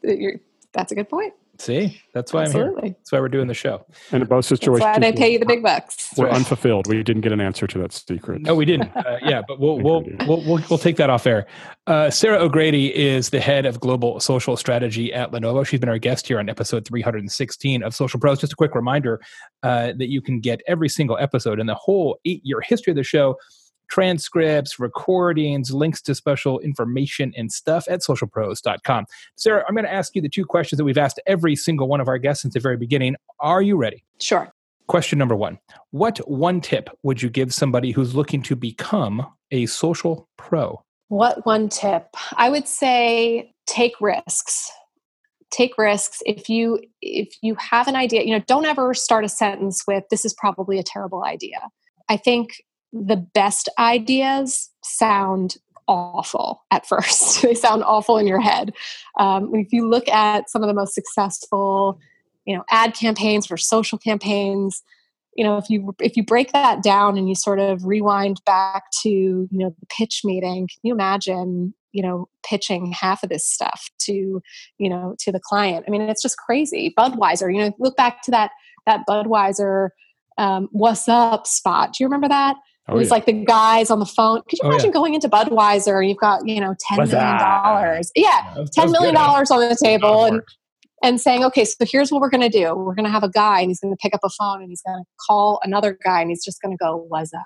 That's 0.02 0.50
that's 0.72 0.92
a 0.92 0.94
good 0.94 1.08
point. 1.08 1.34
See, 1.60 2.00
that's 2.14 2.32
why 2.32 2.44
I'm 2.44 2.52
here. 2.52 2.74
That's 2.80 3.12
why 3.12 3.20
we're 3.20 3.28
doing 3.28 3.46
the 3.46 3.52
show. 3.52 3.84
And 4.12 4.22
in 4.22 4.28
both 4.28 4.48
That's 4.48 4.60
situations, 4.60 4.80
why 4.82 4.98
they 4.98 5.12
pay 5.12 5.30
you 5.30 5.38
the 5.38 5.44
big 5.44 5.62
bucks. 5.62 6.08
we're 6.16 6.24
right. 6.24 6.34
unfulfilled. 6.34 6.86
We 6.86 7.02
didn't 7.02 7.20
get 7.20 7.32
an 7.32 7.40
answer 7.42 7.66
to 7.66 7.78
that 7.80 7.92
secret. 7.92 8.40
No, 8.40 8.54
we 8.54 8.64
didn't. 8.64 8.96
Uh, 8.96 9.18
yeah, 9.22 9.42
but 9.46 9.60
we'll 9.60 9.78
we'll, 9.78 10.02
we 10.02 10.12
did. 10.12 10.26
we'll 10.26 10.42
we'll 10.46 10.64
we'll 10.70 10.78
take 10.78 10.96
that 10.96 11.10
off 11.10 11.26
air. 11.26 11.46
Uh, 11.86 12.08
Sarah 12.08 12.38
O'Grady 12.38 12.96
is 12.96 13.28
the 13.28 13.40
head 13.40 13.66
of 13.66 13.78
global 13.78 14.20
social 14.20 14.56
strategy 14.56 15.12
at 15.12 15.32
Lenovo. 15.32 15.66
She's 15.66 15.80
been 15.80 15.90
our 15.90 15.98
guest 15.98 16.26
here 16.26 16.38
on 16.38 16.48
episode 16.48 16.86
316 16.86 17.82
of 17.82 17.94
Social 17.94 18.18
Pros. 18.18 18.40
Just 18.40 18.54
a 18.54 18.56
quick 18.56 18.74
reminder 18.74 19.20
uh, 19.62 19.92
that 19.98 20.08
you 20.08 20.22
can 20.22 20.40
get 20.40 20.62
every 20.66 20.88
single 20.88 21.18
episode 21.18 21.60
and 21.60 21.68
the 21.68 21.74
whole 21.74 22.20
eight-year 22.24 22.62
history 22.62 22.92
of 22.92 22.96
the 22.96 23.02
show, 23.02 23.36
transcripts, 23.90 24.78
recordings, 24.78 25.72
links 25.72 26.00
to 26.02 26.14
special 26.14 26.60
information 26.60 27.32
and 27.36 27.52
stuff 27.52 27.84
at 27.88 28.00
socialpros.com. 28.00 29.04
Sarah, 29.36 29.64
I'm 29.68 29.74
going 29.74 29.84
to 29.84 29.92
ask 29.92 30.14
you 30.14 30.22
the 30.22 30.28
two 30.28 30.44
questions 30.44 30.78
that 30.78 30.84
we've 30.84 30.98
asked 30.98 31.20
every 31.26 31.56
single 31.56 31.88
one 31.88 32.00
of 32.00 32.08
our 32.08 32.18
guests 32.18 32.42
since 32.42 32.54
the 32.54 32.60
very 32.60 32.76
beginning. 32.76 33.16
Are 33.40 33.60
you 33.60 33.76
ready? 33.76 34.04
Sure. 34.20 34.52
Question 34.86 35.18
number 35.18 35.36
one 35.36 35.58
What 35.90 36.18
one 36.28 36.60
tip 36.60 36.90
would 37.02 37.22
you 37.22 37.30
give 37.30 37.52
somebody 37.52 37.92
who's 37.92 38.14
looking 38.14 38.42
to 38.42 38.56
become 38.56 39.26
a 39.50 39.66
social 39.66 40.28
pro? 40.36 40.82
What 41.08 41.44
one 41.44 41.68
tip? 41.68 42.08
I 42.36 42.48
would 42.48 42.66
say 42.66 43.52
take 43.66 44.00
risks. 44.00 44.70
Take 45.50 45.76
risks. 45.78 46.22
If 46.26 46.48
you 46.48 46.80
if 47.02 47.34
you 47.42 47.56
have 47.56 47.88
an 47.88 47.96
idea, 47.96 48.22
you 48.22 48.30
know, 48.30 48.44
don't 48.46 48.64
ever 48.64 48.94
start 48.94 49.24
a 49.24 49.28
sentence 49.28 49.84
with 49.86 50.04
this 50.10 50.24
is 50.24 50.34
probably 50.34 50.78
a 50.78 50.84
terrible 50.84 51.24
idea. 51.24 51.58
I 52.08 52.16
think 52.16 52.62
the 52.92 53.16
best 53.16 53.68
ideas 53.78 54.70
sound 54.82 55.56
awful 55.86 56.64
at 56.70 56.86
first. 56.86 57.42
they 57.42 57.54
sound 57.54 57.82
awful 57.84 58.16
in 58.16 58.26
your 58.26 58.40
head. 58.40 58.72
Um, 59.18 59.54
if 59.54 59.72
you 59.72 59.88
look 59.88 60.08
at 60.08 60.48
some 60.48 60.62
of 60.62 60.68
the 60.68 60.74
most 60.74 60.94
successful, 60.94 61.98
you 62.46 62.56
know, 62.56 62.64
ad 62.70 62.94
campaigns 62.94 63.50
or 63.50 63.56
social 63.56 63.98
campaigns, 63.98 64.82
you 65.34 65.44
know, 65.44 65.56
if 65.56 65.68
you 65.68 65.94
if 66.00 66.16
you 66.16 66.24
break 66.24 66.52
that 66.52 66.82
down 66.82 67.16
and 67.16 67.28
you 67.28 67.34
sort 67.34 67.58
of 67.58 67.84
rewind 67.84 68.40
back 68.44 68.84
to 69.02 69.08
you 69.08 69.48
know 69.50 69.74
the 69.78 69.86
pitch 69.86 70.22
meeting, 70.24 70.68
can 70.68 70.80
you 70.82 70.92
imagine 70.92 71.74
you 71.92 72.02
know 72.02 72.28
pitching 72.44 72.92
half 72.92 73.22
of 73.22 73.28
this 73.28 73.46
stuff 73.46 73.90
to 74.00 74.42
you 74.78 74.88
know 74.88 75.14
to 75.20 75.30
the 75.30 75.40
client? 75.40 75.84
I 75.86 75.90
mean, 75.90 76.02
it's 76.02 76.22
just 76.22 76.36
crazy. 76.36 76.92
Budweiser, 76.98 77.52
you 77.52 77.60
know, 77.60 77.72
look 77.78 77.96
back 77.96 78.22
to 78.22 78.30
that 78.32 78.50
that 78.86 79.06
Budweiser 79.08 79.90
um, 80.36 80.68
"What's 80.72 81.08
Up" 81.08 81.46
spot. 81.46 81.94
Do 81.94 82.02
you 82.02 82.08
remember 82.08 82.28
that? 82.28 82.56
Oh, 82.90 82.94
it 82.94 82.98
was 82.98 83.08
yeah. 83.08 83.14
like 83.14 83.26
the 83.26 83.32
guys 83.32 83.90
on 83.90 83.98
the 83.98 84.06
phone. 84.06 84.42
Could 84.48 84.58
you 84.58 84.64
oh, 84.64 84.68
imagine 84.68 84.88
yeah. 84.88 84.94
going 84.94 85.14
into 85.14 85.28
Budweiser 85.28 85.98
and 86.00 86.08
you've 86.08 86.18
got, 86.18 86.46
you 86.46 86.60
know, 86.60 86.74
ten 86.80 86.98
million 86.98 87.38
dollars? 87.38 88.10
Yeah, 88.14 88.64
ten 88.72 88.90
million 88.90 89.14
dollars 89.14 89.50
on 89.50 89.60
the 89.60 89.76
table 89.76 90.24
and 90.24 90.42
and 91.02 91.20
saying, 91.20 91.44
okay, 91.44 91.64
so 91.64 91.84
here's 91.90 92.12
what 92.12 92.20
we're 92.20 92.30
gonna 92.30 92.50
do. 92.50 92.74
We're 92.74 92.94
gonna 92.94 93.10
have 93.10 93.22
a 93.22 93.30
guy 93.30 93.60
and 93.60 93.70
he's 93.70 93.80
gonna 93.80 93.96
pick 93.96 94.14
up 94.14 94.20
a 94.24 94.30
phone 94.30 94.60
and 94.60 94.70
he's 94.70 94.82
gonna 94.82 95.04
call 95.26 95.60
another 95.62 95.98
guy 96.04 96.20
and 96.20 96.30
he's 96.30 96.44
just 96.44 96.60
gonna 96.60 96.76
go, 96.76 96.96
What's 97.08 97.32
up? 97.32 97.44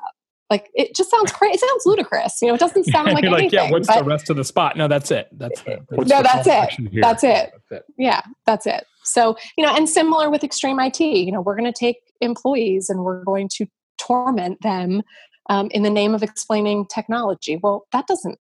Like 0.51 0.71
it 0.75 0.95
just 0.95 1.11
sounds 1.11 1.33
crazy. 1.33 1.55
It 1.55 1.61
sounds 1.61 1.87
ludicrous. 1.87 2.39
You 2.43 2.49
know, 2.49 2.55
it 2.55 2.61
doesn't 2.61 2.85
sound 2.85 3.07
like 3.13 3.25
anything. 3.25 3.45
Like, 3.45 3.53
yeah, 3.53 3.71
what's 3.71 3.89
the 3.89 4.05
rest 4.05 4.31
of 4.31 4.37
the 4.37 4.45
spot? 4.45 4.77
No, 4.77 4.89
that's 4.89 5.11
it. 5.11 5.29
That's, 5.33 5.63
it. 5.67 5.83
no, 5.91 6.23
that's 6.23 6.47
it. 6.47 6.71
that's 7.01 7.25
it. 7.25 7.53
That's 7.71 7.71
it. 7.71 7.85
Yeah, 7.99 8.23
that's 8.47 8.67
it. 8.67 8.87
So, 9.05 9.37
you 9.57 9.65
know, 9.65 9.75
and 9.75 9.89
similar 9.89 10.31
with 10.31 10.43
Extreme 10.43 10.81
IT, 10.81 11.01
you 11.01 11.31
know, 11.31 11.41
we're 11.41 11.57
going 11.57 11.71
to 11.71 11.79
take 11.79 11.99
employees 12.21 12.89
and 12.89 13.05
we're 13.05 13.23
going 13.23 13.49
to 13.57 13.67
torment 13.99 14.61
them 14.63 15.03
um, 15.49 15.69
in 15.71 15.83
the 15.83 15.91
name 15.91 16.15
of 16.15 16.23
explaining 16.23 16.87
technology. 16.87 17.59
Well, 17.63 17.87
that 17.93 18.07
doesn't, 18.07 18.39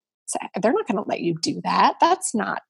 they're 0.62 0.74
not 0.74 0.88
going 0.88 1.04
to 1.04 1.10
let 1.10 1.22
you 1.22 1.36
do 1.42 1.62
that. 1.64 1.96
That's 2.00 2.36
not 2.36 2.62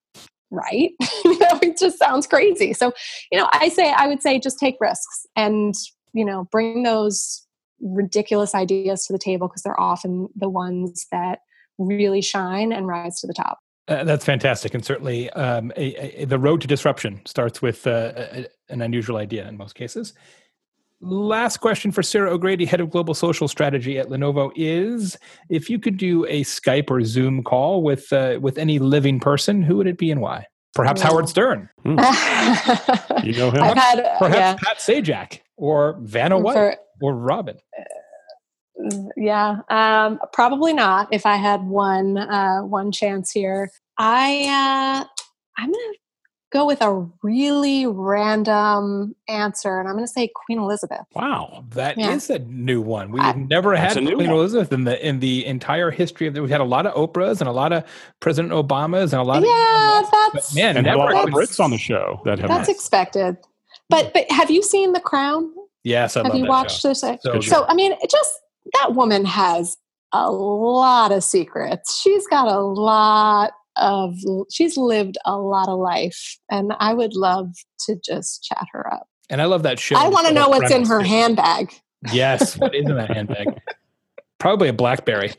right. 0.51 0.91
you 1.25 1.39
know, 1.39 1.59
it 1.61 1.77
just 1.77 1.99
sounds 1.99 2.27
crazy. 2.27 2.73
So, 2.73 2.93
you 3.31 3.39
know, 3.39 3.49
I 3.53 3.69
say, 3.69 3.91
I 3.91 4.07
would 4.07 4.21
say 4.21 4.39
just 4.39 4.59
take 4.59 4.77
risks 4.79 5.25
and, 5.35 5.75
you 6.13 6.25
know, 6.25 6.47
bring 6.51 6.83
those 6.83 7.45
ridiculous 7.81 8.55
ideas 8.55 9.05
to 9.05 9.13
the 9.13 9.19
table 9.19 9.47
because 9.47 9.63
they're 9.63 9.79
often 9.79 10.27
the 10.35 10.49
ones 10.49 11.07
that 11.11 11.39
really 11.77 12.21
shine 12.21 12.71
and 12.71 12.87
rise 12.87 13.19
to 13.21 13.27
the 13.27 13.33
top. 13.33 13.59
Uh, 13.87 14.03
that's 14.03 14.23
fantastic, 14.23 14.75
and 14.75 14.85
certainly 14.85 15.31
um, 15.31 15.71
a, 15.75 16.21
a, 16.21 16.25
the 16.25 16.37
road 16.37 16.61
to 16.61 16.67
disruption 16.67 17.21
starts 17.25 17.59
with 17.59 17.87
uh, 17.87 18.11
a, 18.15 18.47
an 18.69 18.83
unusual 18.83 19.17
idea 19.17 19.47
in 19.47 19.57
most 19.57 19.73
cases. 19.73 20.13
Last 21.01 21.57
question 21.57 21.91
for 21.91 22.03
Sarah 22.03 22.31
O'Grady, 22.31 22.65
head 22.65 22.81
of 22.81 22.89
global 22.89 23.13
social 23.13 23.47
strategy 23.47 23.97
at 23.97 24.09
Lenovo, 24.09 24.51
is 24.55 25.17
if 25.49 25.69
you 25.69 25.79
could 25.79 25.95
do 25.95 26.25
a 26.25 26.43
Skype 26.43 26.91
or 26.91 27.03
Zoom 27.03 27.41
call 27.41 27.81
with 27.83 28.11
uh, 28.11 28.37
with 28.41 28.57
any 28.57 28.79
living 28.79 29.19
person, 29.19 29.61
who 29.61 29.77
would 29.77 29.87
it 29.87 29.97
be 29.97 30.11
and 30.11 30.19
why? 30.19 30.45
Perhaps 30.75 31.01
Howard 31.01 31.29
Stern. 31.29 31.69
Mm. 31.85 33.23
you 33.23 33.33
know 33.33 33.49
him. 33.49 33.63
I've 33.63 33.77
had, 33.77 34.17
Perhaps 34.19 34.35
yeah. 34.37 34.55
Pat 34.55 34.77
Sajak 34.77 35.39
or 35.55 35.97
Vanna 36.01 36.37
White 36.37 36.53
for, 36.53 36.77
or 37.01 37.15
Robin. 37.15 37.57
Uh, 37.77 37.83
yeah, 39.15 39.59
um, 39.69 40.19
probably 40.33 40.73
not. 40.73 41.07
If 41.11 41.25
I 41.25 41.37
had 41.37 41.63
one 41.63 42.17
uh, 42.17 42.59
one 42.59 42.91
chance 42.91 43.31
here, 43.31 43.71
I 43.97 44.41
uh, 44.43 45.05
I'm 45.57 45.71
gonna 45.71 45.93
go 46.51 46.65
with 46.65 46.81
a 46.81 47.07
really 47.21 47.85
random 47.85 49.15
answer, 49.27 49.79
and 49.79 49.87
I'm 49.87 49.95
going 49.95 50.05
to 50.05 50.11
say 50.11 50.29
Queen 50.33 50.59
Elizabeth. 50.59 51.01
Wow, 51.15 51.63
that 51.71 51.97
yeah. 51.97 52.11
is 52.11 52.29
a 52.29 52.39
new 52.39 52.81
one. 52.81 53.11
We've 53.11 53.21
I, 53.21 53.33
never 53.33 53.75
had 53.75 53.93
Queen 53.93 54.15
one. 54.15 54.29
Elizabeth 54.29 54.71
in 54.71 54.83
the 54.83 55.07
in 55.07 55.19
the 55.19 55.45
entire 55.45 55.91
history 55.91 56.27
of. 56.27 56.33
The, 56.33 56.41
we've 56.41 56.49
had 56.49 56.61
a 56.61 56.65
lot 56.65 56.85
of 56.85 56.93
Oprahs 56.93 57.39
and 57.39 57.47
a 57.47 57.51
lot 57.51 57.73
of 57.73 57.83
President 58.19 58.53
Obamas 58.53 59.13
and 59.13 59.21
a 59.21 59.23
lot. 59.23 59.43
Yeah, 59.43 59.99
of, 59.99 60.33
that's 60.33 60.55
man, 60.55 60.77
and 60.77 60.85
never 60.85 60.99
a 60.99 61.13
lot 61.13 61.27
of 61.27 61.33
Brits 61.33 61.59
on 61.59 61.71
the 61.71 61.77
show 61.77 62.21
that 62.25 62.39
have. 62.39 62.49
That's 62.49 62.69
expected, 62.69 63.37
but 63.89 64.13
but 64.13 64.29
have 64.31 64.49
you 64.49 64.63
seen 64.63 64.93
The 64.93 64.99
Crown? 64.99 65.53
Yes, 65.83 66.17
I 66.17 66.23
have 66.23 66.35
you 66.35 66.45
watched 66.45 66.81
show. 66.81 66.89
this? 66.89 67.01
So, 67.01 67.39
so 67.41 67.65
I 67.67 67.73
mean, 67.73 67.93
it 67.93 68.09
just 68.09 68.31
that 68.73 68.95
woman 68.95 69.25
has 69.25 69.77
a 70.11 70.31
lot 70.31 71.11
of 71.11 71.23
secrets. 71.23 71.99
She's 72.01 72.25
got 72.27 72.47
a 72.47 72.59
lot 72.59 73.53
of 73.79 74.15
she's 74.51 74.77
lived 74.77 75.17
a 75.25 75.37
lot 75.37 75.69
of 75.69 75.79
life 75.79 76.37
and 76.49 76.73
i 76.79 76.93
would 76.93 77.15
love 77.15 77.47
to 77.79 77.95
just 78.03 78.43
chat 78.43 78.65
her 78.71 78.91
up. 78.93 79.07
And 79.29 79.41
i 79.41 79.45
love 79.45 79.63
that 79.63 79.79
show 79.79 79.95
i 79.95 80.07
want 80.07 80.27
to 80.27 80.33
know 80.33 80.49
what's 80.49 80.71
in 80.71 80.85
her 80.85 81.01
handbag. 81.01 81.73
Yes 82.11 82.57
what 82.57 82.73
is 82.75 82.87
in 82.87 82.95
that 82.95 83.11
handbag? 83.11 83.47
Probably 84.39 84.69
a 84.69 84.73
blackberry. 84.73 85.33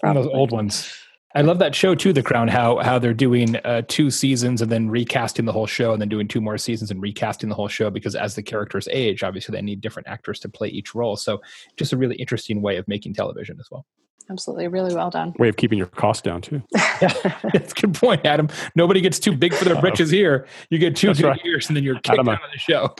Probably. 0.00 0.08
one 0.08 0.16
of 0.16 0.24
those 0.24 0.32
old 0.32 0.52
ones 0.52 0.92
i 1.34 1.40
love 1.40 1.58
that 1.58 1.74
show 1.74 1.94
too 1.94 2.12
the 2.12 2.22
crown 2.22 2.48
how 2.48 2.78
how 2.78 2.98
they're 2.98 3.14
doing 3.14 3.56
uh, 3.64 3.82
two 3.88 4.10
seasons 4.10 4.62
and 4.62 4.70
then 4.70 4.88
recasting 4.88 5.44
the 5.44 5.52
whole 5.52 5.66
show 5.66 5.92
and 5.92 6.00
then 6.00 6.08
doing 6.08 6.28
two 6.28 6.40
more 6.40 6.58
seasons 6.58 6.90
and 6.90 7.02
recasting 7.02 7.48
the 7.48 7.54
whole 7.54 7.68
show 7.68 7.90
because 7.90 8.14
as 8.14 8.34
the 8.34 8.42
characters 8.42 8.88
age 8.90 9.22
obviously 9.22 9.52
they 9.52 9.62
need 9.62 9.80
different 9.80 10.08
actors 10.08 10.38
to 10.40 10.48
play 10.48 10.68
each 10.68 10.94
role. 10.94 11.16
So 11.16 11.40
just 11.76 11.92
a 11.92 11.96
really 11.96 12.16
interesting 12.16 12.62
way 12.62 12.76
of 12.76 12.86
making 12.88 13.14
television 13.14 13.58
as 13.58 13.68
well. 13.70 13.84
Absolutely. 14.30 14.68
Really 14.68 14.94
well 14.94 15.10
done. 15.10 15.34
Way 15.38 15.50
of 15.50 15.56
keeping 15.56 15.76
your 15.76 15.86
costs 15.88 16.22
down 16.22 16.40
too. 16.40 16.62
Yeah, 17.02 17.40
that's 17.52 17.72
a 17.72 17.74
good 17.74 17.94
point 17.94 18.24
adam. 18.24 18.48
Nobody 18.76 19.00
gets 19.00 19.18
too 19.18 19.36
big 19.36 19.52
for 19.52 19.64
their 19.64 19.78
britches 19.80 20.10
here. 20.10 20.46
You 20.70 20.78
get 20.78 20.94
two 20.94 21.12
good 21.12 21.24
right. 21.24 21.44
years 21.44 21.66
and 21.66 21.76
then 21.76 21.82
you're 21.82 21.96
kicked 21.96 22.10
adam, 22.10 22.28
out 22.28 22.36
of 22.36 22.50
the 22.52 22.58
show. 22.58 22.94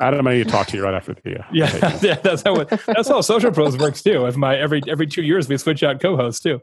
Adam 0.00 0.26
i 0.26 0.34
need 0.34 0.44
to 0.44 0.50
talk 0.50 0.68
to 0.68 0.76
you 0.76 0.84
right 0.84 0.94
after 0.94 1.14
the 1.14 1.40
uh, 1.40 1.44
yeah, 1.52 1.98
yeah 2.00 2.14
that's 2.22 2.42
how 2.42 2.54
it, 2.60 2.68
that's 2.86 3.08
how 3.08 3.20
social 3.20 3.50
pros 3.50 3.76
works 3.76 4.02
too. 4.02 4.24
If 4.26 4.36
my 4.36 4.56
every 4.56 4.80
every 4.86 5.08
two 5.08 5.22
years 5.22 5.48
we 5.48 5.58
switch 5.58 5.82
out 5.82 6.00
co-hosts 6.00 6.40
too 6.40 6.62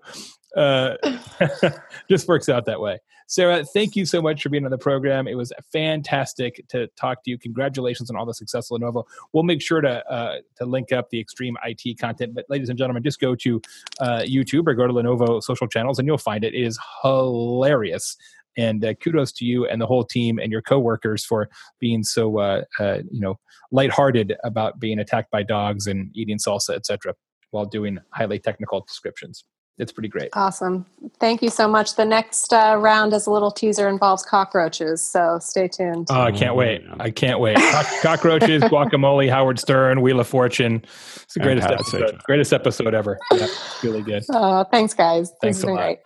uh, 0.57 0.95
just 2.09 2.27
works 2.27 2.49
out 2.49 2.65
that 2.65 2.81
way 2.81 2.99
Sarah, 3.29 3.65
thank 3.65 3.97
you 3.97 4.05
so 4.05 4.21
much 4.21 4.41
for 4.41 4.47
being 4.47 4.63
on 4.63 4.71
the 4.71 4.77
program. 4.77 5.27
It 5.27 5.35
was 5.35 5.51
fantastic 5.73 6.65
to 6.69 6.87
talk 6.95 7.23
to 7.25 7.29
you. 7.29 7.37
Congratulations 7.37 8.09
on 8.09 8.15
all 8.15 8.25
the 8.25 8.33
success 8.33 8.71
of 8.71 8.79
Lenovo. 8.79 9.03
We'll 9.33 9.43
make 9.43 9.61
sure 9.61 9.81
to 9.81 10.09
uh, 10.09 10.37
to 10.55 10.65
link 10.65 10.93
up 10.93 11.09
the 11.09 11.19
extreme 11.19 11.57
IT 11.65 11.99
content. 11.99 12.33
But 12.33 12.45
ladies 12.47 12.69
and 12.69 12.77
gentlemen, 12.77 13.03
just 13.03 13.19
go 13.19 13.35
to 13.35 13.61
uh, 13.99 14.21
YouTube 14.21 14.67
or 14.67 14.73
go 14.75 14.87
to 14.87 14.93
Lenovo 14.93 15.43
social 15.43 15.67
channels 15.67 15.99
and 15.99 16.07
you'll 16.07 16.17
find 16.17 16.45
it. 16.45 16.53
It 16.53 16.63
is 16.63 16.79
hilarious. 17.01 18.15
And 18.55 18.83
uh, 18.83 18.93
kudos 18.95 19.33
to 19.33 19.45
you 19.45 19.67
and 19.67 19.79
the 19.81 19.85
whole 19.85 20.05
team 20.05 20.39
and 20.39 20.51
your 20.51 20.61
coworkers 20.61 21.23
for 21.23 21.49
being 21.79 22.03
so 22.03 22.39
uh, 22.39 22.61
uh, 22.79 22.99
you 23.11 23.19
know 23.19 23.37
lighthearted 23.71 24.37
about 24.45 24.79
being 24.79 24.99
attacked 24.99 25.31
by 25.31 25.43
dogs 25.43 25.85
and 25.85 26.15
eating 26.15 26.37
salsa, 26.37 26.75
etc., 26.75 27.13
while 27.51 27.65
doing 27.65 27.99
highly 28.13 28.39
technical 28.39 28.81
descriptions 28.81 29.43
it's 29.79 29.91
pretty 29.91 30.09
great. 30.09 30.29
Awesome. 30.33 30.85
Thank 31.19 31.41
you 31.43 31.49
so 31.49 31.67
much. 31.67 31.95
The 31.95 32.05
next 32.05 32.51
uh, 32.51 32.77
round, 32.79 33.13
as 33.13 33.27
a 33.27 33.31
little 33.31 33.51
teaser, 33.51 33.87
involves 33.87 34.23
cockroaches. 34.23 35.03
So 35.03 35.37
stay 35.39 35.67
tuned. 35.67 36.07
Oh, 36.09 36.21
I 36.21 36.31
can't 36.31 36.55
wait. 36.55 36.83
I 36.99 37.11
can't 37.11 37.39
wait. 37.39 37.57
cockroaches, 38.01 38.63
guacamole, 38.63 39.29
Howard 39.29 39.59
Stern, 39.59 40.01
Wheel 40.01 40.19
of 40.19 40.27
Fortune. 40.27 40.83
It's 40.83 41.33
the 41.35 41.41
greatest 41.41 41.69
episode. 41.69 42.17
Greatest 42.23 42.53
episode 42.53 42.93
ever. 42.95 43.19
Yeah, 43.33 43.47
really 43.83 44.01
good. 44.01 44.23
Oh, 44.39 44.63
thanks, 44.65 44.93
guys. 44.93 45.31
Thanks 45.41 45.63
a 45.63 45.67
lot. 45.67 45.77
Great. 45.77 45.99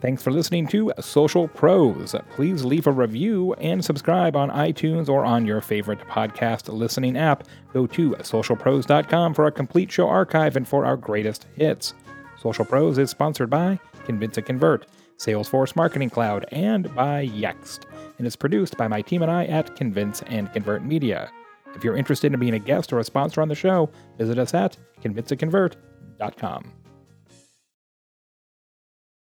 Thanks 0.00 0.22
for 0.22 0.30
listening 0.30 0.68
to 0.68 0.92
Social 1.00 1.48
Pros. 1.48 2.14
Please 2.30 2.64
leave 2.64 2.86
a 2.86 2.92
review 2.92 3.54
and 3.54 3.84
subscribe 3.84 4.36
on 4.36 4.50
iTunes 4.50 5.08
or 5.08 5.24
on 5.24 5.46
your 5.46 5.60
favorite 5.60 6.00
podcast 6.00 6.72
listening 6.72 7.16
app. 7.16 7.44
Go 7.72 7.86
to 7.88 8.10
socialpros.com 8.10 9.34
for 9.34 9.46
a 9.46 9.52
complete 9.52 9.90
show 9.90 10.06
archive 10.08 10.54
and 10.56 10.68
for 10.68 10.84
our 10.84 10.96
greatest 10.96 11.46
hits. 11.56 11.94
Social 12.38 12.64
Pros 12.64 12.98
is 12.98 13.10
sponsored 13.10 13.50
by 13.50 13.78
Convince 14.04 14.36
and 14.36 14.46
Convert, 14.46 14.86
Salesforce 15.18 15.74
Marketing 15.74 16.10
Cloud, 16.10 16.46
and 16.52 16.94
by 16.94 17.26
Yext, 17.28 17.84
and 18.18 18.26
is 18.26 18.36
produced 18.36 18.76
by 18.76 18.88
my 18.88 19.02
team 19.02 19.22
and 19.22 19.30
I 19.30 19.46
at 19.46 19.74
Convince 19.76 20.22
and 20.22 20.52
Convert 20.52 20.84
Media. 20.84 21.30
If 21.74 21.84
you're 21.84 21.96
interested 21.96 22.32
in 22.32 22.40
being 22.40 22.54
a 22.54 22.58
guest 22.58 22.92
or 22.92 22.98
a 22.98 23.04
sponsor 23.04 23.40
on 23.42 23.48
the 23.48 23.54
show, 23.54 23.90
visit 24.18 24.38
us 24.38 24.54
at 24.54 24.76
convinceandconvert.com. 25.02 26.72